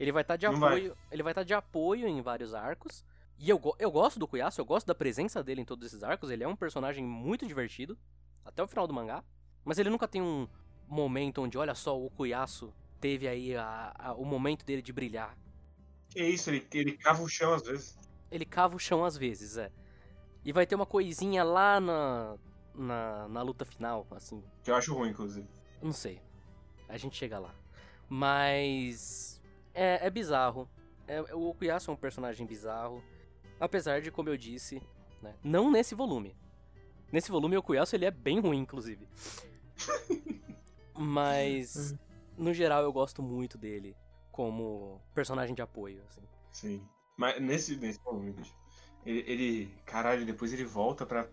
Ele 0.00 0.10
vai 0.10 0.22
estar 0.22 0.36
de 0.36 0.46
Não 0.46 0.58
vai. 0.58 0.70
apoio. 0.78 0.96
Ele 1.10 1.22
vai 1.22 1.32
estar 1.32 1.42
de 1.42 1.52
apoio 1.54 2.08
em 2.08 2.20
vários 2.22 2.54
arcos. 2.54 3.04
E 3.38 3.50
eu, 3.50 3.60
eu 3.78 3.90
gosto 3.90 4.18
do 4.18 4.24
Okuyasu, 4.24 4.60
eu 4.60 4.64
gosto 4.64 4.86
da 4.86 4.94
presença 4.94 5.42
dele 5.44 5.60
em 5.60 5.64
todos 5.64 5.86
esses 5.86 6.02
arcos. 6.02 6.30
Ele 6.30 6.42
é 6.44 6.48
um 6.48 6.56
personagem 6.56 7.04
muito 7.04 7.46
divertido, 7.46 7.98
até 8.44 8.62
o 8.62 8.66
final 8.66 8.86
do 8.86 8.94
mangá. 8.94 9.22
Mas 9.64 9.78
ele 9.78 9.90
nunca 9.90 10.08
tem 10.08 10.22
um 10.22 10.48
momento 10.88 11.42
onde, 11.42 11.58
olha 11.58 11.74
só, 11.74 11.98
o 11.98 12.06
Okuyasu 12.06 12.72
teve 13.00 13.28
aí 13.28 13.54
a- 13.54 13.92
a- 13.98 14.12
o 14.14 14.24
momento 14.24 14.64
dele 14.64 14.80
de 14.80 14.92
brilhar. 14.92 15.36
Que 16.08 16.22
isso, 16.24 16.48
ele, 16.48 16.66
ele 16.72 16.92
cava 16.96 17.22
o 17.22 17.28
chão 17.28 17.52
às 17.52 17.62
vezes. 17.62 17.98
Ele 18.30 18.44
cava 18.46 18.74
o 18.76 18.78
chão 18.78 19.04
às 19.04 19.16
vezes, 19.18 19.58
é. 19.58 19.70
E 20.44 20.52
vai 20.52 20.66
ter 20.66 20.74
uma 20.74 20.86
coisinha 20.86 21.42
lá 21.44 21.78
na, 21.80 22.36
na, 22.76 23.28
na 23.28 23.42
luta 23.42 23.64
final, 23.64 24.06
assim. 24.10 24.42
Que 24.62 24.70
eu 24.70 24.76
acho 24.76 24.94
ruim, 24.94 25.10
inclusive. 25.10 25.48
Não 25.82 25.92
sei. 25.92 26.20
A 26.88 26.96
gente 26.96 27.16
chega 27.16 27.38
lá. 27.38 27.54
Mas. 28.08 29.40
É, 29.74 30.06
é 30.06 30.10
bizarro. 30.10 30.68
É, 31.06 31.20
o 31.34 31.50
Okuyasu 31.50 31.90
é 31.90 31.94
um 31.94 31.96
personagem 31.96 32.46
bizarro. 32.46 33.02
Apesar 33.58 34.00
de, 34.00 34.10
como 34.10 34.28
eu 34.28 34.36
disse, 34.36 34.82
né, 35.22 35.34
não 35.42 35.70
nesse 35.70 35.94
volume. 35.94 36.36
Nesse 37.10 37.30
volume, 37.30 37.56
o 37.56 37.60
Okuyasu 37.60 37.96
ele 37.96 38.04
é 38.04 38.10
bem 38.10 38.40
ruim, 38.40 38.58
inclusive. 38.58 39.08
Mas, 40.94 41.94
no 42.36 42.52
geral, 42.52 42.82
eu 42.82 42.92
gosto 42.92 43.22
muito 43.22 43.56
dele 43.56 43.96
como 44.32 45.00
personagem 45.14 45.54
de 45.54 45.62
apoio, 45.62 46.02
assim. 46.08 46.22
Sim. 46.50 46.88
Mas 47.16 47.40
nesse, 47.40 47.76
nesse 47.76 47.98
volume, 48.00 48.34
ele, 49.04 49.24
ele. 49.26 49.74
Caralho, 49.86 50.26
depois 50.26 50.52
ele 50.52 50.64
volta 50.64 51.06
pra. 51.06 51.28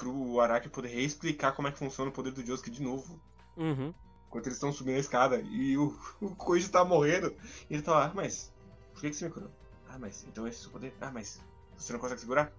Pro 0.00 0.40
Araki 0.40 0.70
poder 0.70 0.88
reexplicar 0.88 1.54
como 1.54 1.68
é 1.68 1.72
que 1.72 1.78
funciona 1.78 2.10
o 2.10 2.14
poder 2.14 2.32
do 2.32 2.44
Josuke 2.44 2.70
de 2.70 2.82
novo. 2.82 3.20
Uhum. 3.56 3.92
Enquanto 4.26 4.46
eles 4.46 4.56
estão 4.56 4.72
subindo 4.72 4.96
a 4.96 5.00
escada 5.00 5.40
e 5.42 5.76
o, 5.76 5.94
o 6.20 6.34
Koji 6.34 6.70
tá 6.70 6.82
morrendo. 6.84 7.36
E 7.68 7.74
ele 7.74 7.82
tá 7.82 7.92
lá, 7.92 8.06
"Ah, 8.06 8.12
mas. 8.14 8.50
Por 8.94 9.02
que, 9.02 9.10
que 9.10 9.16
você 9.16 9.26
me 9.26 9.30
curou? 9.30 9.50
Ah, 9.88 9.98
mas 9.98 10.24
então 10.24 10.46
esse 10.48 10.56
é 10.56 10.60
o 10.60 10.62
seu 10.62 10.70
poder? 10.72 10.94
Ah, 11.00 11.10
mas. 11.12 11.40
Você 11.76 11.92
não 11.92 12.00
consegue 12.00 12.20
segurar? 12.20 12.50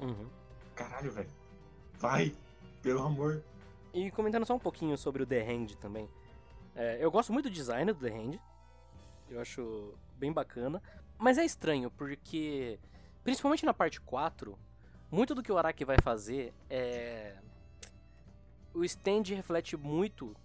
Uhum. 0.00 0.28
Caralho, 0.74 1.12
velho. 1.12 1.28
Vai! 1.98 2.34
Pelo 2.82 3.02
amor. 3.02 3.42
E 3.92 4.10
comentando 4.10 4.46
só 4.46 4.54
um 4.54 4.58
pouquinho 4.58 4.96
sobre 4.96 5.22
o 5.22 5.26
The 5.26 5.42
Hand 5.42 5.74
também. 5.80 6.08
É, 6.74 6.98
eu 7.00 7.10
gosto 7.10 7.32
muito 7.32 7.48
do 7.48 7.54
design 7.54 7.92
do 7.92 7.98
The 8.00 8.10
Hand. 8.10 8.38
Eu 9.28 9.40
acho 9.40 9.94
bem 10.16 10.32
bacana. 10.32 10.82
Mas 11.18 11.36
é 11.36 11.44
estranho, 11.44 11.90
porque. 11.90 12.78
Principalmente 13.24 13.66
na 13.66 13.74
parte 13.74 14.00
4, 14.00 14.56
muito 15.10 15.34
do 15.34 15.42
que 15.42 15.50
o 15.52 15.58
Araki 15.58 15.84
vai 15.84 15.96
fazer 16.02 16.52
é. 16.68 17.34
O 18.74 18.84
stand 18.84 19.22
reflete 19.34 19.76
muito 19.76 20.36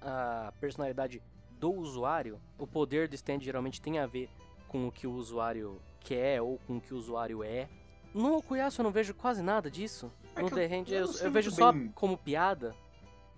a 0.00 0.52
personalidade 0.60 1.22
do 1.58 1.70
usuário. 1.72 2.40
O 2.58 2.66
poder 2.66 3.08
do 3.08 3.14
stand 3.14 3.40
geralmente 3.40 3.80
tem 3.80 3.98
a 3.98 4.06
ver 4.06 4.30
com 4.68 4.88
o 4.88 4.92
que 4.92 5.06
o 5.06 5.12
usuário 5.12 5.78
quer 6.00 6.40
ou 6.40 6.58
com 6.66 6.78
o 6.78 6.80
que 6.80 6.94
o 6.94 6.96
usuário 6.96 7.42
é. 7.44 7.68
No 8.14 8.36
Okuyasu 8.38 8.80
eu 8.80 8.84
não 8.84 8.90
vejo 8.90 9.14
quase 9.14 9.42
nada 9.42 9.70
disso. 9.70 10.10
É 10.34 10.42
No 10.42 10.50
The 10.50 10.64
eu- 10.64 10.68
Hand 10.80 10.88
eu 10.88 10.94
eu, 11.00 11.06
não 11.06 11.12
sei 11.12 11.26
eu 11.26 11.30
vejo 11.30 11.50
muito 11.50 11.58
só 11.58 11.72
bem. 11.72 11.88
como 11.94 12.16
piada. 12.16 12.74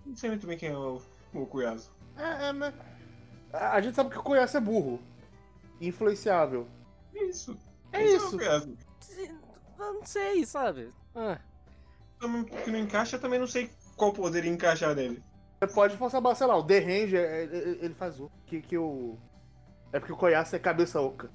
Não 0.05 0.15
sei 0.15 0.29
muito 0.29 0.47
bem 0.47 0.57
quem 0.57 0.69
é 0.69 0.77
o, 0.77 1.01
o 1.33 1.41
Okuyasu. 1.41 1.91
É, 2.17 2.47
é, 2.49 2.53
mas. 2.53 2.73
A 3.51 3.81
gente 3.81 3.95
sabe 3.95 4.09
que 4.09 4.17
o 4.17 4.23
Koyasu 4.23 4.57
é 4.57 4.61
burro. 4.61 4.99
Influenciável. 5.81 6.67
É 7.13 7.23
isso. 7.25 7.57
É 7.91 8.03
Esse 8.03 8.15
isso. 8.15 8.37
Não 9.77 10.05
sei, 10.05 10.45
sabe? 10.45 10.93
Ah, 11.15 11.39
que 12.45 12.71
não 12.71 12.79
encaixa, 12.79 13.19
também 13.19 13.39
não 13.39 13.47
sei 13.47 13.69
qual 13.95 14.13
poder 14.13 14.45
encaixar 14.45 14.95
nele. 14.95 15.23
Você 15.59 15.73
pode 15.73 15.97
forçar 15.97 16.21
sei 16.35 16.47
lá, 16.47 16.57
o 16.57 16.63
The 16.63 16.79
Range, 16.79 17.15
é- 17.15 17.43
é- 17.43 17.77
ele 17.85 17.93
faz 17.93 18.19
o 18.19 18.29
que, 18.45 18.61
que 18.61 18.77
o. 18.77 19.17
É 19.93 19.99
porque 19.99 20.13
o 20.13 20.17
Koyasu 20.17 20.55
é 20.55 20.59
cabeça 20.59 20.99
oca. 21.01 21.29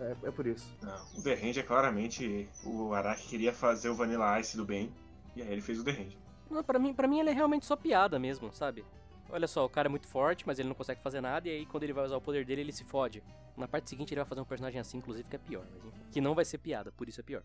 É, 0.00 0.16
é 0.24 0.30
por 0.30 0.46
isso. 0.46 0.72
Não, 0.82 1.06
o 1.16 1.22
The 1.22 1.34
é 1.58 1.62
claramente. 1.62 2.48
O 2.64 2.92
Araki 2.92 3.28
queria 3.28 3.52
fazer 3.52 3.88
o 3.88 3.94
Vanilla 3.94 4.38
Ice 4.38 4.56
do 4.56 4.64
bem. 4.64 4.92
E 5.34 5.42
aí 5.42 5.50
ele 5.52 5.60
fez 5.62 5.78
o 5.78 5.84
The 5.84 5.92
Hand. 5.92 6.16
não, 6.50 6.62
pra, 6.62 6.78
mim, 6.78 6.92
pra 6.94 7.08
mim 7.08 7.20
ele 7.20 7.30
é 7.30 7.32
realmente 7.32 7.66
só 7.66 7.76
piada 7.76 8.18
mesmo, 8.18 8.52
sabe? 8.52 8.84
Olha 9.30 9.46
só, 9.46 9.64
o 9.64 9.68
cara 9.68 9.88
é 9.88 9.90
muito 9.90 10.06
forte, 10.06 10.46
mas 10.46 10.58
ele 10.58 10.68
não 10.68 10.74
consegue 10.74 11.02
fazer 11.02 11.20
nada, 11.20 11.48
e 11.48 11.50
aí 11.50 11.66
quando 11.66 11.82
ele 11.82 11.92
vai 11.92 12.04
usar 12.04 12.16
o 12.16 12.20
poder 12.20 12.44
dele, 12.44 12.62
ele 12.62 12.72
se 12.72 12.84
fode. 12.84 13.22
Na 13.56 13.68
parte 13.68 13.90
seguinte 13.90 14.12
ele 14.14 14.20
vai 14.20 14.28
fazer 14.28 14.40
um 14.40 14.44
personagem 14.44 14.80
assim, 14.80 14.98
inclusive, 14.98 15.28
que 15.28 15.36
é 15.36 15.38
pior. 15.38 15.66
Mas, 15.70 15.84
enfim, 15.84 15.98
que 16.10 16.20
não 16.20 16.34
vai 16.34 16.44
ser 16.44 16.58
piada, 16.58 16.90
por 16.92 17.08
isso 17.08 17.20
é 17.20 17.22
pior. 17.22 17.42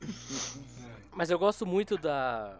Mas 1.14 1.30
eu 1.30 1.38
gosto 1.38 1.66
muito 1.66 1.98
da 1.98 2.58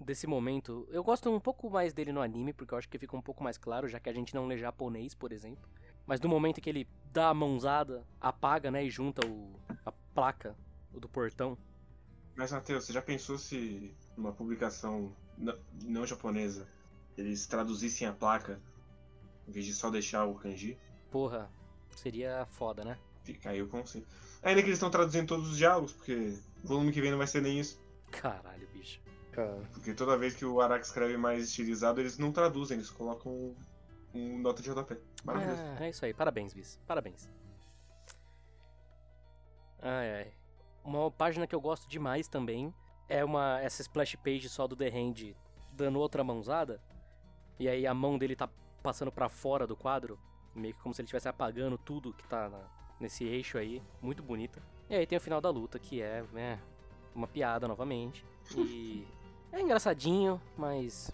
desse 0.00 0.26
momento. 0.26 0.88
Eu 0.90 1.02
gosto 1.02 1.28
um 1.28 1.40
pouco 1.40 1.68
mais 1.68 1.92
dele 1.92 2.12
no 2.12 2.22
anime, 2.22 2.52
porque 2.52 2.72
eu 2.72 2.78
acho 2.78 2.88
que 2.88 2.98
fica 2.98 3.16
um 3.16 3.20
pouco 3.20 3.42
mais 3.42 3.58
claro, 3.58 3.88
já 3.88 3.98
que 3.98 4.08
a 4.08 4.12
gente 4.12 4.34
não 4.34 4.46
lê 4.46 4.56
japonês, 4.56 5.14
por 5.14 5.32
exemplo. 5.32 5.68
Mas 6.06 6.20
no 6.20 6.28
momento 6.28 6.60
que 6.60 6.70
ele 6.70 6.88
dá 7.12 7.28
a 7.28 7.34
mãozada, 7.34 8.04
apaga, 8.20 8.70
né, 8.70 8.84
e 8.84 8.90
junta 8.90 9.26
o, 9.26 9.60
a 9.84 9.92
placa 10.14 10.56
o 10.94 11.00
do 11.00 11.08
portão. 11.08 11.58
Mas, 12.34 12.52
Matheus, 12.52 12.84
você 12.84 12.92
já 12.92 13.02
pensou 13.02 13.36
se 13.36 13.92
numa 14.16 14.32
publicação 14.32 15.12
não 15.84 16.06
japonesa 16.06 16.66
eles 17.18 17.46
traduzissem 17.46 18.06
a 18.06 18.12
placa 18.12 18.60
em 19.46 19.52
vez 19.52 19.66
de 19.66 19.74
só 19.74 19.90
deixar 19.90 20.24
o 20.24 20.34
kanji? 20.34 20.78
Porra, 21.10 21.50
seria 21.96 22.46
foda, 22.50 22.84
né? 22.84 22.98
Fica 23.24 23.50
aí 23.50 23.62
o 23.62 23.68
conceito. 23.68 24.06
Ainda 24.42 24.62
que 24.62 24.68
eles 24.68 24.76
estão 24.76 24.90
traduzindo 24.90 25.26
todos 25.26 25.50
os 25.50 25.56
diálogos, 25.56 25.92
porque 25.92 26.38
o 26.62 26.66
volume 26.66 26.92
que 26.92 27.00
vem 27.00 27.10
não 27.10 27.18
vai 27.18 27.26
ser 27.26 27.42
nem 27.42 27.58
isso. 27.58 27.80
Caralho, 28.10 28.68
bicho. 28.72 29.00
Cara. 29.32 29.60
Porque 29.72 29.94
toda 29.94 30.16
vez 30.16 30.34
que 30.34 30.44
o 30.44 30.60
Araki 30.60 30.86
escreve 30.86 31.16
mais 31.16 31.44
estilizado, 31.44 32.00
eles 32.00 32.18
não 32.18 32.32
traduzem, 32.32 32.76
eles 32.76 32.90
colocam 32.90 33.54
um, 34.14 34.38
nota 34.38 34.62
de 34.62 34.70
JP. 34.70 34.96
Maravilhoso. 35.24 35.62
É, 35.80 35.86
é 35.86 35.90
isso 35.90 36.04
aí, 36.04 36.14
parabéns, 36.14 36.52
Viz. 36.52 36.78
Parabéns. 36.86 37.28
Ai, 39.80 40.14
ai. 40.14 40.32
Uma 40.84 41.10
página 41.10 41.46
que 41.46 41.54
eu 41.54 41.60
gosto 41.60 41.88
demais 41.88 42.28
também 42.28 42.72
é 43.08 43.24
uma 43.24 43.60
essa 43.60 43.82
splash 43.82 44.16
page 44.16 44.48
só 44.48 44.66
do 44.66 44.76
The 44.76 44.88
Hand 44.88 45.34
dando 45.72 45.98
outra 45.98 46.24
mãozada. 46.24 46.80
E 47.58 47.68
aí 47.68 47.86
a 47.86 47.94
mão 47.94 48.18
dele 48.18 48.36
tá 48.36 48.48
passando 48.82 49.10
pra 49.10 49.28
fora 49.28 49.66
do 49.66 49.76
quadro, 49.76 50.18
meio 50.54 50.74
que 50.74 50.80
como 50.80 50.94
se 50.94 51.00
ele 51.00 51.06
estivesse 51.06 51.28
apagando 51.28 51.76
tudo 51.78 52.12
que 52.12 52.26
tá 52.26 52.48
na- 52.48 52.68
nesse 53.00 53.24
eixo 53.24 53.58
aí, 53.58 53.82
muito 54.00 54.22
bonita. 54.22 54.62
E 54.88 54.94
aí 54.94 55.06
tem 55.06 55.18
o 55.18 55.20
final 55.20 55.40
da 55.40 55.50
luta, 55.50 55.78
que 55.78 56.00
é, 56.00 56.22
né, 56.32 56.60
uma 57.14 57.26
piada 57.26 57.66
novamente. 57.68 58.24
E 58.56 59.06
é 59.52 59.60
engraçadinho, 59.60 60.40
mas 60.56 61.10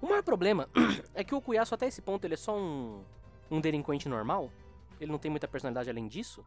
o 0.00 0.06
maior 0.08 0.22
problema 0.22 0.68
é 1.14 1.22
que 1.22 1.34
o 1.34 1.38
Okuyasu 1.38 1.74
até 1.74 1.86
esse 1.86 2.02
ponto 2.02 2.24
ele 2.24 2.34
é 2.34 2.36
só 2.38 2.56
um 2.58 3.04
um 3.50 3.60
delinquente 3.60 4.08
normal. 4.08 4.50
Ele 4.98 5.12
não 5.12 5.18
tem 5.18 5.30
muita 5.30 5.46
personalidade 5.46 5.90
além 5.90 6.08
disso. 6.08 6.42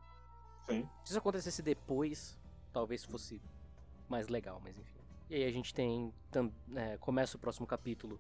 Sim. 0.66 0.90
Se 1.04 1.12
isso 1.12 1.20
acontecesse 1.20 1.62
depois, 1.62 2.36
talvez 2.74 3.04
fosse 3.06 3.40
mais 4.10 4.28
legal, 4.28 4.60
mas 4.64 4.76
enfim. 4.76 5.00
E 5.30 5.36
aí 5.36 5.44
a 5.44 5.52
gente 5.52 5.72
tem. 5.72 6.12
tam- 6.32 6.52
é, 6.76 6.98
começa 6.98 7.38
o 7.38 7.40
próximo 7.40 7.68
capítulo 7.68 8.20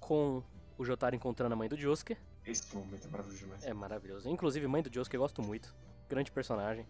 com 0.00 0.42
o 0.78 0.84
Jotaro 0.84 1.14
encontrando 1.16 1.52
a 1.52 1.56
mãe 1.56 1.68
do 1.68 1.76
Josuke. 1.76 2.16
Esse 2.44 2.74
momento 2.76 3.06
é 3.06 3.10
maravilhoso 3.10 3.38
demais. 3.44 3.64
É 3.66 3.72
maravilhoso. 3.72 4.28
Inclusive, 4.28 4.66
mãe 4.66 4.82
do 4.82 4.92
Josuke 4.92 5.16
eu 5.16 5.20
gosto 5.20 5.42
muito. 5.42 5.74
Grande 6.08 6.30
personagem. 6.30 6.86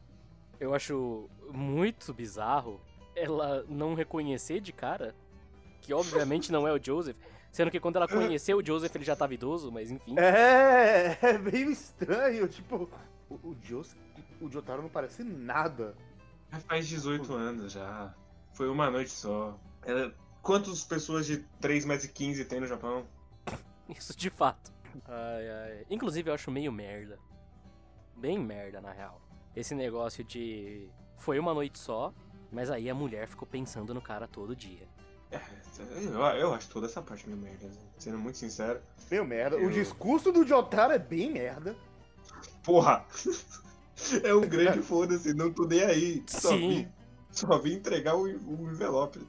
Eu 0.60 0.74
acho 0.74 1.28
muito 1.50 2.12
bizarro 2.12 2.80
ela 3.14 3.64
não 3.68 3.94
reconhecer 3.94 4.60
de 4.60 4.72
cara 4.72 5.14
que 5.80 5.94
obviamente 5.94 6.52
não 6.52 6.66
é 6.68 6.72
o 6.72 6.82
Joseph. 6.82 7.16
Sendo 7.50 7.70
que 7.70 7.80
quando 7.80 7.96
ela 7.96 8.06
conheceu 8.06 8.58
o 8.58 8.64
Joseph 8.64 8.94
ele 8.94 9.04
já 9.04 9.16
tava 9.16 9.32
idoso, 9.32 9.72
mas 9.72 9.90
enfim. 9.90 10.14
É, 10.18 11.16
é 11.22 11.38
meio 11.38 11.70
estranho, 11.70 12.46
tipo, 12.48 12.88
o, 13.30 13.34
o, 13.34 13.56
Jos, 13.62 13.96
o 14.40 14.50
Jotaro 14.50 14.82
não 14.82 14.90
parece 14.90 15.22
nada. 15.24 15.94
Já 16.52 16.60
faz 16.60 16.86
18 16.86 17.32
anos 17.32 17.72
já. 17.72 18.14
Foi 18.52 18.68
uma 18.68 18.90
noite 18.90 19.10
só. 19.10 19.58
Ela- 19.82 20.12
Quantas 20.46 20.84
pessoas 20.84 21.26
de 21.26 21.44
3,15 21.60 22.46
tem 22.46 22.60
no 22.60 22.68
Japão? 22.68 23.04
Isso 23.90 24.16
de 24.16 24.30
fato. 24.30 24.72
Ai, 25.04 25.50
ai. 25.50 25.86
Inclusive, 25.90 26.30
eu 26.30 26.34
acho 26.34 26.52
meio 26.52 26.70
merda. 26.70 27.18
Bem 28.16 28.38
merda, 28.38 28.80
na 28.80 28.92
real. 28.92 29.20
Esse 29.56 29.74
negócio 29.74 30.22
de. 30.22 30.88
Foi 31.16 31.40
uma 31.40 31.52
noite 31.52 31.80
só, 31.80 32.14
mas 32.52 32.70
aí 32.70 32.88
a 32.88 32.94
mulher 32.94 33.26
ficou 33.26 33.44
pensando 33.44 33.92
no 33.92 34.00
cara 34.00 34.28
todo 34.28 34.54
dia. 34.54 34.86
É, 35.32 35.40
eu, 36.04 36.20
eu 36.20 36.54
acho 36.54 36.68
toda 36.68 36.86
essa 36.86 37.02
parte 37.02 37.28
meio 37.28 37.40
merda, 37.40 37.68
sendo 37.98 38.16
muito 38.16 38.38
sincero. 38.38 38.80
Meio 39.10 39.24
merda. 39.24 39.56
Eu- 39.56 39.66
O 39.66 39.72
discurso 39.72 40.30
do 40.30 40.46
Jotaro 40.46 40.92
é 40.92 40.98
bem 40.98 41.28
merda. 41.28 41.74
Porra! 42.62 43.04
é 44.22 44.32
um 44.32 44.42
grande 44.42 44.80
foda-se, 44.80 45.34
não 45.34 45.52
tô 45.52 45.66
nem 45.66 45.82
aí. 45.82 46.22
Só 46.28 46.50
Sim. 46.50 46.68
vim, 46.68 46.88
só 47.32 47.58
vim 47.58 47.72
entregar 47.72 48.14
o, 48.14 48.22
o 48.26 48.70
envelope. 48.70 49.26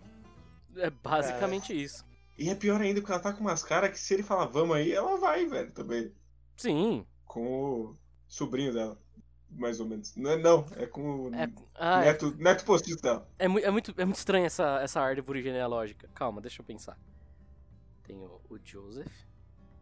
É 0.78 0.90
basicamente 0.90 1.74
isso. 1.74 2.06
E 2.38 2.50
é 2.50 2.56
pior 2.56 2.80
ainda 2.82 3.02
porque 3.02 3.12
ela 3.12 3.22
tá 3.22 3.34
com 3.34 3.42
umas 3.42 3.64
caras 3.64 3.90
que 3.92 4.00
se 4.00 4.14
ele 4.14 4.24
falar 4.24 4.46
vamos 4.46 4.76
aí, 4.76 4.92
ela 4.92 5.18
vai, 5.18 5.46
velho, 5.46 5.72
também. 5.72 6.12
Sim. 6.56 7.06
Com 7.26 7.46
o 7.92 7.96
sobrinho 8.28 8.74
dela. 8.74 8.98
Mais 9.50 9.80
ou 9.80 9.88
menos. 9.88 10.16
Não 10.16 10.32
é 10.32 10.38
não, 10.38 10.66
é 10.76 10.86
com 10.86 11.30
o 11.30 11.36
É, 11.36 11.50
ah, 11.76 12.02
é, 12.02 12.06
neto, 12.08 12.36
neto 12.38 12.66
postiço 12.66 13.02
dela. 13.02 13.28
é, 13.40 13.46
é 13.46 13.72
muito, 13.72 13.94
é 13.98 14.06
muito 14.06 14.18
estranha 14.18 14.46
essa, 14.46 14.80
essa 14.82 15.00
árvore 15.02 15.42
genealógica. 15.42 16.10
Calma, 16.14 16.42
deixa 16.42 16.62
eu 16.62 16.66
pensar. 16.66 16.98
Tem 18.04 18.16
o, 18.18 18.42
o 18.50 18.60
Joseph. 18.64 19.26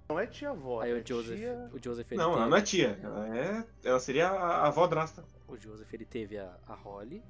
Não 0.07 0.19
é 0.19 0.27
tia-avó, 0.27 0.81
Aí 0.81 0.91
é 0.91 0.93
o 0.93 1.05
Joseph. 1.05 1.39
tia... 1.39 1.69
O 1.73 1.79
Joseph 1.83 2.11
ele 2.11 2.21
Não, 2.21 2.29
teve, 2.29 2.41
ela 2.41 2.49
não 2.49 2.57
é 2.57 2.61
tia. 2.61 2.99
Ela 3.01 3.37
é. 3.37 3.65
Ela 3.83 3.99
seria 3.99 4.29
a, 4.29 4.57
a 4.57 4.67
avó 4.67 4.85
drasta. 4.87 5.25
O 5.47 5.57
Joseph 5.57 5.91
ele 5.93 6.05
teve 6.05 6.37
a, 6.37 6.57
a 6.67 6.75
Holly 6.75 7.23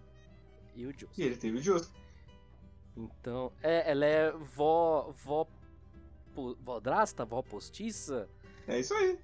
e 0.75 0.85
o 0.85 0.91
Joseph. 0.91 1.17
E 1.17 1.23
ele 1.23 1.37
teve 1.37 1.57
o 1.57 1.61
Justo. 1.61 1.89
Então, 2.95 3.51
é, 3.61 3.89
ela 3.91 4.05
é 4.05 4.31
vó. 4.31 5.11
vó. 5.23 5.45
po- 6.33 6.55
vó 6.61 6.79
drasta, 6.79 7.25
vó 7.25 7.41
postiça, 7.41 8.29
É 8.67 8.79
isso 8.79 8.93
aí. 8.93 9.17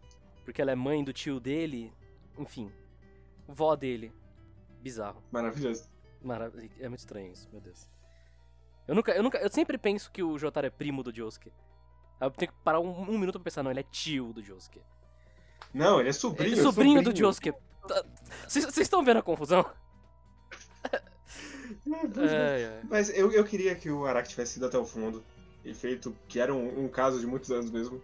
porque 0.45 0.61
ela 0.61 0.71
é 0.71 0.75
mãe 0.75 1.03
do 1.03 1.11
tio 1.13 1.39
dele, 1.39 1.93
enfim. 2.37 2.71
Vó 3.47 3.75
dele. 3.75 4.13
Bizarro. 4.81 5.21
Maravilhoso. 5.31 5.89
Marav 6.23 6.53
é 6.79 6.87
muito 6.87 6.99
estranho 6.99 7.31
isso, 7.31 7.47
meu 7.51 7.59
Deus. 7.61 7.89
Eu 8.87 8.95
nunca, 8.95 9.11
eu 9.11 9.23
nunca. 9.23 9.37
Eu 9.39 9.49
sempre 9.49 9.77
penso 9.77 10.11
que 10.11 10.21
o 10.23 10.37
Jotaro 10.37 10.67
é 10.67 10.69
primo 10.69 11.01
do 11.03 11.13
Josuke. 11.15 11.51
Aí 12.19 12.27
eu 12.27 12.31
tenho 12.31 12.51
que 12.51 12.57
parar 12.63 12.79
um, 12.79 12.89
um 13.09 13.17
minuto 13.17 13.35
pra 13.39 13.45
pensar, 13.45 13.63
não, 13.63 13.71
ele 13.71 13.79
é 13.79 13.83
tio 13.83 14.31
do 14.33 14.43
Josuke. 14.43 14.81
Não, 15.73 15.99
ele 15.99 16.09
é 16.09 16.13
sobrinho. 16.13 16.53
Ele 16.53 16.59
é 16.59 16.63
sobrinho, 16.63 17.01
do 17.01 17.05
sobrinho. 17.09 17.25
Josuke. 17.25 17.51
Tá- 17.87 18.03
Vocês 18.47 18.77
estão 18.77 19.03
vendo 19.03 19.17
a 19.17 19.21
confusão? 19.23 19.65
Ai, 22.17 22.65
ai. 22.65 22.81
Mas 22.89 23.09
eu, 23.09 23.31
eu 23.31 23.43
queria 23.43 23.75
que 23.75 23.89
o 23.89 24.05
Araki 24.05 24.29
tivesse 24.29 24.57
ido 24.57 24.65
até 24.65 24.77
o 24.77 24.85
fundo 24.85 25.23
e 25.63 25.73
feito 25.73 26.15
que 26.27 26.39
era 26.39 26.53
um, 26.53 26.85
um 26.85 26.87
caso 26.87 27.19
de 27.19 27.27
muitos 27.27 27.51
anos 27.51 27.69
mesmo. 27.69 28.01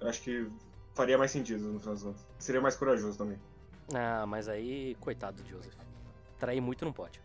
Eu 0.00 0.08
acho 0.08 0.22
que 0.22 0.48
faria 0.94 1.18
mais 1.18 1.30
sentido 1.30 1.64
no 1.64 1.78
final 1.78 1.94
das 1.94 2.02
contas. 2.02 2.26
Seria 2.38 2.60
mais 2.60 2.76
corajoso 2.76 3.16
também. 3.18 3.38
Ah, 3.94 4.24
mas 4.26 4.48
aí, 4.48 4.94
coitado 5.00 5.42
do 5.42 5.48
Joseph. 5.48 5.74
Trair 6.38 6.60
muito 6.60 6.84
não 6.84 6.92
pode. 6.92 7.20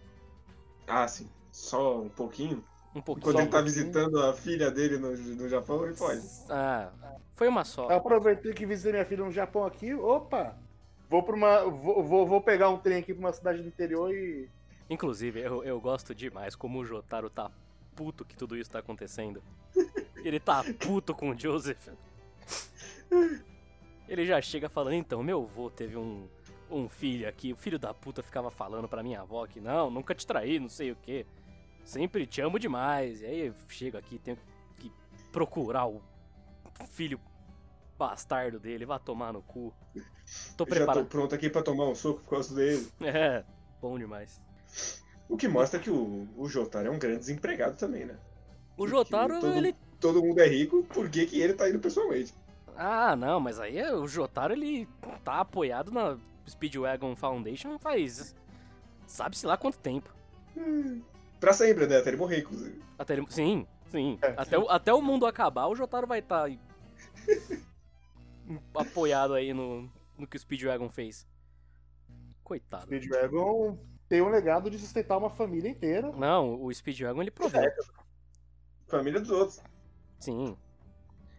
Ah, 0.87 1.07
sim. 1.07 1.29
Só 1.51 2.01
um 2.01 2.09
pouquinho. 2.09 2.63
Um 2.95 3.01
pouquinho. 3.01 3.23
Quando 3.23 3.35
Só 3.35 3.39
um 3.39 3.41
ele 3.43 3.51
tá 3.51 3.57
pouquinho. 3.61 3.75
visitando 3.75 4.21
a 4.21 4.33
filha 4.33 4.71
dele 4.71 4.97
no, 4.97 5.15
no 5.15 5.47
Japão, 5.47 5.85
ele 5.85 5.95
pode. 5.95 6.21
Ah, 6.49 6.91
foi 7.35 7.47
uma 7.47 7.63
só. 7.63 7.89
Eu 7.89 7.97
aproveitei 7.97 8.53
que 8.53 8.65
visitei 8.65 8.93
minha 8.93 9.05
filha 9.05 9.23
no 9.23 9.31
Japão 9.31 9.65
aqui, 9.65 9.93
opa! 9.93 10.57
Vou 11.09 11.23
pra 11.23 11.35
uma. 11.35 11.63
Vou, 11.65 12.03
vou, 12.03 12.27
vou 12.27 12.41
pegar 12.41 12.69
um 12.69 12.77
trem 12.77 12.99
aqui 12.99 13.13
pra 13.13 13.19
uma 13.19 13.33
cidade 13.33 13.61
do 13.61 13.67
interior 13.67 14.13
e. 14.13 14.49
Inclusive, 14.89 15.39
eu, 15.39 15.63
eu 15.63 15.79
gosto 15.79 16.15
demais 16.15 16.55
como 16.55 16.79
o 16.79 16.85
Jotaro 16.85 17.29
tá 17.29 17.51
puto 17.95 18.25
que 18.25 18.35
tudo 18.35 18.57
isso 18.57 18.71
tá 18.71 18.79
acontecendo. 18.79 19.43
Ele 20.23 20.39
tá 20.39 20.63
puto 20.79 21.13
com 21.13 21.31
o 21.31 21.39
Joseph. 21.39 21.89
Ele 24.07 24.25
já 24.25 24.41
chega 24.41 24.67
falando, 24.67 24.93
então, 24.95 25.21
meu 25.21 25.43
avô 25.43 25.69
teve 25.69 25.95
um, 25.95 26.27
um 26.69 26.89
filho 26.89 27.27
aqui, 27.29 27.53
o 27.53 27.55
filho 27.55 27.77
da 27.77 27.93
puta 27.93 28.23
ficava 28.23 28.49
falando 28.49 28.87
pra 28.87 29.03
minha 29.03 29.21
avó 29.21 29.45
que 29.45 29.59
não, 29.59 29.89
nunca 29.91 30.15
te 30.15 30.25
traí, 30.25 30.59
não 30.59 30.69
sei 30.69 30.91
o 30.91 30.95
que. 30.95 31.25
Sempre 31.85 32.25
te 32.25 32.41
amo 32.41 32.57
demais. 32.57 33.21
E 33.21 33.25
aí 33.25 33.47
eu 33.47 33.53
chego 33.67 33.97
aqui, 33.97 34.17
tenho 34.17 34.37
que 34.77 34.91
procurar 35.31 35.87
o 35.87 36.01
filho 36.91 37.19
bastardo 37.97 38.59
dele, 38.59 38.85
vai 38.85 38.99
tomar 38.99 39.33
no 39.33 39.41
cu. 39.41 39.73
Tô 39.93 39.99
Eu 39.99 40.01
já 40.03 40.53
tô 40.57 40.65
preparado. 40.65 41.05
pronto 41.07 41.35
aqui 41.35 41.49
pra 41.49 41.61
tomar 41.61 41.85
um 41.89 41.95
soco 41.95 42.21
por 42.21 42.29
causa 42.29 42.55
dele. 42.55 42.87
É, 43.01 43.43
bom 43.81 43.97
demais. 43.99 44.41
O 45.27 45.37
que 45.37 45.47
mostra 45.47 45.79
que 45.79 45.89
o, 45.89 46.27
o 46.35 46.47
Jotaro 46.49 46.87
é 46.87 46.91
um 46.91 46.97
grande 46.99 47.19
desempregado 47.19 47.75
também, 47.77 48.05
né? 48.05 48.17
O 48.77 48.87
Jotaro, 48.87 49.39
todo- 49.39 49.53
ele 49.55 49.75
Todo 49.99 50.23
mundo 50.23 50.39
é 50.39 50.47
rico, 50.47 50.83
por 50.85 51.09
que, 51.09 51.25
que 51.25 51.41
ele 51.41 51.53
tá 51.53 51.69
indo 51.69 51.79
pessoalmente? 51.79 52.33
Ah, 52.75 53.15
não, 53.17 53.39
mas 53.39 53.59
aí 53.59 53.77
é- 53.77 53.93
o 53.93 54.07
Jotaro 54.07 54.53
ele 54.53 54.87
tá 55.23 55.41
apoiado 55.41 55.91
na 55.91 56.17
Speedwagon 56.47 57.15
Foundation 57.15 57.77
faz. 57.77 58.33
Sabe-se 59.05 59.45
lá 59.45 59.57
quanto 59.57 59.77
tempo. 59.77 60.09
Pra 61.39 61.51
sempre, 61.53 61.85
né? 61.85 61.97
Até 61.97 62.09
ele 62.09 62.17
morrer, 62.17 62.39
inclusive. 62.39 62.81
Até 62.97 63.13
ele- 63.13 63.25
Sim, 63.29 63.67
sim. 63.91 64.17
É, 64.21 64.33
até, 64.37 64.57
O, 64.57 64.69
até 64.69 64.93
o 64.93 65.01
mundo 65.01 65.25
acabar, 65.25 65.67
o 65.67 65.75
Jotaro 65.75 66.07
vai 66.07 66.19
estar 66.19 66.49
apoiado 68.73 69.33
aí 69.33 69.53
no, 69.53 69.89
no 70.17 70.27
que 70.27 70.37
o 70.37 70.39
Speedwagon 70.39 70.89
fez. 70.89 71.27
Coitado. 72.43 72.85
Speedwagon 72.85 73.77
tem 74.09 74.21
um 74.21 74.29
legado 74.29 74.69
de 74.69 74.79
sustentar 74.79 75.17
uma 75.17 75.29
família 75.29 75.69
inteira. 75.69 76.11
Não, 76.11 76.61
o 76.61 76.73
Speedwagon 76.73 77.21
ele 77.21 77.31
provou. 77.31 77.61
Família 78.87 79.19
dos 79.21 79.29
outros. 79.29 79.61
Sim. 80.19 80.57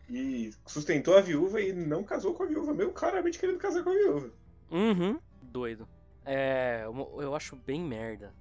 E 0.09 0.53
sustentou 0.67 1.17
a 1.17 1.21
viúva 1.21 1.61
e 1.61 1.73
não 1.73 2.03
casou 2.05 2.33
com 2.33 2.45
a 2.45 2.47
viúva, 2.47 2.73
mesmo 2.73 2.93
claramente 2.93 3.39
querendo 3.39 3.59
casar 3.59 3.83
com 3.83 3.91
a 3.91 3.95
viúva. 3.95 4.31
Uhum. 4.71 5.21
Doido. 5.43 5.89
É. 6.25 6.85
Eu 6.87 7.35
acho 7.35 7.57
bem 7.57 7.83
merda. 7.83 8.33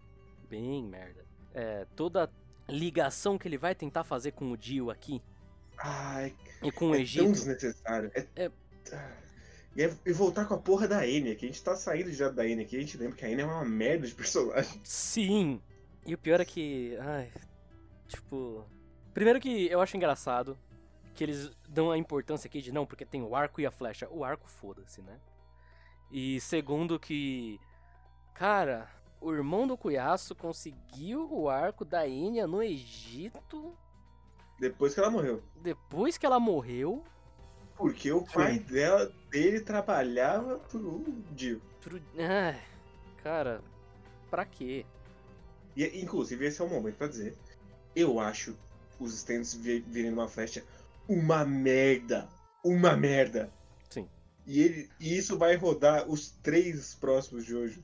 Bem 0.48 0.84
merda. 0.84 1.26
É. 1.54 1.86
Toda 1.96 2.30
ligação 2.68 3.38
que 3.38 3.48
ele 3.48 3.58
vai 3.58 3.74
tentar 3.74 4.04
fazer 4.04 4.32
com 4.34 4.52
o 4.52 4.58
Dio 4.58 4.92
aqui 4.92 5.20
Ai, 5.76 6.36
e 6.62 6.72
com 6.72 6.86
o 6.86 6.90
é 6.90 6.98
tão 6.98 7.02
Egito. 7.02 7.32
desnecessário. 7.32 8.12
É... 8.14 8.28
É- 8.46 8.52
Ah. 8.92 9.12
E, 10.06 10.12
voltar 10.12 10.46
com 10.46 10.54
a 10.54 10.58
porra 10.58 10.90
da 10.90 11.08
Enya, 11.08 11.36
que 11.36 11.46
a 11.46 11.48
gente 11.48 11.64
tá 11.64 11.74
saindo 11.74 12.12
já 12.12 12.28
da 12.28 12.46
Enya 12.46 12.64
aqui, 12.64 12.76
a 12.76 12.82
gente 12.82 12.98
lembra 12.98 13.16
que 13.16 13.24
a 13.24 13.32
Enya 13.32 13.44
é 13.44 13.46
uma 13.46 13.64
merda 13.64 14.06
de 14.06 14.14
personagem. 14.14 14.82
Sim! 14.84 15.62
E 16.06 16.14
o 16.14 16.18
pior 16.18 16.42
é 16.42 16.46
que. 16.46 16.98
Ai. 17.00 17.32
Tipo. 18.08 18.66
Primeiro 19.14 19.40
que 19.40 19.68
eu 19.68 19.80
acho 19.80 19.96
engraçado 19.96 20.58
que 21.16 21.24
eles 21.24 21.52
dão 21.68 21.92
a 21.92 21.98
importância 21.98 22.48
aqui 22.48 22.62
de 22.62 22.72
não, 22.74 22.86
porque 22.86 23.06
tem 23.06 23.22
o 23.22 23.36
arco 23.36 23.62
e 23.62 23.66
a 23.66 23.72
flecha. 23.72 24.08
O 24.10 24.24
arco, 24.24 24.48
foda-se, 24.50 25.02
né? 25.02 25.18
E 26.12 26.42
segundo 26.42 27.00
que. 27.00 27.58
Cara, 28.34 28.90
o 29.22 29.32
irmão 29.34 29.66
do 29.66 29.78
Cuiaço 29.78 30.36
conseguiu 30.36 31.32
o 31.32 31.50
arco 31.50 31.86
da 31.86 32.08
Enya 32.08 32.48
no 32.48 32.62
Egito 32.62 33.78
Depois 34.60 34.94
que 34.94 35.00
ela 35.00 35.10
morreu. 35.10 35.42
depois 35.62 36.18
que 36.18 36.26
ela 36.26 36.40
morreu. 36.40 37.04
Porque 37.76 38.12
o 38.12 38.26
pai 38.26 38.60
dela, 38.60 39.10
dele 39.30 39.60
trabalhava 39.62 40.60
pro 40.60 41.04
Dio. 41.32 41.62
Pro... 41.82 42.02
Ai, 42.18 42.60
cara, 43.24 43.62
pra 44.30 44.46
quê? 44.46 44.86
E, 45.76 46.02
inclusive, 46.02 46.46
esse 46.46 46.62
é 46.62 46.66
o 46.66 46.70
momento 46.70 46.96
pra 46.96 47.08
dizer. 47.08 47.36
Eu 47.96 48.20
acho 48.20 48.56
os 49.00 49.14
stands 49.14 49.54
vi- 49.54 49.84
virem 49.88 50.12
uma 50.12 50.28
flecha 50.28 50.64
uma 51.08 51.44
merda. 51.44 52.28
Uma 52.64 52.96
merda. 52.96 53.50
Sim. 53.90 54.08
E, 54.46 54.62
ele, 54.62 54.90
e 55.00 55.18
isso 55.18 55.38
vai 55.38 55.56
rodar 55.56 56.08
os 56.08 56.30
três 56.44 56.94
próximos 56.96 57.46
de 57.46 57.56
hoje. 57.56 57.82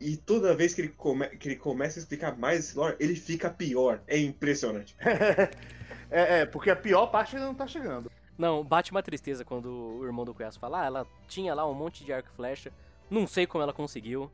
E 0.00 0.16
toda 0.16 0.54
vez 0.54 0.72
que 0.74 0.82
ele, 0.82 0.90
come, 0.90 1.26
que 1.30 1.48
ele 1.48 1.56
começa 1.56 1.98
a 1.98 2.02
explicar 2.02 2.38
mais 2.38 2.60
esse 2.60 2.76
lore, 2.76 2.96
ele 3.00 3.16
fica 3.16 3.50
pior. 3.50 4.00
É 4.06 4.16
impressionante. 4.16 4.94
é, 6.10 6.40
é, 6.40 6.46
porque 6.46 6.70
a 6.70 6.76
pior 6.76 7.08
parte 7.08 7.34
ainda 7.34 7.48
não 7.48 7.54
tá 7.54 7.66
chegando. 7.66 8.10
Não, 8.38 8.62
bate 8.62 8.92
uma 8.92 9.02
tristeza 9.02 9.44
quando 9.44 9.68
o 9.68 10.04
irmão 10.06 10.24
do 10.24 10.32
Cuiaço 10.32 10.60
fala, 10.60 10.82
ah, 10.82 10.86
ela 10.86 11.06
tinha 11.26 11.52
lá 11.52 11.68
um 11.68 11.74
monte 11.74 12.04
de 12.04 12.12
arco 12.12 12.28
e 12.32 12.36
flecha, 12.36 12.72
não 13.10 13.26
sei 13.26 13.46
como 13.46 13.62
ela 13.62 13.72
conseguiu. 13.72 14.30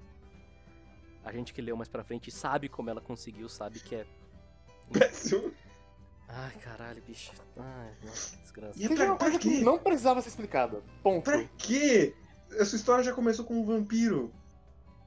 A 1.25 1.33
gente 1.33 1.55
que 1.55 1.63
leu 1.63 1.75
mais 1.75 1.89
pra 1.89 2.05
frente 2.05 2.31
sabe 2.31 2.69
como 2.69 2.91
ela 2.91 3.01
conseguiu, 3.01 3.49
sabe 3.49 3.81
que 3.81 3.95
é. 3.95 4.07
Péssimo. 4.93 5.51
Ai, 6.29 6.53
caralho, 6.63 7.03
bicho. 7.03 7.33
Ai, 7.57 7.95
nossa, 8.05 8.37
que 8.37 8.43
desgraça. 8.43 8.79
E 8.79 8.85
é 8.85 8.89
pra, 8.89 8.97
coisa 8.97 9.17
pra 9.17 9.31
que 9.31 9.39
quê? 9.39 9.65
não 9.65 9.79
precisava 9.79 10.21
ser 10.21 10.29
explicada. 10.29 10.83
Ponto. 11.03 11.25
Pra 11.25 11.43
quê? 11.57 12.15
Essa 12.53 12.77
história 12.77 13.03
já 13.03 13.15
começou 13.15 13.45
com 13.45 13.55
um 13.55 13.65
vampiro. 13.65 14.31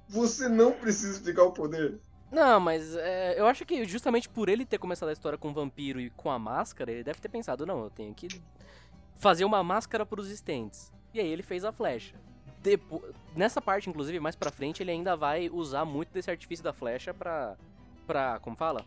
Você 0.10 0.50
não 0.50 0.72
precisa 0.72 1.12
explicar 1.14 1.44
o 1.44 1.52
poder. 1.52 2.00
Não, 2.32 2.60
mas 2.60 2.96
é, 2.96 3.40
eu 3.40 3.46
acho 3.46 3.66
que 3.66 3.86
justamente 3.86 4.28
por 4.28 4.50
ele 4.50 4.66
ter 4.66 4.78
começado 4.78 5.10
a 5.10 5.14
história 5.14 5.38
com 5.38 5.50
o 5.50 5.54
vampiro 5.54 6.00
e 6.00 6.10
com 6.10 6.30
a 6.30 6.40
máscara, 6.40 6.92
ele 6.92 7.04
deve 7.04 7.22
ter 7.22 7.30
pensado, 7.30 7.66
não, 7.66 7.84
eu 7.84 7.90
tenho 7.90 8.14
que 8.14 8.28
fazer 9.18 9.46
uma 9.46 9.64
máscara 9.64 10.06
pros 10.06 10.30
stands. 10.30 10.92
E 11.14 11.20
aí 11.20 11.28
ele 11.28 11.44
fez 11.44 11.64
a 11.64 11.72
flecha. 11.72 12.16
Depo... 12.62 13.04
Nessa 13.36 13.62
parte, 13.62 13.90
inclusive, 13.90 14.20
mais 14.20 14.36
pra 14.36 14.52
frente, 14.52 14.82
ele 14.84 14.92
ainda 14.92 15.16
vai 15.16 15.50
usar 15.50 15.86
muito 15.86 16.12
desse 16.12 16.30
artifício 16.32 16.64
da 16.64 16.74
flecha 16.74 17.14
pra. 17.14 17.56
pra. 18.06 18.40
como 18.40 18.56
fala? 18.56 18.86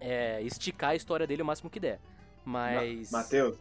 É, 0.00 0.40
esticar 0.42 0.90
a 0.90 0.94
história 0.96 1.26
dele 1.26 1.42
o 1.42 1.44
máximo 1.44 1.70
que 1.70 1.78
der. 1.80 2.00
Mas. 2.44 3.10
Ma- 3.10 3.18
Matheus, 3.18 3.58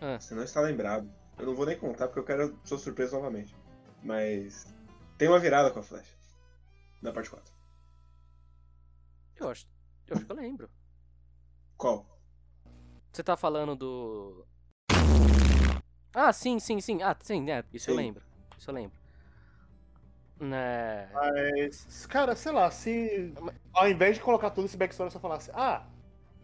Ah. 0.00 0.18
você 0.18 0.34
não 0.34 0.42
está 0.42 0.60
lembrado. 0.60 1.10
Eu 1.38 1.46
não 1.46 1.54
vou 1.54 1.66
nem 1.66 1.78
contar 1.78 2.06
porque 2.06 2.20
eu 2.20 2.24
quero 2.24 2.58
sua 2.64 2.78
surpresa 2.78 3.16
novamente. 3.16 3.54
Mas 4.02 4.66
tem 5.18 5.28
uma 5.28 5.38
virada 5.38 5.70
com 5.70 5.80
a 5.80 5.82
flecha. 5.82 6.14
Na 7.02 7.12
parte 7.12 7.30
4. 7.30 7.52
Eu 9.36 9.48
acho. 9.48 9.66
Eu 10.06 10.16
acho 10.16 10.26
que 10.26 10.32
eu 10.32 10.36
lembro. 10.36 10.70
Qual? 11.76 12.06
Você 13.12 13.22
tá 13.24 13.36
falando 13.36 13.74
do. 13.74 14.46
Ah, 16.14 16.32
sim, 16.32 16.58
sim, 16.58 16.80
sim. 16.80 17.02
Ah, 17.02 17.16
sim, 17.20 17.50
é. 17.50 17.64
Isso 17.72 17.90
eu 17.90 17.94
Sim. 17.94 18.00
lembro. 18.00 18.22
Isso 18.58 18.70
eu 18.70 18.74
lembro. 18.74 18.98
É. 20.40 21.08
Mas, 21.12 22.06
cara, 22.06 22.34
sei 22.34 22.52
lá, 22.52 22.70
se 22.70 23.32
ao 23.72 23.88
invés 23.88 24.16
de 24.16 24.22
colocar 24.22 24.50
todo 24.50 24.64
esse 24.64 24.76
backstory, 24.76 25.10
só 25.12 25.20
falasse, 25.20 25.50
ah, 25.54 25.86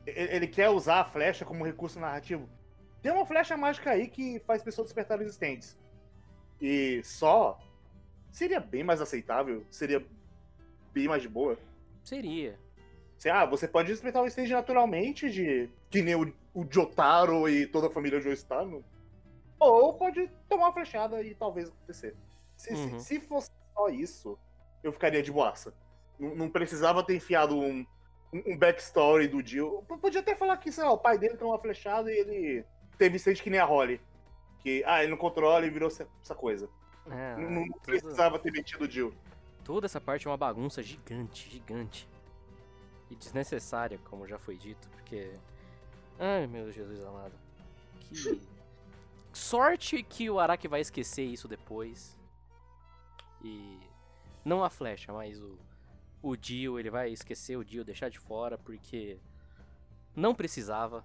ele 0.07 0.47
quer 0.47 0.69
usar 0.69 1.01
a 1.01 1.05
flecha 1.05 1.45
como 1.45 1.65
recurso 1.65 1.99
narrativo. 1.99 2.49
Tem 3.01 3.11
uma 3.11 3.25
flecha 3.25 3.57
mágica 3.57 3.91
aí 3.91 4.09
que 4.09 4.39
faz 4.41 4.63
pessoas 4.63 4.89
despertar 4.89 5.19
resistentes. 5.19 5.77
E 6.61 7.01
só 7.05 7.59
seria 8.31 8.61
bem 8.61 8.85
mais 8.85 9.01
aceitável, 9.01 9.65
seria 9.71 10.05
bem 10.93 11.09
mais 11.09 11.23
de 11.23 11.29
boa. 11.29 11.59
Seria. 12.05 12.59
Se, 13.17 13.31
ah, 13.31 13.47
você 13.47 13.67
pode 13.67 13.89
despertar 13.89 14.23
o 14.23 14.27
stage 14.27 14.53
naturalmente, 14.53 15.31
de 15.31 15.71
que 15.91 16.03
nem 16.03 16.15
o, 16.15 16.33
o 16.55 16.67
Jotaro 16.71 17.49
e 17.49 17.67
toda 17.67 17.87
a 17.87 17.91
família 17.91 18.21
Joestaro. 18.21 18.85
Ou 19.59 19.95
pode 19.95 20.29
tomar 20.49 20.67
uma 20.67 20.73
flechada 20.73 21.23
e 21.23 21.35
talvez 21.35 21.69
acontecer. 21.69 22.15
Se, 22.57 22.75
se- 22.77 22.83
Uhum. 22.93 22.99
se 22.99 23.21
fosse 23.21 23.51
só 23.75 23.89
isso, 23.89 24.39
eu 24.83 24.93
ficaria 24.93 25.23
de 25.23 25.33
boaça. 25.33 25.75
Não, 26.19 26.35
não 26.35 26.51
precisava 26.51 27.03
ter 27.03 27.17
enfiado 27.17 27.59
um, 27.59 27.87
um, 28.33 28.57
backstory 28.57 29.29
do. 29.29 29.39
P- 29.83 29.97
Podia 29.99 30.21
até 30.21 30.35
falar 30.35 30.57
que, 30.59 30.71
sei 30.73 30.85
lá, 30.85 30.93
o 30.93 30.99
pai 30.99 31.19
dele 31.19 31.37
tomou 31.37 31.53
uma 31.55 31.61
flechada 31.61 32.11
e 32.13 32.17
ele 32.19 32.65
teve 32.99 33.17
stage 33.17 33.43
que 33.43 33.51
nem 33.51 33.61
a 33.61 33.65
Holly. 33.65 34.01
Que, 34.61 34.83
ah, 34.87 35.03
ele 35.03 35.11
não 35.11 35.19
controla 35.19 35.65
e 35.67 35.71
virou 35.71 35.89
essa 35.89 36.35
coisa. 36.35 36.69
É, 37.11 37.37
não 37.37 37.51
não 37.67 37.79
precisava 37.81 38.39
ter 38.39 38.51
metido 38.51 38.83
o 38.85 38.89
Dio. 38.89 39.15
toda 39.63 39.87
essa 39.87 40.01
parte 40.01 40.27
é 40.27 40.31
uma 40.31 40.37
bagunça 40.37 40.83
gigante, 40.83 41.49
gigante. 41.51 42.09
E 43.11 43.15
desnecessária, 43.15 43.99
como 44.11 44.27
já 44.27 44.39
foi 44.39 44.57
dito, 44.57 44.89
porque. 44.89 45.33
Ai, 46.19 46.47
meu 46.49 46.73
Jesus 46.73 47.05
amado. 47.05 47.35
Que. 48.01 48.41
Sorte 49.37 50.03
que 50.03 50.31
o 50.31 50.41
Araki 50.41 50.67
vai 50.67 50.81
esquecer 50.81 51.25
isso 51.25 51.47
depois. 51.47 52.17
E. 53.45 53.79
Não 54.45 54.65
a 54.65 54.71
flecha, 54.71 55.13
mas 55.13 55.39
o. 55.41 55.59
O 56.23 56.35
Dio, 56.35 56.79
ele 56.81 56.91
vai 56.91 57.11
esquecer 57.13 57.57
o 57.57 57.65
Dio, 57.65 57.85
deixar 57.85 58.09
de 58.09 58.19
fora, 58.19 58.57
porque. 58.57 59.19
Não 60.15 60.35
precisava. 60.35 61.05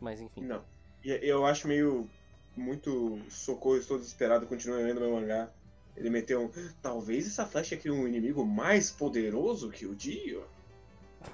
Mas 0.00 0.20
enfim. 0.20 0.42
Não. 0.42 0.64
E 1.04 1.10
eu 1.10 1.44
acho 1.44 1.66
meio. 1.66 2.08
Muito 2.56 3.20
socorro, 3.28 3.76
estou 3.76 3.96
desesperado, 3.98 4.46
continuo 4.46 4.76
lendo 4.78 5.00
meu 5.00 5.12
mangá. 5.14 5.50
Ele 5.96 6.10
meteu 6.10 6.42
um. 6.44 6.50
Talvez 6.80 7.26
essa 7.26 7.44
flecha 7.46 7.76
crie 7.76 7.90
um 7.92 8.06
inimigo 8.06 8.44
mais 8.46 8.90
poderoso 8.90 9.70
que 9.70 9.84
o 9.86 9.94
Dio. 9.94 10.44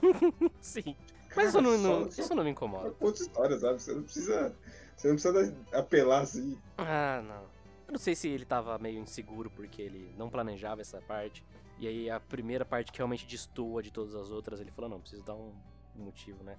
Sim. 0.60 0.96
Mas 1.34 1.48
isso 1.48 1.60
não, 1.60 1.76
não- 1.78 2.10
Só- 2.10 2.22
isso 2.22 2.34
não 2.34 2.42
me 2.44 2.50
incomoda. 2.50 2.90
conta 2.92 3.20
história, 3.22 3.58
sabe? 3.58 3.80
Você 3.82 3.92
não 3.94 4.02
precisa. 4.02 4.56
Você 4.96 5.08
não 5.08 5.14
precisa 5.16 5.56
apelar 5.72 6.22
assim. 6.22 6.58
Ah, 6.78 7.22
não. 7.22 7.42
Eu 7.86 7.92
não 7.92 7.98
sei 7.98 8.16
se 8.16 8.28
ele 8.28 8.44
tava 8.44 8.78
meio 8.78 8.98
inseguro 8.98 9.50
porque 9.50 9.82
ele 9.82 10.14
não 10.16 10.28
planejava 10.28 10.80
essa 10.80 11.00
parte. 11.02 11.44
E 11.78 11.86
aí 11.86 12.10
a 12.10 12.18
primeira 12.18 12.64
parte 12.64 12.90
que 12.90 12.98
realmente 12.98 13.26
destoa 13.26 13.82
de 13.82 13.92
todas 13.92 14.14
as 14.14 14.30
outras, 14.30 14.60
ele 14.60 14.70
falou, 14.70 14.90
não, 14.90 15.00
preciso 15.00 15.22
dar 15.22 15.34
um 15.34 15.52
motivo, 15.94 16.42
né? 16.42 16.56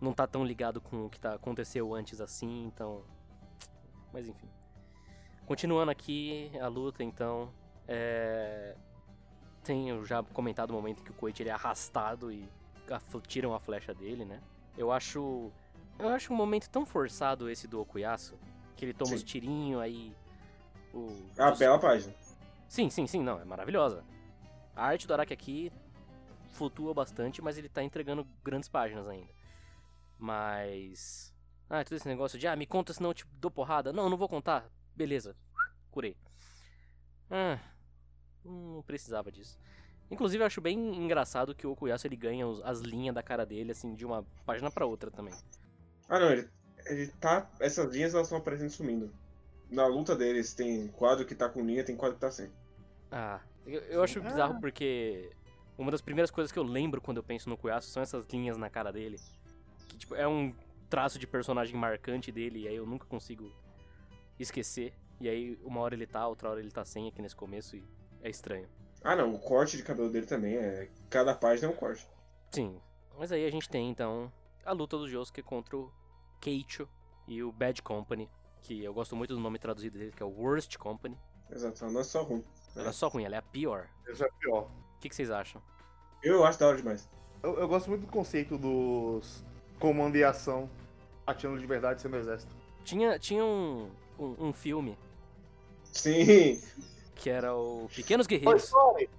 Não 0.00 0.12
tá 0.12 0.26
tão 0.26 0.44
ligado 0.44 0.80
com 0.80 1.06
o 1.06 1.10
que 1.10 1.18
tá, 1.18 1.34
aconteceu 1.34 1.94
antes 1.94 2.20
assim, 2.20 2.66
então. 2.66 3.02
Mas 4.12 4.28
enfim. 4.28 4.48
Continuando 5.46 5.90
aqui 5.90 6.50
a 6.60 6.68
luta, 6.68 7.02
então. 7.02 7.52
É... 7.88 8.76
Tenho 9.64 10.04
já 10.04 10.22
comentado 10.22 10.70
o 10.70 10.74
momento 10.74 11.02
que 11.02 11.10
o 11.10 11.14
Koichi 11.14 11.42
ele 11.42 11.50
é 11.50 11.52
arrastado 11.52 12.32
e 12.32 12.48
tiram 13.26 13.54
a 13.54 13.60
flecha 13.60 13.94
dele, 13.94 14.24
né? 14.24 14.40
Eu 14.76 14.90
acho. 14.90 15.50
Eu 15.98 16.08
acho 16.08 16.32
um 16.32 16.36
momento 16.36 16.68
tão 16.68 16.84
forçado 16.84 17.48
esse 17.48 17.66
do 17.68 17.80
Okuyasu. 17.80 18.36
Que 18.76 18.84
ele 18.84 18.92
toma 18.94 19.10
Sim. 19.10 19.14
os 19.16 19.22
tirinhos, 19.22 19.80
aí. 19.80 20.14
O, 20.92 21.22
Ah, 21.38 21.52
os- 21.52 21.58
bela 21.58 21.78
página. 21.78 22.14
Sim, 22.68 22.90
sim, 22.90 23.06
sim, 23.06 23.22
não, 23.22 23.40
é 23.40 23.44
maravilhosa. 23.44 24.04
A 24.74 24.84
arte 24.86 25.06
do 25.06 25.12
Araki 25.12 25.32
aqui 25.32 25.72
flutua 26.52 26.92
bastante, 26.94 27.40
mas 27.42 27.56
ele 27.58 27.68
tá 27.68 27.82
entregando 27.82 28.26
grandes 28.42 28.68
páginas 28.68 29.06
ainda. 29.08 29.30
Mas. 30.18 31.32
Ah, 31.68 31.84
todo 31.84 31.94
esse 31.96 32.08
negócio 32.08 32.38
de, 32.38 32.46
ah, 32.46 32.56
me 32.56 32.66
conta 32.66 32.92
senão 32.92 33.10
eu 33.10 33.14
te 33.14 33.26
dou 33.34 33.50
porrada. 33.50 33.92
Não, 33.92 34.08
não 34.10 34.16
vou 34.16 34.28
contar. 34.28 34.68
Beleza, 34.94 35.34
curei. 35.90 36.16
Ah, 37.30 37.58
não 38.44 38.82
precisava 38.86 39.30
disso. 39.32 39.58
Inclusive, 40.10 40.42
eu 40.42 40.46
acho 40.46 40.60
bem 40.60 40.78
engraçado 40.96 41.54
que 41.54 41.66
o 41.66 41.72
Okuyasu 41.72 42.06
ele 42.06 42.16
ganha 42.16 42.44
as 42.64 42.80
linhas 42.80 43.14
da 43.14 43.22
cara 43.22 43.46
dele, 43.46 43.72
assim, 43.72 43.94
de 43.94 44.04
uma 44.04 44.22
página 44.44 44.70
pra 44.70 44.84
outra 44.84 45.10
também. 45.10 45.32
Ah, 46.08 46.18
não, 46.18 46.30
ele, 46.30 46.48
ele 46.86 47.06
tá. 47.20 47.50
Essas 47.60 47.92
linhas 47.92 48.14
elas 48.14 48.26
estão 48.26 48.38
aparecendo 48.38 48.70
sumindo. 48.70 49.12
Na 49.70 49.86
luta 49.86 50.14
deles 50.14 50.52
tem 50.54 50.88
quadro 50.88 51.24
que 51.24 51.34
tá 51.34 51.48
com 51.48 51.64
linha, 51.64 51.84
tem 51.84 51.96
quadro 51.96 52.16
que 52.16 52.20
tá 52.20 52.30
sem. 52.30 52.50
Ah, 53.10 53.40
eu, 53.66 53.80
eu 53.82 54.02
acho 54.02 54.18
Ah. 54.18 54.22
bizarro 54.22 54.60
porque 54.60 55.30
uma 55.78 55.90
das 55.90 56.02
primeiras 56.02 56.30
coisas 56.30 56.52
que 56.52 56.58
eu 56.58 56.62
lembro 56.64 57.00
quando 57.00 57.16
eu 57.18 57.22
penso 57.22 57.48
no 57.48 57.56
Cuiaço 57.56 57.88
são 57.88 58.02
essas 58.02 58.26
linhas 58.26 58.56
na 58.58 58.68
cara 58.68 58.92
dele. 58.92 59.18
Que, 59.88 59.96
tipo, 59.96 60.14
é 60.14 60.28
um 60.28 60.54
traço 60.90 61.18
de 61.18 61.26
personagem 61.26 61.74
marcante 61.74 62.30
dele 62.30 62.60
e 62.64 62.68
aí 62.68 62.76
eu 62.76 62.84
nunca 62.86 63.06
consigo 63.06 63.50
esquecer. 64.38 64.92
E 65.20 65.28
aí, 65.28 65.58
uma 65.62 65.80
hora 65.80 65.94
ele 65.94 66.06
tá, 66.06 66.26
outra 66.26 66.50
hora 66.50 66.60
ele 66.60 66.70
tá 66.70 66.84
sem 66.84 67.08
aqui 67.08 67.22
nesse 67.22 67.36
começo 67.36 67.76
e 67.76 67.84
é 68.22 68.28
estranho. 68.28 68.68
Ah, 69.04 69.16
não, 69.16 69.34
o 69.34 69.38
corte 69.38 69.76
de 69.76 69.82
cabelo 69.82 70.10
dele 70.10 70.26
também 70.26 70.56
é. 70.56 70.88
Cada 71.08 71.34
página 71.34 71.68
é 71.68 71.70
um 71.70 71.76
corte. 71.76 72.06
Sim, 72.50 72.78
mas 73.18 73.32
aí 73.32 73.46
a 73.46 73.50
gente 73.50 73.68
tem 73.68 73.88
então 73.90 74.30
a 74.64 74.72
luta 74.72 74.96
do 74.96 75.08
Josuke 75.08 75.42
contra 75.42 75.76
o 75.76 75.92
Keicho 76.40 76.88
e 77.26 77.42
o 77.42 77.52
Bad 77.52 77.82
Company, 77.82 78.28
que 78.62 78.82
eu 78.82 78.92
gosto 78.92 79.16
muito 79.16 79.34
do 79.34 79.40
nome 79.40 79.58
traduzido 79.58 79.98
dele, 79.98 80.12
que 80.12 80.22
é 80.22 80.26
o 80.26 80.30
Worst 80.30 80.76
Company. 80.76 81.18
Exato, 81.50 81.84
não 81.86 82.00
é 82.00 82.04
só 82.04 82.22
ruim. 82.22 82.44
Ela 82.74 82.88
é 82.88 82.92
só 82.92 83.08
ruim, 83.08 83.24
ela 83.24 83.34
é 83.34 83.38
a 83.38 83.42
pior. 83.42 83.88
Isso 84.08 84.24
é 84.24 84.28
pior. 84.40 84.70
O 84.96 85.00
que, 85.00 85.08
que 85.08 85.14
vocês 85.14 85.30
acham? 85.30 85.62
Eu 86.22 86.44
acho 86.44 86.58
da 86.58 86.68
hora 86.68 86.76
demais. 86.76 87.08
Eu, 87.42 87.58
eu 87.58 87.68
gosto 87.68 87.88
muito 87.88 88.06
do 88.06 88.12
conceito 88.12 88.56
dos 88.56 89.44
comando 89.78 90.16
e 90.16 90.24
ação 90.24 90.70
atirando 91.26 91.58
de 91.58 91.66
verdade 91.66 92.00
sendo 92.00 92.16
exército. 92.16 92.54
Tinha, 92.84 93.18
tinha 93.18 93.44
um, 93.44 93.90
um, 94.18 94.48
um 94.48 94.52
filme 94.52 94.96
Sim, 95.92 96.60
que 97.16 97.28
era 97.28 97.54
o 97.54 97.88
Pequenos 97.94 98.26
Toy 98.26 98.38
Guerreiros. 98.38 98.64
Story. 98.64 99.10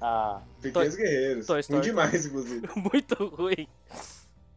Ah, 0.00 0.42
Pequenos 0.60 0.96
Guerreiros. 0.96 1.46
Toy 1.46 1.60
Story. 1.60 1.78
Ruim 1.80 1.88
demais, 1.90 2.26
inclusive. 2.26 2.68
Muito 2.76 3.26
ruim. 3.26 3.68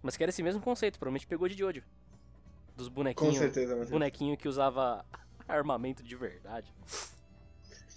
Mas 0.02 0.16
que 0.16 0.24
era 0.24 0.30
esse 0.30 0.42
mesmo 0.44 0.62
conceito, 0.62 0.98
provavelmente 0.98 1.28
pegou 1.28 1.48
de 1.48 1.58
Jojo. 1.58 1.82
Dos 2.76 2.88
Com 2.88 2.96
bonequinhos. 2.96 3.38
certeza, 3.38 3.76
mas... 3.76 3.90
Bonequinho 3.90 4.38
que 4.38 4.48
usava 4.48 5.06
armamento 5.48 6.02
de 6.04 6.16
verdade. 6.16 6.74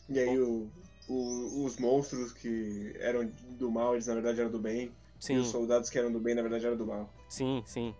E 0.09 0.19
aí 0.19 0.39
o, 0.41 0.69
o- 1.09 1.65
os 1.65 1.77
monstros 1.79 2.33
que 2.33 2.93
eram 2.99 3.31
do 3.51 3.71
mal, 3.71 3.95
eles 3.95 4.07
na 4.09 4.15
verdade 4.15 4.41
eram 4.41 4.51
do 4.51 4.59
bem. 4.59 4.87
E 5.21 5.25
Sim, 5.25 5.37
os 5.37 5.49
soldados 5.49 5.89
que 5.89 5.97
eram 5.99 6.11
do 6.11 6.19
bem, 6.19 6.35
na 6.35 6.43
verdade, 6.43 6.67
eram 6.67 6.77
do 6.77 6.85
mal. 6.87 7.09
sim, 7.29 7.63
sim. 7.65 7.95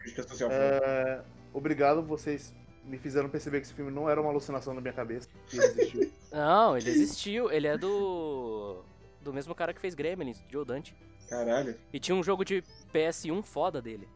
Crítica 0.00 0.26
social. 0.26 0.50
é, 0.52 1.22
obrigado, 1.52 2.02
vocês 2.02 2.52
me 2.84 2.98
fizeram 2.98 3.28
perceber 3.30 3.60
que 3.60 3.66
esse 3.66 3.72
filme 3.74 3.90
não 3.92 4.10
era 4.10 4.20
uma 4.20 4.28
alucinação 4.28 4.74
na 4.74 4.80
minha 4.80 4.92
cabeça. 4.92 5.28
que 5.46 5.56
ele 5.56 5.66
existiu. 5.66 6.12
Não, 6.34 6.76
ele 6.76 6.90
existiu. 6.90 7.50
Ele 7.52 7.68
é 7.68 7.78
do. 7.78 8.82
Do 9.22 9.32
mesmo 9.32 9.54
cara 9.54 9.72
que 9.72 9.80
fez 9.80 9.94
Gremlins, 9.94 10.42
Joe 10.50 10.64
Dante. 10.66 10.94
Caralho, 11.28 11.74
E 11.92 11.98
tinha 11.98 12.14
um 12.14 12.22
jogo 12.22 12.44
de 12.44 12.62
PS1 12.92 13.42
foda 13.42 13.80
dele. 13.80 14.08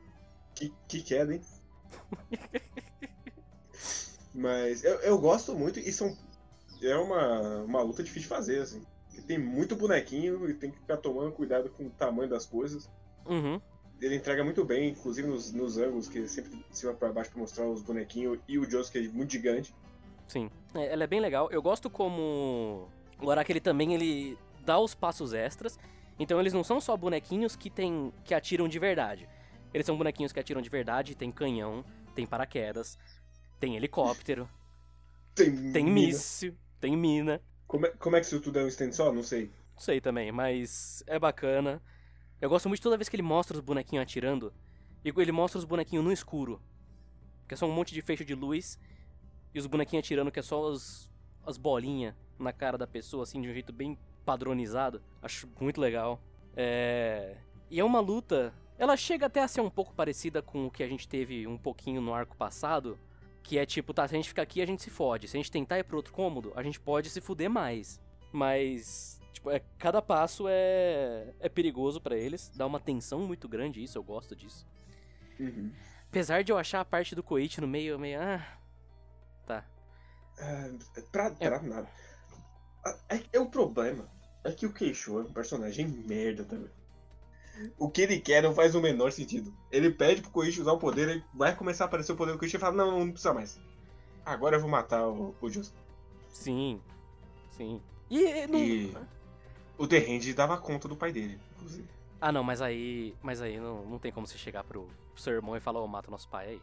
que, 0.55 0.73
que 0.87 1.03
queda, 1.03 1.35
hein? 1.35 1.41
Mas 4.35 4.85
eu, 4.85 4.95
eu 5.01 5.19
gosto 5.19 5.55
muito 5.55 5.79
e 5.81 5.93
são. 5.93 6.17
É 6.83 6.97
uma, 6.97 7.63
uma 7.63 7.83
luta 7.83 8.03
difícil 8.03 8.23
de 8.23 8.29
fazer, 8.29 8.61
assim. 8.61 8.83
Tem 9.27 9.39
muito 9.39 9.75
bonequinho 9.75 10.49
e 10.49 10.55
tem 10.55 10.71
que 10.71 10.79
ficar 10.79 10.97
tomando 10.99 11.33
cuidado 11.33 11.69
com 11.71 11.87
o 11.87 11.91
tamanho 11.91 12.31
das 12.31 12.47
coisas. 12.47 12.89
Uhum. 13.27 13.61
Ele 14.01 14.15
entrega 14.15 14.45
muito 14.45 14.65
bem, 14.65 14.91
inclusive 14.91 15.27
nos, 15.27 15.53
nos 15.53 15.77
ângulos, 15.77 16.09
que 16.09 16.29
sempre 16.29 16.53
de 16.57 16.65
cima 16.79 16.95
pra 16.95 17.13
baixo 17.13 17.31
pra 17.31 17.41
mostrar 17.41 17.67
os 17.67 17.83
bonequinhos 17.83 18.39
e 18.47 18.59
o 18.59 18.71
Joss, 18.71 18.93
que 18.93 18.99
é 18.99 19.03
muito 19.09 19.33
gigante. 19.33 19.75
Sim. 20.29 20.49
É, 20.73 20.93
ela 20.93 21.03
é 21.03 21.07
bem 21.07 21.19
legal. 21.21 21.51
Eu 21.51 21.61
gosto 21.61 21.91
como 21.91 22.87
o 23.21 23.31
Araki 23.31 23.51
ele 23.51 23.61
também 23.61 23.93
ele 23.95 24.39
dá 24.65 24.79
os 24.79 24.95
passos 24.95 25.33
extras. 25.33 25.77
Então 26.19 26.41
eles 26.41 26.53
não 26.53 26.65
são 26.65 26.81
só 26.81 26.97
bonequinhos 26.97 27.55
que 27.55 27.71
tem 27.71 28.13
que 28.25 28.35
atiram 28.35 28.69
de 28.69 28.79
verdade. 28.79 29.29
Eles 29.73 29.87
são 29.87 29.97
bonequinhos 29.97 30.33
que 30.33 30.41
atiram 30.41 30.61
de 30.61 30.71
verdade, 30.71 31.15
tem 31.15 31.31
canhão, 31.31 31.85
tem 32.15 32.27
paraquedas, 32.27 32.99
tem 33.61 33.77
helicóptero, 33.77 34.49
Tem, 35.39 35.73
tem 35.73 35.85
míssil, 35.85 36.57
tem 36.81 36.97
mina. 36.97 37.41
Como 37.67 37.87
é, 37.87 37.91
como 37.91 38.17
é 38.17 38.21
que 38.21 38.27
isso 38.27 38.41
tudo 38.41 38.59
é 38.59 38.65
um 38.65 38.69
stand 38.69 38.91
só? 38.91 39.13
Não 39.13 39.23
sei. 39.23 39.53
Não 39.73 39.79
sei 39.79 40.01
também, 40.01 40.33
mas 40.33 41.05
é 41.07 41.17
bacana. 41.17 41.81
Eu 42.41 42.49
gosto 42.49 42.69
muito 42.69 42.83
toda 42.83 42.97
vez 42.97 43.09
que 43.09 43.15
ele 43.15 43.23
mostra 43.23 43.57
os 43.57 43.63
bonequinhos 43.63 44.03
atirando. 44.03 44.53
E 45.05 45.13
ele 45.17 45.31
mostra 45.31 45.59
os 45.59 45.65
bonequinhos 45.65 46.05
no 46.05 46.11
escuro. 46.11 46.61
Que 47.47 47.55
é 47.55 47.57
só 47.57 47.67
um 47.67 47.73
monte 47.73 47.95
de 47.95 48.03
feixe 48.03 48.25
de 48.25 48.35
luz. 48.35 48.79
E 49.55 49.61
os 49.61 49.67
bonequinhos 49.67 50.05
atirando, 50.05 50.33
que 50.33 50.41
é 50.41 50.43
só 50.43 50.73
as, 50.73 51.09
as 51.47 51.57
bolinhas 51.57 52.15
na 52.37 52.53
cara 52.53 52.77
da 52.77 52.87
pessoa, 52.87 53.23
assim, 53.23 53.41
de 53.41 53.49
um 53.49 53.53
jeito 53.53 53.73
bem 53.73 53.97
padronizado. 54.29 55.01
Acho 55.23 55.49
muito 55.59 55.81
legal. 55.81 56.21
É... 56.55 57.39
E 57.71 57.81
é 57.81 57.85
uma 57.85 57.99
luta. 57.99 58.53
Ela 58.79 58.95
chega 58.95 59.25
até 59.25 59.41
a 59.43 59.49
ser 59.49 59.63
um 59.63 59.71
pouco 59.71 59.95
parecida 59.95 60.43
com 60.43 60.67
o 60.67 60.71
que 60.71 60.83
a 60.83 60.87
gente 60.87 61.09
teve 61.09 61.47
um 61.47 61.57
pouquinho 61.57 62.03
no 62.03 62.13
arco 62.13 62.37
passado. 62.37 62.99
Que 63.43 63.57
é 63.59 63.65
tipo, 63.65 63.95
tá, 63.95 64.07
se 64.07 64.15
a 64.15 64.19
gente 64.19 64.29
ficar 64.29 64.43
aqui, 64.43 64.61
a 64.61 64.67
gente 64.67 64.83
se 64.83 64.91
fode. 64.91 65.27
Se 65.29 65.35
a 65.35 65.41
gente 65.41 65.51
tentar 65.51 65.79
ir 65.79 65.85
pro 65.85 65.97
outro 65.97 66.13
cômodo, 66.13 66.53
a 66.55 66.63
gente 66.63 66.79
pode 66.79 67.09
se 67.09 67.23
fuder 67.23 67.49
mais. 67.49 67.99
Mas, 68.31 69.19
tipo, 69.33 69.51
é, 69.51 69.63
cada 69.79 70.03
passo 70.03 70.45
é, 70.47 71.33
é 71.41 71.49
perigoso 71.49 71.99
pra 71.99 72.15
eles. 72.15 72.53
Dá 72.55 72.67
uma 72.67 72.79
tensão 72.79 73.21
muito 73.21 73.49
grande 73.49 73.83
isso, 73.83 73.97
eu 73.97 74.03
gosto 74.03 74.37
disso. 74.37 74.67
Uhum. 75.41 75.73
Apesar 76.07 76.45
de 76.45 76.53
eu 76.53 76.59
achar 76.59 76.81
a 76.81 76.85
parte 76.85 77.15
do 77.15 77.23
Koichi 77.23 77.63
no 77.63 77.67
meio, 77.67 77.99
meio. 77.99 78.21
Ah. 78.21 78.47
Tá. 79.47 79.65
Ah, 80.39 80.71
pra, 81.11 81.31
pra 81.31 81.63
nada. 81.63 81.89
Ah, 82.85 82.99
É, 83.09 83.23
é 83.33 83.41
o 83.41 83.47
problema. 83.47 84.18
É 84.49 84.53
que 84.53 84.67
o 84.67 84.73
Queixo 84.73 85.19
é 85.19 85.23
um 85.23 85.33
personagem 85.33 85.87
merda 85.87 86.45
também. 86.45 86.71
O 87.77 87.91
que 87.91 88.03
ele 88.03 88.21
quer 88.21 88.43
não 88.43 88.55
faz 88.55 88.75
o 88.75 88.81
menor 88.81 89.11
sentido. 89.13 89.53
Ele 89.71 89.91
pede 89.91 90.23
pro 90.23 90.31
Koichi 90.31 90.61
usar 90.61 90.73
o 90.73 90.79
poder, 90.79 91.09
aí 91.09 91.25
vai 91.35 91.55
começar 91.57 91.85
a 91.85 91.87
aparecer 91.87 92.13
o 92.13 92.17
poder 92.17 92.33
do 92.33 92.39
Koichi 92.39 92.57
e 92.57 92.61
fala, 92.61 92.77
não, 92.77 93.01
não 93.01 93.11
precisa 93.11 93.35
mais. 93.35 93.61
Agora 94.25 94.57
eu 94.57 94.61
vou 94.61 94.71
matar 94.71 95.09
o, 95.09 95.35
o 95.41 95.51
Just. 95.51 95.73
Sim. 96.29 96.81
Sim. 97.51 97.83
E. 98.09 98.47
não... 98.47 98.59
E- 98.59 98.95
O 99.77 99.87
The 99.87 99.99
Hand 99.99 100.33
dava 100.35 100.57
conta 100.59 100.87
do 100.89 100.97
pai 100.97 101.13
dele, 101.13 101.39
inclusive. 101.57 101.89
Ah, 102.21 102.31
não, 102.33 102.43
mas 102.45 102.63
aí. 102.63 103.15
Mas 103.23 103.41
aí 103.43 103.59
não, 103.59 103.85
não 103.87 103.99
tem 103.99 104.13
como 104.13 104.27
você 104.27 104.39
chegar 104.39 104.65
pro, 104.65 104.89
pro 105.13 105.23
seu 105.23 105.33
irmão 105.33 105.57
e 105.57 105.61
falar, 105.61 105.81
ô, 105.81 105.87
mata 105.89 106.11
nosso 106.11 106.29
pai 106.29 106.49
aí. 106.51 106.63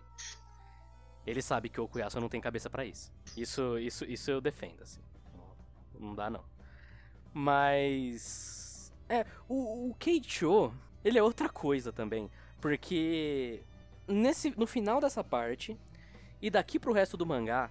Ele 1.25 1.41
sabe 1.41 1.69
que 1.69 1.81
o 1.81 1.86
Okuyasu 1.86 2.19
não 2.19 2.29
tem 2.29 2.39
cabeça 2.39 2.69
pra 2.69 2.86
isso. 2.86 3.11
Isso, 3.36 3.77
isso, 3.79 4.05
isso 4.05 4.31
eu 4.31 4.39
defendo, 4.39 4.81
assim. 4.83 5.01
Não 5.99 6.13
dá, 6.13 6.29
não. 6.29 6.43
Mas. 7.38 8.93
É, 9.09 9.25
o, 9.49 9.89
o 9.89 9.95
Keicho, 9.99 10.73
ele 11.03 11.19
é 11.19 11.23
outra 11.23 11.49
coisa 11.49 11.91
também. 11.91 12.31
Porque. 12.61 13.61
Nesse, 14.07 14.53
no 14.57 14.65
final 14.65 15.01
dessa 15.01 15.23
parte, 15.23 15.77
e 16.41 16.49
daqui 16.49 16.79
pro 16.79 16.93
resto 16.93 17.17
do 17.17 17.25
mangá, 17.25 17.69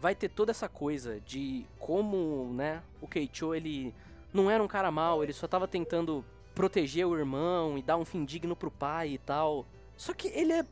vai 0.00 0.14
ter 0.14 0.28
toda 0.28 0.50
essa 0.50 0.68
coisa 0.68 1.20
de 1.20 1.64
como, 1.78 2.52
né, 2.52 2.82
o 3.00 3.06
Keicho, 3.06 3.54
ele 3.54 3.94
não 4.34 4.50
era 4.50 4.62
um 4.62 4.66
cara 4.66 4.90
mal, 4.90 5.22
ele 5.22 5.32
só 5.32 5.46
tava 5.46 5.68
tentando 5.68 6.24
proteger 6.54 7.06
o 7.06 7.16
irmão 7.16 7.78
e 7.78 7.82
dar 7.82 7.96
um 7.96 8.04
fim 8.04 8.24
digno 8.24 8.56
pro 8.56 8.70
pai 8.70 9.10
e 9.10 9.18
tal. 9.18 9.64
Só 9.96 10.12
que 10.12 10.28
ele 10.28 10.52
é. 10.52 10.64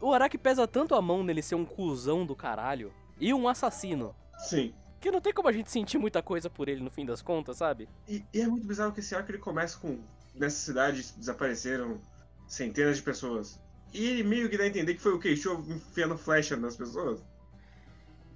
O 0.00 0.12
Araki 0.12 0.36
pesa 0.36 0.66
tanto 0.66 0.94
a 0.94 1.00
mão 1.00 1.22
nele 1.22 1.42
ser 1.42 1.54
um 1.54 1.64
cuzão 1.64 2.26
do 2.26 2.36
caralho 2.36 2.92
e 3.18 3.32
um 3.32 3.48
assassino. 3.48 4.14
Sim. 4.38 4.74
Que 5.06 5.10
não 5.12 5.20
tem 5.20 5.32
como 5.32 5.48
a 5.48 5.52
gente 5.52 5.70
sentir 5.70 5.98
muita 5.98 6.20
coisa 6.20 6.50
por 6.50 6.68
ele 6.68 6.82
no 6.82 6.90
fim 6.90 7.06
das 7.06 7.22
contas, 7.22 7.58
sabe? 7.58 7.88
E, 8.08 8.24
e 8.34 8.40
é 8.40 8.46
muito 8.48 8.66
bizarro 8.66 8.90
que 8.90 8.98
esse 8.98 9.14
arco 9.14 9.30
ele 9.30 9.38
começa 9.38 9.78
com. 9.78 10.00
Nessa 10.34 10.56
cidade 10.56 11.00
desapareceram 11.16 12.00
centenas 12.48 12.96
de 12.96 13.04
pessoas. 13.04 13.56
E 13.94 14.04
ele 14.04 14.24
meio 14.24 14.50
que 14.50 14.58
dá 14.58 14.64
a 14.64 14.66
entender 14.66 14.94
que 14.94 15.00
foi 15.00 15.12
o 15.12 15.20
Queixo 15.20 15.64
enfiando 15.68 16.18
flecha 16.18 16.56
nas 16.56 16.76
pessoas. 16.76 17.22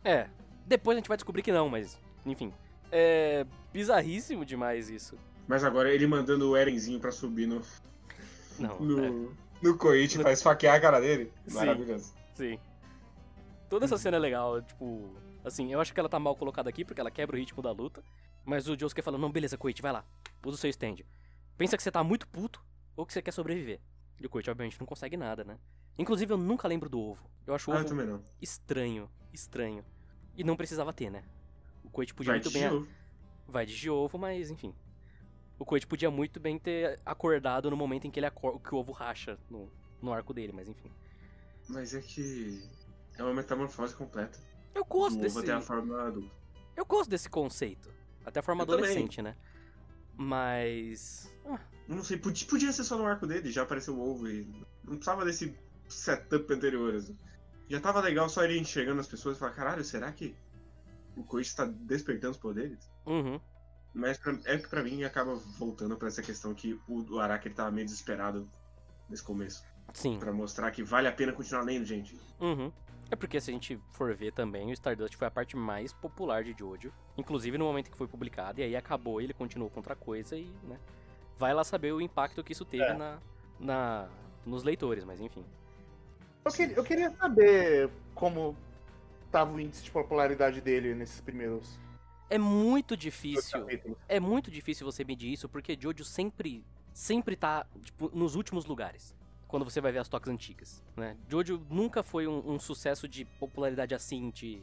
É. 0.04 0.28
Depois 0.64 0.96
a 0.96 1.00
gente 1.00 1.08
vai 1.08 1.16
descobrir 1.16 1.42
que 1.42 1.50
não, 1.50 1.68
mas. 1.68 1.98
Enfim. 2.24 2.54
É. 2.92 3.44
bizarríssimo 3.72 4.44
demais 4.44 4.88
isso. 4.88 5.18
Mas 5.48 5.64
agora 5.64 5.92
ele 5.92 6.06
mandando 6.06 6.50
o 6.50 6.56
Erenzinho 6.56 7.00
pra 7.00 7.10
subir 7.10 7.48
no, 7.48 7.62
Não. 8.60 8.76
é, 8.76 8.80
no, 8.80 9.36
no 9.60 9.76
Koichi 9.76 10.20
pra 10.20 10.30
esfaquear 10.30 10.76
a 10.76 10.80
cara 10.80 11.00
dele. 11.00 11.32
Sim. 11.48 11.54
Maravilhoso. 11.56 12.14
sim. 12.36 12.60
Toda 13.68 13.86
essa 13.86 13.98
cena 13.98 14.18
é 14.18 14.20
legal, 14.20 14.62
tipo. 14.62 15.10
Assim, 15.44 15.72
eu 15.72 15.80
acho 15.80 15.92
que 15.94 16.00
ela 16.00 16.08
tá 16.08 16.18
mal 16.18 16.36
colocada 16.36 16.68
aqui 16.68 16.84
porque 16.84 17.00
ela 17.00 17.10
quebra 17.10 17.36
o 17.36 17.38
ritmo 17.38 17.62
da 17.62 17.72
luta. 17.72 18.04
Mas 18.44 18.68
o 18.68 18.78
Josuke 18.78 19.02
fala: 19.02 19.18
Não, 19.18 19.30
beleza, 19.30 19.56
Koichi, 19.56 19.82
vai 19.82 19.92
lá. 19.92 20.04
Usa 20.44 20.56
o 20.56 20.58
seu 20.58 20.70
stand. 20.70 20.96
Pensa 21.56 21.76
que 21.76 21.82
você 21.82 21.90
tá 21.90 22.02
muito 22.04 22.26
puto 22.28 22.62
ou 22.96 23.06
que 23.06 23.12
você 23.12 23.22
quer 23.22 23.32
sobreviver. 23.32 23.80
E 24.20 24.26
o 24.26 24.30
Koichi, 24.30 24.50
obviamente, 24.50 24.78
não 24.78 24.86
consegue 24.86 25.16
nada, 25.16 25.44
né? 25.44 25.58
Inclusive, 25.98 26.32
eu 26.32 26.38
nunca 26.38 26.68
lembro 26.68 26.88
do 26.88 26.98
ovo. 27.00 27.28
Eu 27.46 27.54
acho 27.54 27.70
o 27.70 27.74
Ah, 27.74 27.80
ovo 27.80 28.24
estranho, 28.40 29.10
estranho. 29.32 29.84
E 30.36 30.44
não 30.44 30.56
precisava 30.56 30.92
ter, 30.92 31.10
né? 31.10 31.24
O 31.84 31.90
Koichi 31.90 32.14
podia 32.14 32.32
Vai 32.32 32.38
muito 32.38 32.50
de 32.50 32.58
bem. 32.58 32.70
novo. 32.70 32.88
Vai 33.48 33.66
de 33.66 33.90
ovo, 33.90 34.18
mas 34.18 34.50
enfim. 34.50 34.74
O 35.58 35.64
Koichi 35.64 35.86
podia 35.86 36.10
muito 36.10 36.38
bem 36.40 36.58
ter 36.58 37.00
acordado 37.04 37.70
no 37.70 37.76
momento 37.76 38.06
em 38.06 38.10
que, 38.10 38.18
ele 38.18 38.26
acor... 38.26 38.58
que 38.60 38.74
o 38.74 38.78
ovo 38.78 38.92
racha 38.92 39.38
no, 39.50 39.70
no 40.00 40.12
arco 40.12 40.32
dele, 40.32 40.52
mas 40.52 40.68
enfim. 40.68 40.90
Mas 41.68 41.94
é 41.94 42.00
que. 42.00 42.62
É 43.18 43.22
uma 43.22 43.34
metamorfose 43.34 43.94
completa. 43.94 44.38
Eu 44.74 44.84
gosto 44.84 45.16
Do 45.16 45.22
desse. 45.22 45.38
até 45.38 45.52
a 45.52 45.60
forma 45.60 46.00
adulta. 46.06 46.34
Eu 46.76 46.84
gosto 46.84 47.10
desse 47.10 47.28
conceito. 47.28 47.92
Até 48.24 48.40
a 48.40 48.42
forma 48.42 48.62
Eu 48.62 48.66
também. 48.66 48.84
adolescente, 48.84 49.20
né? 49.22 49.34
Mas. 50.16 51.32
ah, 51.46 51.58
Não 51.88 52.02
sei, 52.04 52.16
podia, 52.18 52.46
podia 52.46 52.72
ser 52.72 52.84
só 52.84 52.96
no 52.96 53.06
arco 53.06 53.26
dele, 53.26 53.50
já 53.50 53.62
apareceu 53.62 53.94
o 53.96 54.10
ovo 54.10 54.28
e. 54.28 54.44
Não 54.84 54.94
precisava 54.96 55.24
desse 55.24 55.54
setup 55.88 56.52
anterior. 56.52 56.94
assim. 56.94 57.16
Já 57.68 57.80
tava 57.80 58.00
legal 58.00 58.28
só 58.28 58.44
ele 58.44 58.58
enxergando 58.58 59.00
as 59.00 59.06
pessoas 59.06 59.36
e 59.36 59.40
falar, 59.40 59.52
caralho, 59.52 59.84
será 59.84 60.10
que 60.12 60.34
o 61.16 61.22
Koichi 61.24 61.54
tá 61.54 61.64
despertando 61.64 62.32
os 62.32 62.38
poderes? 62.38 62.78
uhum. 63.06 63.40
Mas 63.92 64.18
pra- 64.18 64.38
é 64.44 64.56
que 64.56 64.68
pra 64.68 64.84
mim 64.84 65.02
acaba 65.02 65.34
voltando 65.34 65.96
pra 65.96 66.06
essa 66.06 66.22
questão 66.22 66.54
que 66.54 66.78
o, 66.86 67.02
o 67.12 67.18
Araki 67.18 67.48
ele 67.48 67.56
tava 67.56 67.72
meio 67.72 67.84
desesperado 67.84 68.48
nesse 69.08 69.22
começo. 69.22 69.64
Sim. 69.92 70.16
Pra 70.20 70.32
mostrar 70.32 70.70
que 70.70 70.80
vale 70.84 71.08
a 71.08 71.12
pena 71.12 71.32
continuar 71.32 71.62
lendo, 71.64 71.84
gente. 71.84 72.16
Uhum. 72.40 72.70
É 73.10 73.16
porque 73.16 73.40
se 73.40 73.50
a 73.50 73.54
gente 73.54 73.78
for 73.90 74.14
ver 74.14 74.32
também, 74.32 74.68
o 74.70 74.72
Stardust 74.72 75.16
foi 75.16 75.26
a 75.26 75.30
parte 75.30 75.56
mais 75.56 75.92
popular 75.92 76.44
de 76.44 76.54
Jojo. 76.56 76.92
Inclusive 77.18 77.58
no 77.58 77.64
momento 77.64 77.90
que 77.90 77.96
foi 77.96 78.06
publicado, 78.06 78.60
e 78.60 78.62
aí 78.64 78.76
acabou, 78.76 79.20
ele 79.20 79.34
continuou 79.34 79.68
com 79.68 79.80
outra 79.80 79.96
coisa 79.96 80.36
e, 80.36 80.48
né? 80.62 80.78
Vai 81.36 81.52
lá 81.52 81.64
saber 81.64 81.92
o 81.92 82.00
impacto 82.00 82.44
que 82.44 82.52
isso 82.52 82.64
teve 82.64 82.84
É. 82.84 82.92
na, 82.94 83.18
na, 83.58 84.08
nos 84.46 84.62
leitores, 84.62 85.04
mas 85.04 85.20
enfim. 85.20 85.44
Eu, 86.44 86.52
que- 86.52 86.72
eu 86.78 86.84
queria 86.84 87.10
saber 87.10 87.90
como 88.14 88.56
tava 89.30 89.52
o 89.54 89.60
índice 89.60 89.82
de 89.84 89.90
popularidade 89.90 90.60
dele 90.60 90.94
nesses 90.94 91.20
primeiros 91.20 91.78
É 92.28 92.38
muito 92.38 92.96
difícil. 92.96 93.66
É 94.08 94.20
muito 94.20 94.50
difícil 94.52 94.86
você 94.86 95.02
medir 95.04 95.32
isso, 95.32 95.48
porque 95.48 95.76
Jojo 95.80 96.04
sempre, 96.04 96.64
sempre 96.94 97.34
tá, 97.34 97.66
tipo, 97.82 98.08
nos 98.14 98.36
últimos 98.36 98.64
lugares. 98.66 99.14
Quando 99.50 99.64
você 99.64 99.80
vai 99.80 99.90
ver 99.90 99.98
as 99.98 100.08
toques 100.08 100.30
antigas, 100.30 100.80
né? 100.96 101.16
Jojo 101.28 101.60
nunca 101.68 102.04
foi 102.04 102.28
um, 102.28 102.52
um 102.52 102.58
sucesso 102.60 103.08
de 103.08 103.24
popularidade 103.24 103.92
assim, 103.92 104.30
de... 104.30 104.62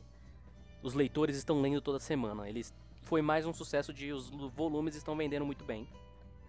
os 0.81 0.93
leitores 0.93 1.35
estão 1.35 1.59
lendo 1.59 1.81
toda 1.81 1.99
semana. 1.99 2.47
Eles 2.47 2.73
foi 3.03 3.21
mais 3.21 3.45
um 3.45 3.53
sucesso 3.53 3.93
de 3.93 4.13
os 4.13 4.29
volumes 4.55 4.95
estão 4.95 5.13
vendendo 5.17 5.45
muito 5.45 5.65
bem. 5.65 5.89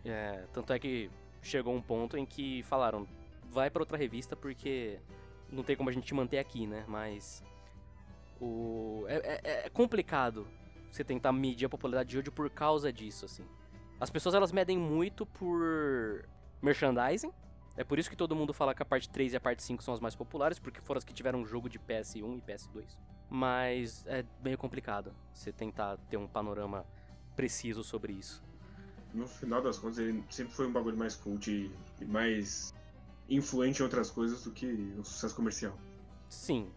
É, 0.05 0.47
tanto 0.53 0.73
é 0.73 0.79
que 0.79 1.11
chegou 1.43 1.75
um 1.75 1.83
ponto 1.83 2.17
em 2.17 2.25
que 2.25 2.63
falaram, 2.63 3.09
vai 3.51 3.71
para 3.71 3.83
outra 3.83 3.99
revista 3.99 4.37
porque 4.37 5.01
não 5.51 5.65
tem 5.65 5.75
como 5.75 5.91
a 5.91 5.93
gente 5.93 6.15
manter 6.15 6.39
aqui, 6.39 6.65
né? 6.65 6.85
Mas 6.87 7.43
o 8.41 9.05
é, 9.09 9.41
é, 9.43 9.67
é 9.67 9.69
complicado 9.69 10.47
você 10.89 11.03
tentar 11.03 11.33
medir 11.33 11.67
a 11.67 11.69
popularidade 11.69 12.09
de 12.09 12.15
Jojo 12.15 12.31
por 12.31 12.49
causa 12.51 12.93
disso, 12.93 13.25
assim. 13.25 13.45
As 13.99 14.11
pessoas 14.11 14.37
elas 14.37 14.53
medem 14.53 14.79
muito 14.79 15.27
por 15.27 16.25
merchandising. 16.63 17.33
É 17.79 17.85
por 17.85 17.97
isso 17.97 18.11
que 18.11 18.17
todo 18.17 18.35
mundo 18.35 18.53
fala 18.53 18.75
que 18.75 18.83
a 18.83 18.85
parte 18.85 19.09
3 19.09 19.35
e 19.35 19.37
a 19.37 19.41
parte 19.41 19.63
5 19.63 19.85
são 19.85 19.95
as 19.95 20.01
mais 20.01 20.17
populares, 20.17 20.59
porque 20.59 20.81
foram 20.81 20.99
as 20.99 21.05
que 21.05 21.15
tiveram 21.15 21.47
jogo 21.47 21.69
de 21.69 21.79
PS1 21.79 22.39
e 22.39 22.41
PS2. 22.43 22.85
Mas 23.31 24.05
é 24.07 24.25
meio 24.43 24.59
complicado 24.59 25.15
você 25.33 25.53
tentar 25.53 25.97
ter 26.11 26.17
um 26.17 26.27
panorama 26.27 26.85
preciso 27.37 27.85
sobre 27.85 28.13
isso. 28.15 28.43
No 29.15 29.29
final 29.29 29.63
das 29.63 29.79
contas, 29.79 29.99
ele 29.99 30.25
sempre 30.29 30.53
foi 30.55 30.67
um 30.67 30.73
bagulho 30.73 30.97
mais 30.97 31.15
cult 31.15 31.49
e 32.01 32.05
mais 32.05 32.75
influente 33.29 33.79
em 33.79 33.85
outras 33.85 34.11
coisas 34.11 34.43
do 34.43 34.51
que 34.51 34.67
um 34.99 35.05
sucesso 35.05 35.37
comercial. 35.37 35.79
Sim. 36.29 36.73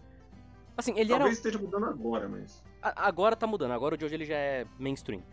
Assim, 0.77 0.91
ele 0.99 1.09
Talvez 1.09 1.29
era. 1.31 1.33
esteja 1.33 1.57
mudando 1.57 1.85
agora, 1.85 2.29
mas. 2.29 2.63
A- 2.79 3.07
Agora 3.07 3.35
tá 3.35 3.47
mudando, 3.47 3.71
agora 3.71 3.95
o 3.95 3.97
de 3.97 4.05
hoje 4.05 4.13
ele 4.13 4.25
já 4.25 4.35
é 4.37 4.67
mainstream. 4.77 5.23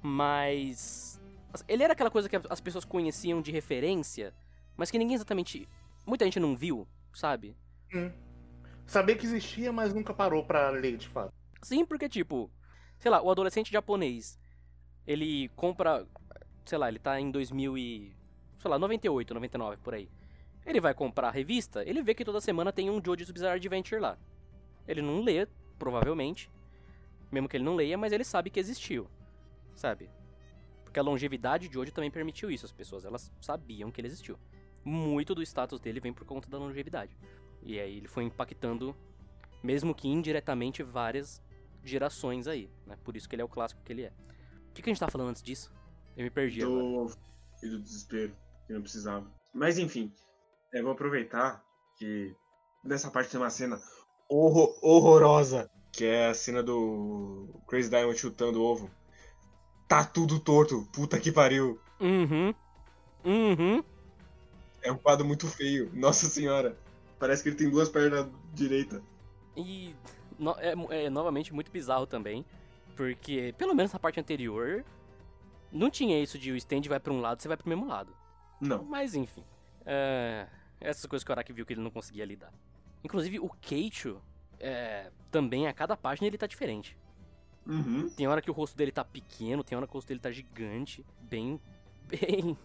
Mas. 0.00 1.20
assim, 1.52 1.64
Ele 1.68 1.82
era 1.82 1.92
aquela 1.92 2.10
coisa 2.10 2.28
que 2.28 2.36
as 2.48 2.60
pessoas 2.60 2.84
conheciam 2.84 3.42
de 3.42 3.50
referência, 3.50 4.32
mas 4.78 4.90
que 4.90 4.98
ninguém 4.98 5.16
exatamente. 5.16 5.68
Muita 6.06 6.24
gente 6.24 6.40
não 6.40 6.56
viu, 6.56 6.88
sabe? 7.12 7.54
Saber 8.86 9.16
que 9.16 9.26
existia, 9.26 9.70
mas 9.70 9.92
nunca 9.92 10.14
parou 10.14 10.42
pra 10.44 10.70
ler, 10.70 10.96
de 10.96 11.08
fato. 11.08 11.34
Sim, 11.60 11.84
porque, 11.84 12.08
tipo, 12.08 12.50
sei 12.98 13.10
lá, 13.10 13.20
o 13.20 13.30
adolescente 13.30 13.70
japonês, 13.70 14.38
ele 15.06 15.48
compra, 15.50 16.06
sei 16.64 16.78
lá, 16.78 16.88
ele 16.88 16.98
tá 16.98 17.20
em 17.20 17.30
2000 17.30 17.76
e, 17.76 18.16
sei 18.58 18.70
lá, 18.70 18.78
98, 18.78 19.34
99, 19.34 19.76
por 19.78 19.92
aí. 19.92 20.08
Ele 20.64 20.80
vai 20.80 20.94
comprar 20.94 21.28
a 21.28 21.32
revista, 21.32 21.82
ele 21.84 22.00
vê 22.00 22.14
que 22.14 22.24
toda 22.24 22.40
semana 22.40 22.72
tem 22.72 22.88
um 22.88 23.02
Jojo's 23.04 23.30
Bizarre 23.30 23.56
Adventure 23.56 24.00
lá. 24.00 24.16
Ele 24.86 25.02
não 25.02 25.20
lê, 25.20 25.46
provavelmente, 25.78 26.50
mesmo 27.32 27.48
que 27.48 27.56
ele 27.56 27.64
não 27.64 27.74
leia, 27.74 27.98
mas 27.98 28.12
ele 28.12 28.24
sabe 28.24 28.48
que 28.48 28.60
existiu, 28.60 29.08
sabe? 29.74 30.08
Porque 30.84 30.98
a 30.98 31.02
longevidade 31.02 31.68
de 31.68 31.74
Jojo 31.74 31.92
também 31.92 32.10
permitiu 32.10 32.50
isso, 32.50 32.64
as 32.64 32.72
pessoas, 32.72 33.04
elas 33.04 33.30
sabiam 33.40 33.90
que 33.90 34.00
ele 34.00 34.08
existiu. 34.08 34.38
Muito 34.88 35.34
do 35.34 35.42
status 35.42 35.78
dele 35.78 36.00
vem 36.00 36.12
por 36.12 36.24
conta 36.24 36.48
da 36.48 36.56
longevidade. 36.58 37.14
E 37.62 37.78
aí 37.78 37.98
ele 37.98 38.08
foi 38.08 38.24
impactando 38.24 38.96
mesmo 39.62 39.94
que 39.94 40.08
indiretamente 40.08 40.82
várias 40.82 41.42
gerações 41.84 42.46
aí, 42.46 42.70
né? 42.86 42.96
Por 43.04 43.16
isso 43.16 43.28
que 43.28 43.34
ele 43.34 43.42
é 43.42 43.44
o 43.44 43.48
clássico 43.48 43.82
que 43.84 43.92
ele 43.92 44.04
é. 44.04 44.12
O 44.70 44.72
que, 44.72 44.82
que 44.82 44.88
a 44.88 44.92
gente 44.92 45.00
tá 45.00 45.08
falando 45.08 45.28
antes 45.30 45.42
disso? 45.42 45.70
Eu 46.16 46.24
me 46.24 46.30
perdi 46.30 46.62
agora. 46.62 46.80
do 46.80 47.12
e 47.62 47.68
do 47.68 47.80
desespero 47.80 48.32
que 48.66 48.72
não 48.72 48.80
precisava. 48.80 49.26
Mas 49.52 49.78
enfim, 49.78 50.12
é, 50.72 50.80
vou 50.80 50.92
aproveitar 50.92 51.62
que 51.98 52.34
nessa 52.84 53.10
parte 53.10 53.30
tem 53.30 53.40
uma 53.40 53.50
cena 53.50 53.78
horror- 54.28 54.78
horrorosa, 54.82 55.70
que 55.92 56.04
é 56.04 56.28
a 56.28 56.34
cena 56.34 56.62
do 56.62 57.60
Crazy 57.66 57.90
Diamond 57.90 58.16
chutando 58.18 58.60
o 58.60 58.64
ovo. 58.64 58.90
Tá 59.88 60.04
tudo 60.04 60.38
torto, 60.40 60.86
puta 60.92 61.18
que 61.18 61.32
pariu. 61.32 61.80
Uhum. 62.00 62.54
Uhum. 63.24 63.82
É 64.82 64.92
um 64.92 64.96
quadro 64.98 65.24
muito 65.26 65.46
feio, 65.48 65.90
nossa 65.94 66.26
senhora. 66.26 66.76
Parece 67.18 67.42
que 67.42 67.48
ele 67.48 67.56
tem 67.56 67.70
duas 67.70 67.88
pernas 67.88 68.28
direita. 68.54 69.02
E 69.56 69.94
no- 70.38 70.56
é, 70.58 70.74
é 71.06 71.10
novamente 71.10 71.52
muito 71.52 71.70
bizarro 71.70 72.06
também, 72.06 72.44
porque 72.96 73.54
pelo 73.58 73.74
menos 73.74 73.92
na 73.92 73.98
parte 73.98 74.20
anterior 74.20 74.84
não 75.72 75.90
tinha 75.90 76.20
isso 76.22 76.38
de 76.38 76.52
o 76.52 76.56
stand 76.56 76.82
vai 76.88 77.00
pra 77.00 77.12
um 77.12 77.20
lado, 77.20 77.42
você 77.42 77.48
vai 77.48 77.56
pro 77.56 77.68
mesmo 77.68 77.86
lado. 77.86 78.14
Não. 78.60 78.84
Mas 78.84 79.14
enfim, 79.14 79.44
é, 79.84 80.46
essas 80.80 81.06
coisas 81.06 81.24
que 81.24 81.30
o 81.30 81.32
Araki 81.32 81.52
viu 81.52 81.66
que 81.66 81.72
ele 81.72 81.80
não 81.80 81.90
conseguia 81.90 82.24
lidar. 82.24 82.52
Inclusive 83.02 83.38
o 83.40 83.48
Keicho, 83.60 84.20
é, 84.60 85.10
também 85.30 85.66
a 85.66 85.72
cada 85.72 85.96
página 85.96 86.26
ele 86.26 86.38
tá 86.38 86.46
diferente. 86.46 86.96
Uhum. 87.66 88.08
Tem 88.10 88.26
hora 88.26 88.40
que 88.40 88.50
o 88.50 88.54
rosto 88.54 88.76
dele 88.76 88.90
tá 88.92 89.04
pequeno, 89.04 89.62
tem 89.62 89.76
hora 89.76 89.86
que 89.86 89.92
o 89.92 89.94
rosto 89.94 90.08
dele 90.08 90.20
tá 90.20 90.30
gigante. 90.30 91.04
Bem. 91.20 91.60
Bem. 92.08 92.56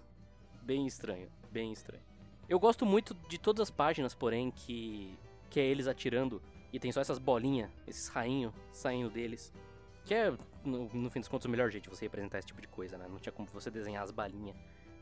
Bem 0.61 0.87
estranho. 0.87 1.27
Bem 1.53 1.71
estranho. 1.71 2.01
Eu 2.49 2.59
gosto 2.59 2.83
muito 2.83 3.13
de 3.29 3.37
todas 3.37 3.61
as 3.61 3.69
páginas, 3.69 4.15
porém, 4.15 4.49
que. 4.49 5.15
Que 5.51 5.59
é 5.59 5.63
eles 5.63 5.85
atirando 5.85 6.41
e 6.73 6.79
tem 6.79 6.91
só 6.91 6.99
essas 6.99 7.19
bolinhas, 7.19 7.69
esses 7.85 8.07
rainhos 8.07 8.51
saindo 8.71 9.07
deles. 9.11 9.53
Que 10.03 10.15
é, 10.15 10.33
no, 10.65 10.89
no 10.91 11.09
fim 11.11 11.19
dos 11.19 11.29
contos, 11.29 11.45
o 11.45 11.49
melhor 11.49 11.69
jeito 11.69 11.83
de 11.83 11.95
você 11.95 12.05
representar 12.05 12.39
esse 12.39 12.47
tipo 12.47 12.59
de 12.59 12.67
coisa, 12.67 12.97
né? 12.97 13.05
Não 13.07 13.19
tinha 13.19 13.31
como 13.31 13.47
você 13.53 13.69
desenhar 13.69 14.03
as 14.03 14.09
balinhas, 14.09 14.57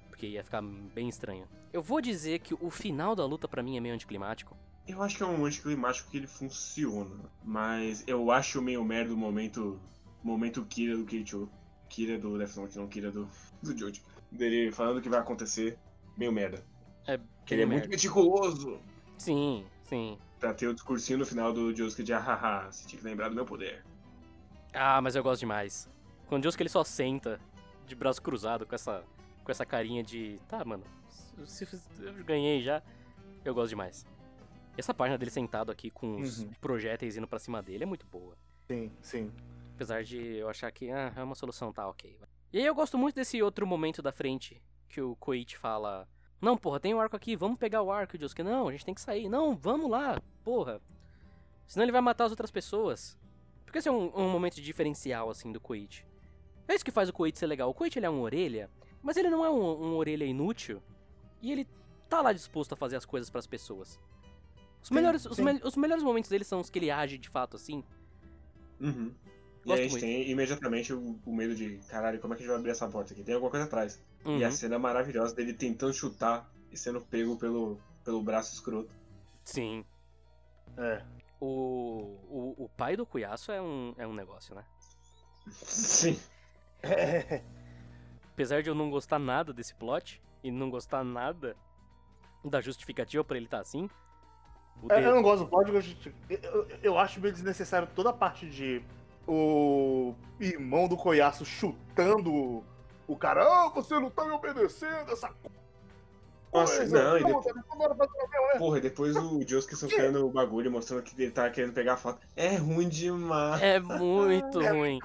porque 0.10 0.28
ia 0.28 0.44
ficar 0.44 0.62
bem 0.62 1.08
estranho. 1.08 1.48
Eu 1.72 1.82
vou 1.82 2.02
dizer 2.02 2.40
que 2.40 2.54
o 2.54 2.70
final 2.70 3.16
da 3.16 3.26
luta 3.26 3.48
pra 3.48 3.64
mim 3.64 3.78
é 3.78 3.80
meio 3.80 3.96
anticlimático. 3.96 4.58
Eu 4.86 5.02
acho 5.02 5.16
que 5.16 5.24
é 5.24 5.26
um 5.26 5.46
anticlimático 5.46 6.12
que 6.12 6.18
ele 6.18 6.28
funciona. 6.28 7.32
Mas 7.46 8.04
eu 8.06 8.30
acho 8.30 8.62
meio 8.62 8.84
merda 8.84 9.14
o 9.14 9.18
momento. 9.18 9.80
Momento 10.22 10.66
Kira 10.66 10.98
do 10.98 11.06
Keicho. 11.06 11.50
Kira 11.88 12.20
do 12.20 12.38
Death 12.38 12.58
Note, 12.58 12.78
não 12.78 12.88
Kira 12.88 13.10
do, 13.10 13.30
do 13.64 13.78
Jojo. 13.78 14.02
Dele 14.30 14.72
falando 14.74 14.98
o 14.98 15.02
que 15.02 15.10
vai 15.10 15.20
acontecer. 15.20 15.80
Meio 16.18 16.32
merda. 16.32 16.64
É 17.08 17.18
Que 17.46 17.54
ele 17.56 17.64
é 17.64 17.66
bem 17.66 17.74
muito 17.78 17.82
merda. 17.84 17.88
meticuloso. 17.90 18.80
Sim, 19.18 19.66
sim. 19.84 20.18
Pra 20.40 20.54
ter 20.54 20.68
o 20.68 20.74
discursinho 20.74 21.20
no 21.20 21.26
final 21.26 21.54
do 21.54 21.76
Josuke 21.76 22.04
de 22.04 22.14
hahaha, 22.14 22.72
você 22.72 22.88
tinha 22.88 23.00
que 23.00 23.06
lembrar 23.08 23.30
do 23.30 23.36
meu 23.36 23.46
poder. 23.46 23.84
Ah, 24.74 25.02
mas 25.02 25.16
eu 25.16 25.24
gosto 25.24 25.42
demais. 25.42 25.90
Quando 26.28 26.44
Deus 26.44 26.56
que 26.56 26.64
ele 26.64 26.70
só 26.70 26.84
senta 26.84 27.40
de 27.86 27.96
braço 27.96 28.22
cruzado 28.22 28.66
com 28.66 28.74
essa 28.76 29.04
com 29.44 29.52
essa 29.52 29.66
carinha 29.66 30.04
de, 30.04 30.40
tá, 30.48 30.64
mano, 30.64 30.84
se, 31.46 31.66
se 31.66 31.82
eu 32.00 32.14
ganhei 32.24 32.62
já, 32.62 32.82
eu 33.44 33.56
gosto 33.56 33.70
demais. 33.70 34.06
Essa 34.78 34.94
página 34.94 35.18
dele 35.18 35.32
sentado 35.32 35.72
aqui 35.72 35.90
com 35.90 36.22
os 36.22 36.42
Uhum. 36.44 36.52
projéteis 36.62 37.18
indo 37.18 37.28
pra 37.28 37.40
cima 37.40 37.60
dele 37.62 37.84
é 37.84 37.88
muito 37.88 38.06
boa. 38.06 38.38
Sim, 38.70 38.92
sim. 39.02 39.32
Apesar 39.76 40.04
de 40.04 40.18
eu 40.38 40.48
achar 40.48 40.72
que 40.72 40.92
ah, 40.92 41.12
é 41.16 41.24
uma 41.24 41.34
solução, 41.34 41.74
tá, 41.74 41.88
ok. 41.90 42.18
E 42.54 42.60
aí 42.60 42.66
eu 42.66 42.76
gosto 42.76 43.00
muito 43.00 43.16
desse 43.16 43.42
outro 43.42 43.66
momento 43.66 44.00
da 44.02 44.12
frente 44.12 44.62
que 44.92 45.02
o 45.02 45.16
Koichi 45.16 45.58
fala: 45.58 46.08
Não, 46.42 46.58
porra, 46.58 46.80
tem 46.80 46.94
o 46.94 47.00
arco 47.00 47.16
aqui, 47.16 47.36
vamos 47.36 47.58
pegar 47.58 47.82
o 47.82 47.92
arco. 47.92 48.16
E 48.16 48.18
o 48.18 48.22
Josuke, 48.22 48.44
não, 48.44 48.68
a 48.68 48.72
gente 48.72 48.86
tem 48.86 48.94
que 48.94 49.02
sair. 49.02 49.30
Não, 49.30 49.56
vamos 49.56 49.90
lá, 49.90 50.22
porra. 50.44 50.82
Senão 51.68 51.86
ele 51.86 51.92
vai 51.92 52.02
matar 52.02 52.26
as 52.26 52.32
outras 52.32 52.52
pessoas. 52.52 53.18
Porque 53.66 53.78
esse 53.80 53.88
é 53.88 53.92
um, 53.92 54.12
um 54.16 54.30
momento 54.30 54.62
diferencial, 54.62 55.30
assim, 55.30 55.52
do 55.52 55.60
Koichi. 55.62 56.06
É 56.68 56.76
isso 56.76 56.84
que 56.86 56.92
faz 56.92 57.08
o 57.10 57.14
Koichi 57.14 57.38
ser 57.40 57.48
legal. 57.48 57.70
O 57.70 57.74
Koichi 57.74 58.00
ele 58.00 58.06
é 58.06 58.10
um 58.10 58.22
orelha, 58.22 58.70
mas 59.02 59.16
ele 59.18 59.30
não 59.30 59.46
é 59.46 59.50
um, 59.50 59.62
um 59.94 59.96
orelha 59.96 60.26
inútil. 60.26 60.82
E 61.42 61.52
ele 61.52 61.68
tá 62.10 62.22
lá 62.22 62.34
disposto 62.34 62.74
a 62.74 62.76
fazer 62.76 62.98
as 62.98 63.06
coisas 63.06 63.30
pras 63.30 63.48
pessoas. 63.48 63.98
Os, 64.82 64.90
Sim, 64.90 64.96
melhores, 64.96 65.26
os, 65.26 65.36
sim. 65.38 65.44
mel- 65.44 65.62
os 65.64 65.76
melhores 65.78 66.04
momentos 66.04 66.30
dele 66.30 66.44
são 66.44 66.60
os 66.60 66.70
que 66.70 66.80
ele 66.80 66.92
age 66.92 67.18
de 67.18 67.30
fato 67.30 67.56
assim. 67.56 67.84
Uhum. 68.80 69.14
E 69.66 69.72
aí 69.72 69.80
a 69.80 69.82
gente 69.84 69.92
muito. 69.92 70.02
tem 70.02 70.30
imediatamente 70.30 70.92
o, 70.94 71.20
o 71.26 71.36
medo 71.36 71.54
de, 71.56 71.78
caralho, 71.90 72.20
como 72.20 72.34
é 72.34 72.38
que 72.38 72.42
a 72.42 72.46
gente 72.46 72.52
vai 72.52 72.60
abrir 72.60 72.72
essa 72.72 72.88
porta 72.88 73.14
aqui? 73.14 73.24
Tem 73.24 73.36
alguma 73.36 73.52
coisa 73.52 73.66
atrás. 73.66 74.00
E 74.26 74.30
Uhum. 74.30 74.46
a 74.46 74.52
cena 74.52 74.80
maravilhosa 74.80 75.36
dele 75.36 75.54
tentando 75.54 75.94
chutar 75.94 76.50
e 76.72 76.78
sendo 76.78 77.02
pego 77.02 77.38
pelo, 77.38 77.80
pelo 78.04 78.22
braço 78.24 78.54
escroto. 78.54 78.90
Sim. 79.44 79.84
É. 80.78 81.04
O, 81.40 82.18
o, 82.30 82.66
o 82.66 82.70
pai 82.70 82.96
do 82.96 83.06
Cuiaço 83.06 83.52
é 83.52 83.62
um, 83.62 83.94
é 83.98 84.06
um 84.08 84.14
negócio, 84.14 84.54
né? 84.56 84.64
Sim. 85.52 86.20
É. 86.84 87.42
Apesar 88.34 88.62
de 88.64 88.70
eu 88.70 88.76
não 88.76 88.90
gostar 88.90 89.20
nada 89.20 89.54
desse 89.54 89.74
plot 89.76 90.22
e 90.44 90.50
não 90.52 90.70
gostar 90.70 91.04
nada 91.04 91.56
da 92.44 92.60
justificativa 92.62 93.24
pra 93.24 93.38
ele 93.38 93.46
estar 93.46 93.60
assim. 93.60 93.88
o 94.82 94.92
É, 94.92 95.00
de- 95.02 95.06
Eu 95.08 95.14
não 95.16 95.22
gosto 95.22 95.44
do 95.44 95.50
código. 95.50 95.78
Eu, 96.30 96.40
eu- 96.40 96.68
eu 96.82 96.98
acho 96.98 97.20
meio 97.20 97.34
desnecessário 97.34 97.88
toda 97.96 98.10
a 98.10 98.14
parte 98.14 98.50
de 98.50 98.82
o 99.28 100.14
irmão 100.40 100.88
do 100.88 100.98
Coiaço 100.98 101.46
chutando 101.46 102.64
o 103.08 103.16
cara. 103.16 103.44
Ah, 103.44 103.70
você 103.70 104.00
não 104.00 104.10
tá 104.10 104.26
me 104.26 104.32
obedecendo, 104.32 105.12
essa 105.12 105.30
Nossa, 106.54 106.78
coisa. 106.78 107.04
não, 107.04 107.18
e 107.18 107.24
depois, 107.24 107.46
mesma- 107.56 108.58
porra, 108.58 108.78
e 108.78 108.82
depois 108.82 109.16
o 109.16 109.42
Josuke 109.48 109.76
socando 109.76 110.26
o 110.26 110.30
bagulho, 110.30 110.70
mostrando 110.72 111.04
que 111.04 111.22
ele 111.22 111.32
tá 111.32 111.50
querendo 111.50 111.74
pegar 111.74 111.94
a 111.94 111.98
foto. 111.98 112.20
É 112.36 112.56
ruim 112.58 112.90
demais. 112.90 113.62
É 113.62 113.80
muito 113.80 114.62
É 114.62 114.70
ruim. 114.72 115.00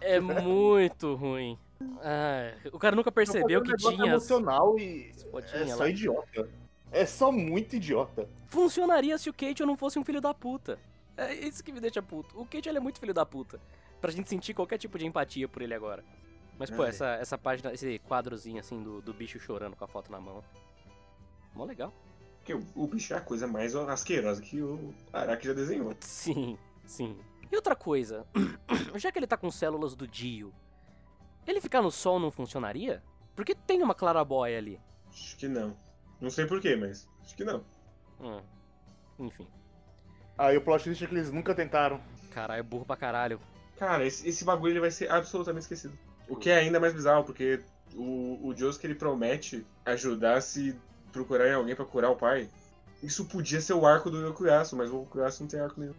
É 0.00 0.20
muito 0.20 1.14
ruim. 1.14 1.58
Ah, 2.00 2.52
o 2.72 2.78
cara 2.78 2.94
nunca 2.96 3.10
percebeu 3.12 3.62
que 3.62 3.72
um 3.72 3.76
tinha. 3.76 4.06
emocional 4.06 4.78
e 4.78 5.12
é 5.52 5.66
só 5.66 5.78
lá. 5.78 5.88
idiota. 5.88 6.48
É 6.92 7.06
só 7.06 7.32
muito 7.32 7.76
idiota. 7.76 8.28
Funcionaria 8.48 9.16
se 9.18 9.30
o 9.30 9.32
Kate 9.32 9.64
não 9.64 9.76
fosse 9.76 9.98
um 9.98 10.04
filho 10.04 10.20
da 10.20 10.34
puta. 10.34 10.78
É 11.16 11.34
isso 11.34 11.62
que 11.62 11.72
me 11.72 11.80
deixa 11.80 12.02
puto. 12.02 12.40
O 12.40 12.44
Kate 12.46 12.68
ele 12.68 12.78
é 12.78 12.80
muito 12.80 12.98
filho 12.98 13.12
da 13.14 13.24
puta. 13.26 13.60
Pra 14.00 14.10
gente 14.10 14.28
sentir 14.28 14.54
qualquer 14.54 14.78
tipo 14.78 14.98
de 14.98 15.06
empatia 15.06 15.48
por 15.48 15.62
ele 15.62 15.74
agora. 15.74 16.04
Mas, 16.58 16.70
pô, 16.70 16.84
É. 16.84 16.88
essa, 16.88 17.06
essa 17.16 17.38
página, 17.38 17.72
esse 17.72 17.98
quadrozinho 18.00 18.58
assim 18.60 18.82
do, 18.82 19.00
do 19.02 19.12
bicho 19.12 19.38
chorando 19.38 19.76
com 19.76 19.84
a 19.84 19.88
foto 19.88 20.10
na 20.10 20.20
mão. 20.20 20.42
Mó 21.54 21.64
legal. 21.64 21.92
Porque 22.38 22.54
o, 22.54 22.64
o 22.74 22.86
bicho 22.86 23.14
é 23.14 23.16
a 23.16 23.20
coisa 23.20 23.46
mais 23.46 23.74
asquerosa 23.76 24.42
que 24.42 24.60
o 24.60 24.92
Araki 25.12 25.46
já 25.46 25.52
desenhou. 25.52 25.94
Sim, 26.00 26.58
sim. 26.86 27.16
E 27.50 27.54
outra 27.56 27.76
coisa, 27.76 28.26
já 28.96 29.12
que 29.12 29.18
ele 29.18 29.26
tá 29.26 29.36
com 29.36 29.50
células 29.50 29.94
do 29.94 30.08
Dio, 30.08 30.52
ele 31.46 31.60
ficar 31.60 31.82
no 31.82 31.90
sol 31.90 32.18
não 32.18 32.30
funcionaria? 32.30 33.02
Porque 33.36 33.54
tem 33.54 33.82
uma 33.82 33.94
clarabóia 33.94 34.58
ali. 34.58 34.80
Acho 35.08 35.36
que 35.36 35.46
não. 35.48 35.76
Não 36.20 36.30
sei 36.30 36.46
porquê, 36.46 36.74
mas 36.76 37.08
acho 37.22 37.36
que 37.36 37.44
não. 37.44 37.64
Hum, 38.20 38.40
enfim. 39.18 39.46
Aí 40.36 40.56
o 40.56 40.60
plot 40.60 40.84
twist 40.84 41.04
é 41.04 41.06
que 41.06 41.14
eles 41.14 41.30
nunca 41.30 41.54
tentaram. 41.54 42.00
Caralho, 42.30 42.64
burro 42.64 42.84
pra 42.84 42.96
caralho. 42.96 43.40
Cara, 43.78 44.06
esse, 44.06 44.28
esse 44.28 44.44
bagulho 44.44 44.72
ele 44.72 44.80
vai 44.80 44.90
ser 44.90 45.10
absolutamente 45.10 45.62
esquecido. 45.62 45.96
O 46.28 46.36
que 46.36 46.50
é 46.50 46.56
ainda 46.56 46.80
mais 46.80 46.94
bizarro, 46.94 47.24
porque 47.24 47.60
o, 47.94 48.38
o 48.42 48.56
Josuke 48.56 48.86
ele 48.86 48.94
promete 48.94 49.66
ajudar 49.84 50.40
se 50.40 50.76
procurarem 51.12 51.54
alguém 51.54 51.74
pra 51.74 51.84
curar 51.84 52.10
o 52.10 52.16
pai. 52.16 52.48
Isso 53.02 53.24
podia 53.26 53.60
ser 53.60 53.74
o 53.74 53.84
arco 53.84 54.10
do 54.10 54.24
Yokuyasu, 54.26 54.76
mas 54.76 54.90
o 54.90 55.02
Yokuyasu 55.02 55.42
não 55.42 55.50
tem 55.50 55.60
arco 55.60 55.80
nenhum. 55.80 55.94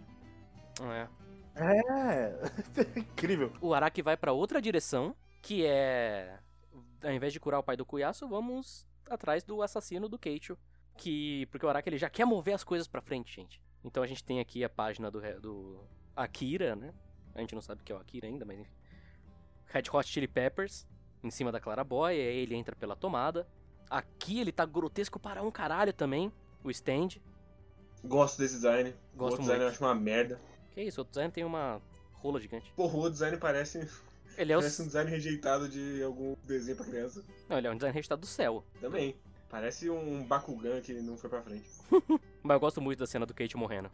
É. 0.82 1.08
É. 1.56 2.34
Incrível. 2.98 3.52
O 3.62 3.74
Araki 3.74 4.02
vai 4.02 4.18
pra 4.18 4.32
outra 4.32 4.62
direção, 4.62 5.16
que 5.42 5.66
é. 5.66 6.40
Ao 7.04 7.12
invés 7.12 7.34
de 7.34 7.40
curar 7.40 7.60
o 7.60 7.64
pai 7.64 7.76
do 7.76 7.86
Kuyasu, 7.86 8.28
vamos 8.28 8.88
atrás 9.10 9.44
do 9.44 9.62
assassino 9.62 10.08
do 10.08 10.18
Keicho. 10.18 10.58
Que. 10.98 11.46
Porque 11.52 11.66
o 11.66 11.70
Araki 11.70 11.90
ele 11.90 11.98
já 11.98 12.10
quer 12.10 12.26
mover 12.26 12.56
as 12.56 12.64
coisas 12.64 12.88
pra 12.88 13.02
frente, 13.02 13.36
gente. 13.36 13.62
Então 13.84 14.02
a 14.04 14.08
gente 14.08 14.24
tem 14.24 14.40
aqui 14.40 14.64
a 14.64 14.70
página 14.70 15.12
do, 15.12 15.20
do 15.40 15.80
Akira, 16.16 16.76
né? 16.76 16.94
A 17.36 17.42
gente 17.42 17.56
não 17.56 17.62
sabe 17.62 17.82
o 17.82 17.84
que 17.84 17.92
é 17.92 17.96
o 17.96 18.00
Akira 18.00 18.28
ainda, 18.28 18.46
mas 18.46 18.60
enfim. 18.60 18.72
Red 19.68 19.84
Hot 19.92 20.08
Chili 20.08 20.28
Peppers, 20.28 20.88
em 21.24 21.32
cima 21.32 21.52
da 21.52 21.60
Claraboy, 21.60 22.12
aí 22.14 22.18
ele 22.20 22.56
entra 22.56 22.76
pela 22.76 22.96
tomada. 22.96 23.48
Aqui 23.90 24.40
ele 24.40 24.52
tá 24.52 24.66
grotesco 24.66 25.20
para 25.20 25.42
um 25.42 25.52
caralho 25.52 25.92
também, 25.94 26.32
o 26.64 26.70
stand. 26.70 27.20
Gosto 28.04 28.38
desse 28.38 28.56
design. 28.56 28.90
o 29.14 29.18
Gosto 29.18 29.32
outro 29.32 29.42
design 29.42 29.64
eu 29.64 29.68
muito. 29.68 29.76
acho 29.76 29.84
uma 29.84 29.96
merda. 29.96 30.40
Que 30.72 30.82
isso, 30.82 31.02
o 31.02 31.06
design 31.06 31.32
tem 31.32 31.44
uma 31.44 31.82
rola 32.14 32.40
gigante. 32.40 32.72
Porra, 32.76 32.98
o 32.98 33.10
design 33.10 33.38
parece, 33.38 33.88
Ele 34.38 34.52
é, 34.52 34.58
o... 34.58 34.60
parece 34.60 34.82
um 34.82 34.88
design 34.88 35.10
rejeitado 35.10 35.68
de 35.70 36.02
algum 36.04 36.36
desenho 36.46 36.78
pra 36.78 36.86
criança. 36.86 37.24
Não, 37.50 37.58
ele 37.58 37.68
é 37.68 37.72
um 37.72 37.76
design 37.76 37.94
registrado 37.94 38.22
do 38.22 38.28
céu. 38.28 38.64
Também. 38.80 39.16
Parece 39.50 39.90
um 39.90 40.24
Bakugan 40.24 40.82
que 40.82 40.94
não 40.94 41.18
foi 41.18 41.30
pra 41.30 41.42
frente. 41.42 41.70
Mas 42.44 42.56
eu 42.56 42.60
gosto 42.60 42.82
muito 42.82 43.00
da 43.00 43.08
cena 43.08 43.26
do 43.26 43.34
Kate 43.34 43.56
morrendo. 43.56 43.89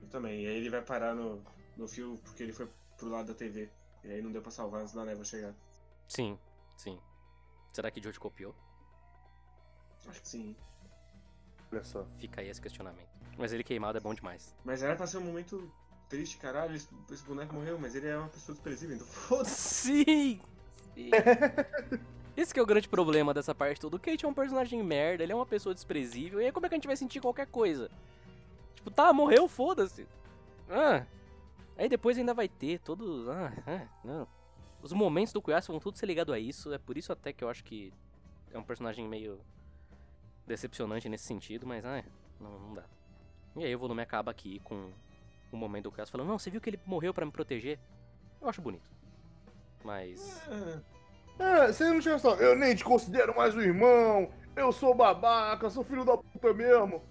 Eu 0.00 0.08
também. 0.08 0.44
E 0.44 0.46
aí 0.46 0.56
ele 0.56 0.70
vai 0.70 0.80
parar 0.82 1.14
no, 1.14 1.42
no 1.76 1.86
fio 1.86 2.18
porque 2.24 2.42
ele 2.42 2.52
foi 2.52 2.68
pro 2.96 3.08
lado 3.08 3.28
da 3.28 3.34
TV. 3.34 3.68
E 4.02 4.10
aí 4.10 4.22
não 4.22 4.32
deu 4.32 4.40
pra 4.40 4.50
salvar 4.50 4.80
antes 4.80 4.94
da 4.94 5.04
névoa 5.04 5.24
chegar. 5.24 5.54
Sim, 6.08 6.38
sim. 6.76 6.98
Será 7.72 7.90
que 7.90 8.02
Jojo 8.02 8.18
copiou? 8.18 8.54
Acho 10.08 10.22
que 10.22 10.28
sim. 10.28 10.56
Olha 11.70 11.84
só. 11.84 12.06
Fica 12.18 12.40
aí 12.40 12.48
esse 12.48 12.60
questionamento. 12.60 13.08
Mas 13.36 13.52
ele 13.52 13.62
queimado 13.62 13.98
é 13.98 14.00
bom 14.00 14.14
demais. 14.14 14.54
Mas 14.64 14.82
era 14.82 14.96
pra 14.96 15.06
ser 15.06 15.18
um 15.18 15.24
momento 15.24 15.70
triste, 16.08 16.38
caralho. 16.38 16.74
Esse, 16.74 16.88
esse 17.10 17.24
boneco 17.24 17.54
morreu, 17.54 17.78
mas 17.78 17.94
ele 17.94 18.06
é 18.06 18.16
uma 18.16 18.28
pessoa 18.28 18.54
desprezível, 18.54 18.96
então 18.96 19.06
foda-se. 19.06 20.04
Sim! 20.04 20.40
sim. 20.94 21.10
Esse 22.36 22.52
que 22.52 22.60
é 22.60 22.62
o 22.62 22.66
grande 22.66 22.88
problema 22.88 23.32
dessa 23.32 23.54
parte 23.54 23.80
toda. 23.80 23.96
O 23.96 24.00
Kate 24.00 24.24
é 24.24 24.28
um 24.28 24.34
personagem 24.34 24.82
merda, 24.82 25.22
ele 25.22 25.32
é 25.32 25.34
uma 25.34 25.46
pessoa 25.46 25.74
desprezível. 25.74 26.40
E 26.40 26.46
aí 26.46 26.52
como 26.52 26.66
é 26.66 26.68
que 26.68 26.74
a 26.74 26.78
gente 26.78 26.86
vai 26.86 26.96
sentir 26.96 27.20
qualquer 27.20 27.46
coisa? 27.46 27.90
Tipo, 28.74 28.90
tá, 28.90 29.12
morreu, 29.12 29.48
foda-se. 29.48 30.06
Ah. 30.68 31.06
Aí 31.78 31.88
depois 31.88 32.18
ainda 32.18 32.34
vai 32.34 32.48
ter 32.48 32.78
todo. 32.80 33.30
Ah, 33.30 33.52
ah, 33.66 33.86
não. 34.04 34.28
Os 34.82 34.92
momentos 34.92 35.32
do 35.32 35.40
Kuyasu 35.40 35.72
vão 35.72 35.80
tudo 35.80 35.96
ser 35.96 36.06
ligado 36.06 36.32
a 36.32 36.38
isso. 36.38 36.72
É 36.72 36.78
por 36.78 36.98
isso 36.98 37.10
até 37.10 37.32
que 37.32 37.42
eu 37.42 37.48
acho 37.48 37.64
que 37.64 37.92
é 38.52 38.58
um 38.58 38.62
personagem 38.62 39.08
meio 39.08 39.40
decepcionante 40.46 41.08
nesse 41.08 41.24
sentido, 41.24 41.66
mas 41.66 41.84
ah, 41.84 42.04
não, 42.38 42.58
não 42.58 42.74
dá. 42.74 42.84
E 43.56 43.64
aí 43.64 43.74
o 43.74 43.78
volume 43.78 44.02
acaba 44.02 44.30
aqui 44.30 44.60
com 44.60 44.90
o 45.50 45.56
momento 45.56 45.84
do 45.84 45.92
Kuyasu 45.92 46.12
falando, 46.12 46.28
não, 46.28 46.38
você 46.38 46.50
viu 46.50 46.60
que 46.60 46.68
ele 46.68 46.80
morreu 46.84 47.14
pra 47.14 47.24
me 47.24 47.32
proteger? 47.32 47.78
Eu 48.42 48.48
acho 48.48 48.60
bonito. 48.60 48.90
Mas. 49.82 50.46
Ah, 50.48 50.80
É, 51.38 51.66
você 51.72 51.84
não 51.84 52.00
tinha 52.00 52.18
só. 52.18 52.34
Eu 52.36 52.56
nem 52.56 52.74
te 52.74 52.84
considero 52.84 53.36
mais 53.36 53.54
um 53.54 53.60
irmão. 53.60 54.30
Eu 54.54 54.72
sou 54.72 54.94
babaca, 54.94 55.68
sou 55.68 55.84
filho 55.84 56.04
da 56.04 56.16
puta 56.16 56.52
mesmo. 56.54 57.02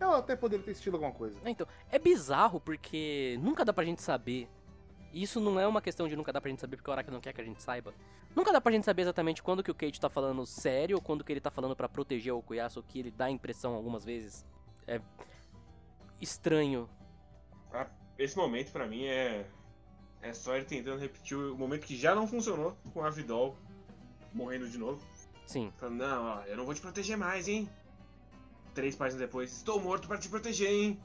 Eu 0.00 0.12
até 0.12 0.36
poderia 0.36 0.64
ter 0.64 0.72
assistido 0.72 0.94
alguma 0.94 1.12
coisa. 1.12 1.38
É, 1.44 1.50
Então, 1.50 1.66
é 1.90 1.98
bizarro 1.98 2.60
porque 2.60 3.38
nunca 3.40 3.64
dá 3.64 3.72
pra 3.72 3.84
gente 3.84 4.02
saber. 4.02 4.48
E 5.12 5.22
Isso 5.22 5.40
não 5.40 5.58
é 5.58 5.66
uma 5.66 5.80
questão 5.80 6.06
de 6.08 6.16
nunca 6.16 6.32
dá 6.32 6.40
pra 6.40 6.50
gente 6.50 6.60
saber 6.60 6.76
porque 6.76 6.90
o 6.90 6.92
Araki 6.92 7.10
não 7.10 7.20
quer 7.20 7.32
que 7.32 7.40
a 7.40 7.44
gente 7.44 7.62
saiba. 7.62 7.94
Nunca 8.34 8.52
dá 8.52 8.60
pra 8.60 8.72
gente 8.72 8.84
saber 8.84 9.02
exatamente 9.02 9.42
quando 9.42 9.62
que 9.62 9.70
o 9.70 9.74
Kate 9.74 10.00
tá 10.00 10.08
falando 10.08 10.44
sério 10.44 10.96
ou 10.96 11.02
quando 11.02 11.24
que 11.24 11.32
ele 11.32 11.40
tá 11.40 11.50
falando 11.50 11.74
pra 11.74 11.88
proteger 11.88 12.32
o 12.32 12.38
Okuyasu, 12.38 12.82
que 12.82 12.98
ele 12.98 13.10
dá 13.10 13.26
a 13.26 13.30
impressão 13.30 13.74
algumas 13.74 14.04
vezes. 14.04 14.44
É 14.86 15.00
estranho. 16.20 16.88
esse 18.18 18.36
momento 18.36 18.72
pra 18.72 18.86
mim 18.86 19.06
é. 19.06 19.46
É 20.20 20.32
só 20.32 20.56
ele 20.56 20.64
tentando 20.64 20.98
repetir 20.98 21.36
o 21.36 21.56
momento 21.56 21.86
que 21.86 21.96
já 21.96 22.12
não 22.12 22.26
funcionou 22.26 22.76
com 22.92 23.04
a 23.04 23.10
Vidol 23.10 23.56
morrendo 24.38 24.68
de 24.68 24.78
novo. 24.78 25.04
Sim, 25.46 25.72
Falando, 25.78 25.98
não, 25.98 26.24
ó, 26.24 26.42
eu 26.44 26.56
não 26.56 26.64
vou 26.64 26.74
te 26.74 26.80
proteger 26.80 27.16
mais, 27.16 27.48
hein? 27.48 27.68
Três 28.74 28.94
páginas 28.96 29.20
depois, 29.20 29.52
estou 29.52 29.80
morto 29.80 30.06
pra 30.08 30.18
te 30.18 30.28
proteger, 30.28 30.70
hein? 30.70 31.00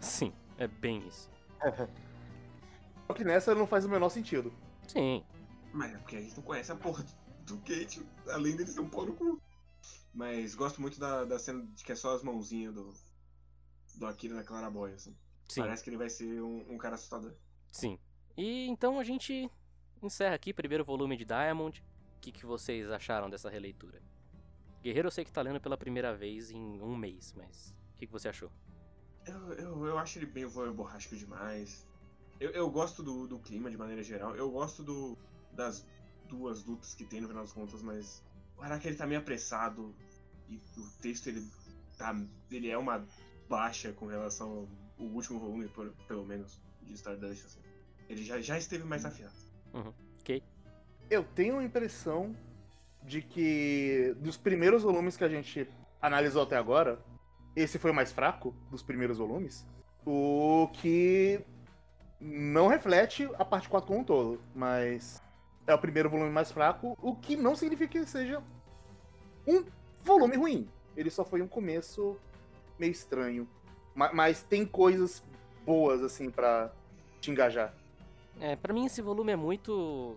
sim, 0.00 0.32
é 0.58 0.66
bem 0.66 1.06
isso. 1.06 1.30
Só 3.06 3.14
que 3.14 3.24
nessa 3.24 3.54
não 3.54 3.66
faz 3.66 3.84
o 3.84 3.88
menor 3.88 4.08
sentido. 4.08 4.52
Sim, 4.88 5.24
Mas 5.72 5.92
é 5.94 5.98
porque 5.98 6.16
a 6.16 6.20
gente 6.20 6.36
não 6.36 6.42
conhece 6.44 6.72
a 6.72 6.76
porra 6.76 7.04
do 7.46 7.58
Kate, 7.58 8.06
além 8.28 8.56
dele 8.56 8.70
ser 8.70 8.80
um 8.80 8.88
pau 8.88 9.06
no 9.06 9.14
cu. 9.14 9.40
Mas 10.12 10.54
gosto 10.54 10.80
muito 10.80 10.98
da, 10.98 11.24
da 11.24 11.38
cena 11.38 11.66
de 11.74 11.84
que 11.84 11.92
é 11.92 11.96
só 11.96 12.14
as 12.14 12.22
mãozinhas 12.22 12.74
do, 12.74 12.92
do 13.96 14.06
Akira 14.06 14.34
na 14.34 14.44
Claraboy, 14.44 14.92
assim. 14.94 15.16
sim, 15.48 15.60
Parece 15.60 15.82
que 15.84 15.90
ele 15.90 15.96
vai 15.98 16.08
ser 16.10 16.40
um, 16.42 16.72
um 16.74 16.78
cara 16.78 16.94
assustador. 16.96 17.34
sim. 17.72 17.98
E 18.36 18.66
então 18.68 18.98
a 18.98 19.04
gente 19.04 19.48
encerra 20.02 20.34
aqui 20.34 20.50
o 20.50 20.54
primeiro 20.54 20.84
volume 20.84 21.16
de 21.16 21.24
Diamond. 21.24 21.84
O 22.24 22.26
que, 22.26 22.32
que 22.32 22.46
vocês 22.46 22.90
acharam 22.90 23.28
dessa 23.28 23.50
releitura? 23.50 24.00
Guerreiro 24.82 25.08
eu 25.08 25.10
sei 25.10 25.26
que 25.26 25.30
tá 25.30 25.42
lendo 25.42 25.60
pela 25.60 25.76
primeira 25.76 26.16
vez 26.16 26.50
em 26.50 26.80
um 26.80 26.96
mês, 26.96 27.34
mas 27.36 27.76
o 27.92 27.98
que, 27.98 28.06
que 28.06 28.12
você 28.12 28.30
achou? 28.30 28.50
Eu, 29.26 29.52
eu, 29.52 29.86
eu 29.88 29.98
acho 29.98 30.18
ele 30.18 30.24
bem 30.24 30.48
borrástico 30.48 31.16
demais. 31.16 31.86
Eu, 32.40 32.50
eu 32.52 32.70
gosto 32.70 33.02
do, 33.02 33.28
do 33.28 33.38
clima 33.38 33.70
de 33.70 33.76
maneira 33.76 34.02
geral. 34.02 34.34
Eu 34.36 34.50
gosto 34.50 34.82
do, 34.82 35.18
das 35.52 35.86
duas 36.26 36.64
lutas 36.64 36.94
que 36.94 37.04
tem 37.04 37.20
no 37.20 37.28
final 37.28 37.42
das 37.42 37.52
contas, 37.52 37.82
mas 37.82 38.24
o 38.56 38.62
Araki 38.62 38.88
ele 38.88 38.96
tá 38.96 39.06
meio 39.06 39.20
apressado 39.20 39.94
e 40.48 40.58
o 40.78 40.88
texto 41.02 41.26
ele 41.26 41.46
tá 41.98 42.16
ele 42.50 42.70
é 42.70 42.78
uma 42.78 43.06
baixa 43.50 43.92
com 43.92 44.06
relação 44.06 44.66
ao 44.98 45.04
último 45.04 45.38
volume, 45.38 45.68
por, 45.68 45.90
pelo 46.08 46.24
menos, 46.24 46.58
de 46.80 46.94
Stardust. 46.94 47.44
Assim. 47.44 47.60
Ele 48.08 48.24
já, 48.24 48.40
já 48.40 48.56
esteve 48.56 48.84
mais 48.84 49.04
afiado. 49.04 49.36
Ok? 49.74 50.03
Eu 51.10 51.22
tenho 51.24 51.58
a 51.58 51.64
impressão 51.64 52.34
de 53.02 53.20
que 53.22 54.14
dos 54.18 54.36
primeiros 54.36 54.82
volumes 54.82 55.16
que 55.16 55.24
a 55.24 55.28
gente 55.28 55.68
analisou 56.00 56.42
até 56.42 56.56
agora, 56.56 56.98
esse 57.54 57.78
foi 57.78 57.90
o 57.90 57.94
mais 57.94 58.12
fraco 58.12 58.54
dos 58.70 58.82
primeiros 58.82 59.18
volumes. 59.18 59.66
O 60.06 60.68
que 60.72 61.40
não 62.20 62.68
reflete 62.68 63.28
a 63.38 63.44
parte 63.44 63.68
4 63.68 63.86
como 63.86 64.00
um 64.00 64.04
todo, 64.04 64.40
mas 64.54 65.22
é 65.66 65.74
o 65.74 65.78
primeiro 65.78 66.08
volume 66.10 66.30
mais 66.30 66.50
fraco, 66.50 66.96
o 67.00 67.14
que 67.14 67.36
não 67.36 67.54
significa 67.54 67.98
que 67.98 68.06
seja 68.06 68.42
um 69.46 69.64
volume 70.02 70.36
ruim. 70.36 70.68
Ele 70.96 71.10
só 71.10 71.24
foi 71.24 71.42
um 71.42 71.48
começo 71.48 72.16
meio 72.78 72.92
estranho. 72.92 73.48
Ma- 73.94 74.12
Mas 74.12 74.42
tem 74.42 74.64
coisas 74.66 75.22
boas, 75.64 76.02
assim, 76.02 76.30
pra 76.30 76.70
te 77.20 77.30
engajar. 77.30 77.74
É, 78.40 78.56
pra 78.56 78.72
mim 78.74 78.86
esse 78.86 79.00
volume 79.00 79.32
é 79.32 79.36
muito. 79.36 80.16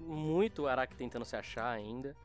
Muito 0.00 0.66
Araki 0.66 0.96
tentando 0.96 1.24
se 1.24 1.36
achar 1.36 1.70
ainda. 1.70 2.16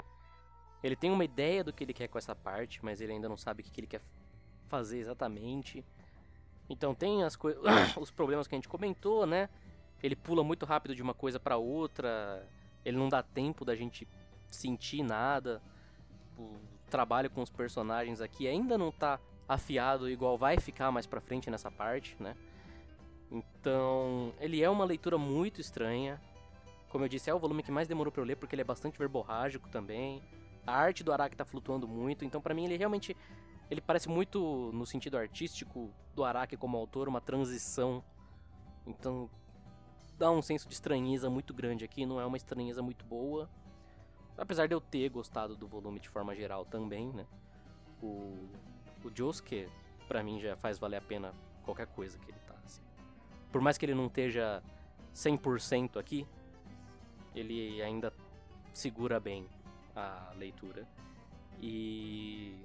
Ele 0.83 0.95
tem 0.95 1.11
uma 1.11 1.23
ideia 1.23 1.63
do 1.63 1.71
que 1.71 1.83
ele 1.83 1.93
quer 1.93 2.07
com 2.07 2.17
essa 2.17 2.35
parte, 2.35 2.83
mas 2.83 2.99
ele 2.99 3.13
ainda 3.13 3.29
não 3.29 3.37
sabe 3.37 3.61
o 3.61 3.65
que 3.65 3.79
ele 3.79 3.87
quer 3.87 4.01
fazer 4.67 4.99
exatamente. 4.99 5.85
Então 6.69 6.93
tem 6.93 7.23
as 7.23 7.37
os 7.99 8.11
problemas 8.11 8.47
que 8.47 8.55
a 8.55 8.57
gente 8.57 8.67
comentou, 8.67 9.25
né? 9.25 9.49
Ele 10.01 10.15
pula 10.15 10.43
muito 10.43 10.65
rápido 10.65 10.93
de 10.93 11.01
uma 11.01 11.13
coisa 11.13 11.39
pra 11.39 11.57
outra. 11.57 12.45
Ele 12.83 12.97
não 12.97 13.07
dá 13.07 13.23
tempo 13.23 13.63
da 13.63 13.75
gente 13.75 14.07
sentir 14.51 15.03
nada. 15.03 15.61
O 16.37 16.57
trabalho 16.89 17.29
com 17.29 17.41
os 17.41 17.49
personagens 17.49 18.19
aqui 18.19 18.47
ainda 18.47 18.77
não 18.77 18.91
tá 18.91 19.19
afiado 19.47 20.09
igual 20.09 20.37
vai 20.37 20.59
ficar 20.59 20.91
mais 20.91 21.05
pra 21.05 21.21
frente 21.21 21.49
nessa 21.49 21.71
parte, 21.71 22.15
né? 22.19 22.35
Então, 23.31 24.33
ele 24.39 24.61
é 24.61 24.69
uma 24.69 24.85
leitura 24.85 25.17
muito 25.17 25.59
estranha. 25.59 26.21
Como 26.93 27.05
eu 27.05 27.09
disse, 27.09 27.27
é 27.27 27.33
o 27.33 27.39
volume 27.39 27.63
que 27.63 27.71
mais 27.71 27.87
demorou 27.87 28.11
pra 28.11 28.21
eu 28.21 28.25
ler 28.25 28.35
porque 28.35 28.53
ele 28.53 28.61
é 28.61 28.63
bastante 28.63 28.99
verborrágico 28.99 29.67
também. 29.67 30.21
A 30.63 30.75
arte 30.75 31.03
do 31.03 31.11
Araki 31.11 31.35
tá 31.35 31.43
flutuando 31.43 31.87
muito, 31.87 32.23
então 32.23 32.39
pra 32.39 32.53
mim 32.53 32.65
ele 32.65 32.77
realmente 32.77 33.17
ele 33.67 33.81
parece 33.81 34.07
muito 34.07 34.69
no 34.71 34.85
sentido 34.85 35.17
artístico 35.17 35.91
do 36.13 36.23
Araki 36.23 36.55
como 36.55 36.77
autor, 36.77 37.09
uma 37.09 37.19
transição. 37.19 38.03
Então, 38.85 39.27
dá 40.19 40.29
um 40.29 40.39
senso 40.39 40.67
de 40.67 40.75
estranheza 40.75 41.31
muito 41.31 41.51
grande 41.51 41.83
aqui, 41.83 42.05
não 42.05 42.21
é 42.21 42.25
uma 42.27 42.37
estranheza 42.37 42.83
muito 42.83 43.03
boa. 43.05 43.49
Apesar 44.37 44.67
de 44.67 44.75
eu 44.75 44.79
ter 44.79 45.09
gostado 45.09 45.55
do 45.55 45.67
volume 45.67 45.99
de 45.99 46.09
forma 46.09 46.35
geral 46.35 46.63
também, 46.63 47.11
né? 47.11 47.25
O, 48.03 48.37
o 49.03 49.11
Josuke, 49.11 49.67
pra 50.07 50.21
mim, 50.21 50.39
já 50.39 50.55
faz 50.55 50.77
valer 50.77 50.97
a 50.97 51.01
pena 51.01 51.33
qualquer 51.63 51.87
coisa 51.87 52.19
que 52.19 52.29
ele 52.29 52.39
tá, 52.45 52.53
assim. 52.63 52.83
Por 53.51 53.61
mais 53.61 53.79
que 53.79 53.85
ele 53.87 53.95
não 53.95 54.05
esteja 54.05 54.61
100% 55.15 55.97
aqui, 55.97 56.27
ele 57.35 57.81
ainda 57.81 58.13
segura 58.71 59.19
bem 59.19 59.47
a 59.95 60.33
leitura. 60.35 60.87
E 61.61 62.55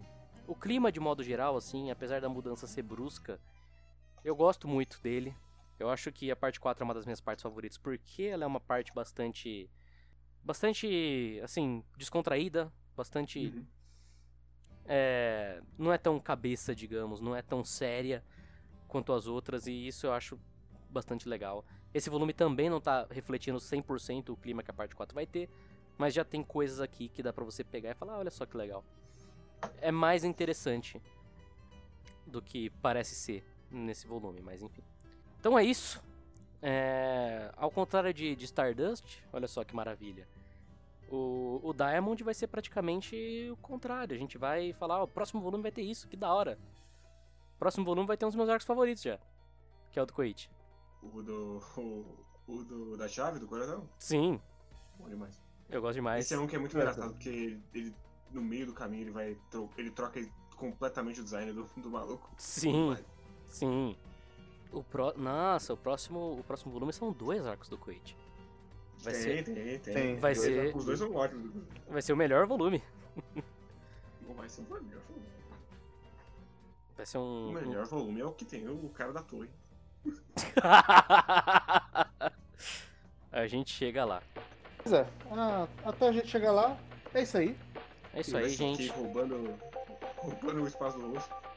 o 0.46 0.54
clima 0.54 0.90
de 0.90 0.98
modo 0.98 1.22
geral, 1.22 1.56
assim, 1.56 1.90
apesar 1.90 2.20
da 2.20 2.28
mudança 2.28 2.66
ser 2.66 2.82
brusca, 2.82 3.40
eu 4.24 4.34
gosto 4.34 4.66
muito 4.66 5.00
dele. 5.00 5.34
Eu 5.78 5.88
acho 5.90 6.10
que 6.10 6.30
a 6.30 6.36
parte 6.36 6.58
4 6.58 6.82
é 6.82 6.84
uma 6.84 6.94
das 6.94 7.04
minhas 7.04 7.20
partes 7.20 7.42
favoritas, 7.42 7.78
porque 7.78 8.24
ela 8.24 8.44
é 8.44 8.46
uma 8.46 8.60
parte 8.60 8.92
bastante. 8.92 9.70
bastante, 10.42 11.40
assim, 11.42 11.84
descontraída, 11.96 12.72
bastante. 12.96 13.38
Uhum. 13.38 13.66
É, 14.86 15.62
não 15.76 15.92
é 15.92 15.98
tão 15.98 16.18
cabeça, 16.18 16.74
digamos, 16.74 17.20
não 17.20 17.36
é 17.36 17.42
tão 17.42 17.62
séria 17.62 18.24
quanto 18.88 19.12
as 19.12 19.26
outras, 19.26 19.66
e 19.66 19.86
isso 19.86 20.06
eu 20.06 20.12
acho 20.12 20.40
bastante 20.90 21.28
legal. 21.28 21.64
Esse 21.92 22.10
volume 22.10 22.32
também 22.32 22.68
não 22.68 22.80
tá 22.80 23.06
refletindo 23.10 23.58
100% 23.58 24.30
o 24.30 24.36
clima 24.36 24.62
que 24.62 24.70
a 24.70 24.74
parte 24.74 24.94
4 24.94 25.14
vai 25.14 25.26
ter, 25.26 25.48
mas 25.96 26.14
já 26.14 26.24
tem 26.24 26.42
coisas 26.42 26.80
aqui 26.80 27.08
que 27.08 27.22
dá 27.22 27.32
pra 27.32 27.44
você 27.44 27.64
pegar 27.64 27.90
e 27.90 27.94
falar, 27.94 28.14
ah, 28.14 28.18
olha 28.18 28.30
só 28.30 28.44
que 28.46 28.56
legal. 28.56 28.84
É 29.80 29.90
mais 29.90 30.22
interessante 30.22 31.00
do 32.26 32.40
que 32.42 32.70
parece 32.82 33.14
ser 33.14 33.44
nesse 33.70 34.06
volume, 34.06 34.40
mas 34.40 34.62
enfim. 34.62 34.82
Então 35.40 35.58
é 35.58 35.64
isso. 35.64 36.02
É, 36.60 37.50
Ao 37.56 37.70
contrário 37.70 38.12
de, 38.12 38.34
de 38.36 38.44
Stardust, 38.44 39.22
olha 39.32 39.48
só 39.48 39.64
que 39.64 39.74
maravilha. 39.74 40.28
O, 41.10 41.60
o 41.62 41.72
Diamond 41.72 42.22
vai 42.22 42.34
ser 42.34 42.48
praticamente 42.48 43.48
o 43.50 43.56
contrário. 43.56 44.14
A 44.14 44.18
gente 44.18 44.36
vai 44.36 44.72
falar, 44.74 45.02
o 45.02 45.08
próximo 45.08 45.40
volume 45.40 45.62
vai 45.62 45.72
ter 45.72 45.82
isso, 45.82 46.06
que 46.06 46.16
da 46.16 46.32
hora. 46.32 46.58
O 47.56 47.58
próximo 47.58 47.84
volume 47.84 48.06
vai 48.06 48.16
ter 48.16 48.26
um 48.26 48.28
dos 48.28 48.36
meus 48.36 48.48
arcos 48.48 48.66
favoritos 48.66 49.02
já. 49.02 49.18
Que 49.90 49.98
é 49.98 50.02
o 50.02 50.06
do 50.06 50.12
Koichi. 50.12 50.50
O 51.02 51.22
do. 51.22 51.60
O, 51.76 52.24
o 52.46 52.64
do 52.64 52.96
da 52.96 53.06
chave, 53.08 53.38
do 53.38 53.46
coração? 53.46 53.88
Sim, 53.98 54.40
Bom 54.98 55.08
demais. 55.08 55.40
eu 55.68 55.80
gosto 55.80 55.94
demais. 55.94 56.24
Esse 56.24 56.34
é 56.34 56.38
um 56.38 56.46
que 56.46 56.56
é 56.56 56.58
muito 56.58 56.76
É, 56.76 56.80
engraçado, 56.80 57.12
porque 57.12 57.28
ele, 57.28 57.62
ele, 57.74 57.94
no 58.32 58.40
meio 58.42 58.66
do 58.66 58.72
caminho, 58.72 59.02
ele 59.04 59.10
vai. 59.10 59.36
tro- 59.50 59.70
Ele 59.76 59.90
troca 59.90 60.20
completamente 60.56 61.20
o 61.20 61.24
design 61.24 61.52
do, 61.52 61.64
do 61.76 61.90
maluco. 61.90 62.30
Sim, 62.38 62.96
sim. 63.46 63.96
O 64.72 64.82
pro... 64.82 65.16
Nossa, 65.16 65.72
o 65.72 65.76
próximo, 65.76 66.38
o 66.40 66.42
próximo 66.44 66.72
volume 66.72 66.92
são 66.92 67.12
dois 67.12 67.46
arcos 67.46 67.68
do 67.68 67.78
Koichi. 67.78 68.16
Vai 69.00 69.12
tem, 69.12 69.22
ser, 69.22 69.44
tem, 69.44 69.54
tem, 69.54 69.94
Tem. 69.94 70.16
Vai 70.18 70.34
Dois- 70.34 70.44
ser- 70.44 70.76
Os 70.76 70.84
dois 70.84 70.98
são 70.98 71.14
ótimos. 71.14 71.52
vai 71.88 72.02
ser 72.02 72.12
o 72.12 72.16
melhor 72.16 72.46
volume. 72.46 72.82
Não 74.26 74.34
vai 74.34 74.48
ser 74.48 74.60
o 74.62 74.64
melhor 74.64 75.00
volume. 75.02 75.26
Vai 76.96 77.06
ser 77.06 77.18
O 77.18 77.20
um. 77.22 77.52
melhor 77.52 77.86
volume 77.86 78.20
é 78.20 78.24
o 78.26 78.32
que 78.32 78.44
tem 78.44 78.68
o 78.68 78.88
cara 78.90 79.12
da 79.12 79.22
torre. 79.22 79.48
A 83.32 83.46
gente 83.46 83.70
chega 83.72 84.04
lá. 84.04 84.22
Pois 84.82 84.92
é, 84.92 85.06
ah, 85.32 85.66
até 85.84 86.08
a 86.08 86.12
gente 86.12 86.28
chegar 86.28 86.52
lá, 86.52 86.76
é 87.14 87.22
isso 87.22 87.38
aí. 87.38 87.56
É 88.14 88.20
isso 88.20 88.36
aí, 88.36 88.48
gente. 88.48 88.88
Roubando, 88.88 89.54
roubando 90.16 90.62
o 90.62 90.66
espaço 90.66 90.98
do 90.98 91.16
osso. 91.16 91.30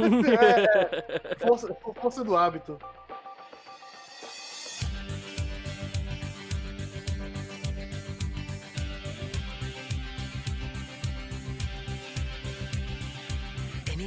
É, 0.00 1.34
força, 1.36 1.74
força 1.74 2.22
do 2.22 2.36
hábito. 2.36 2.78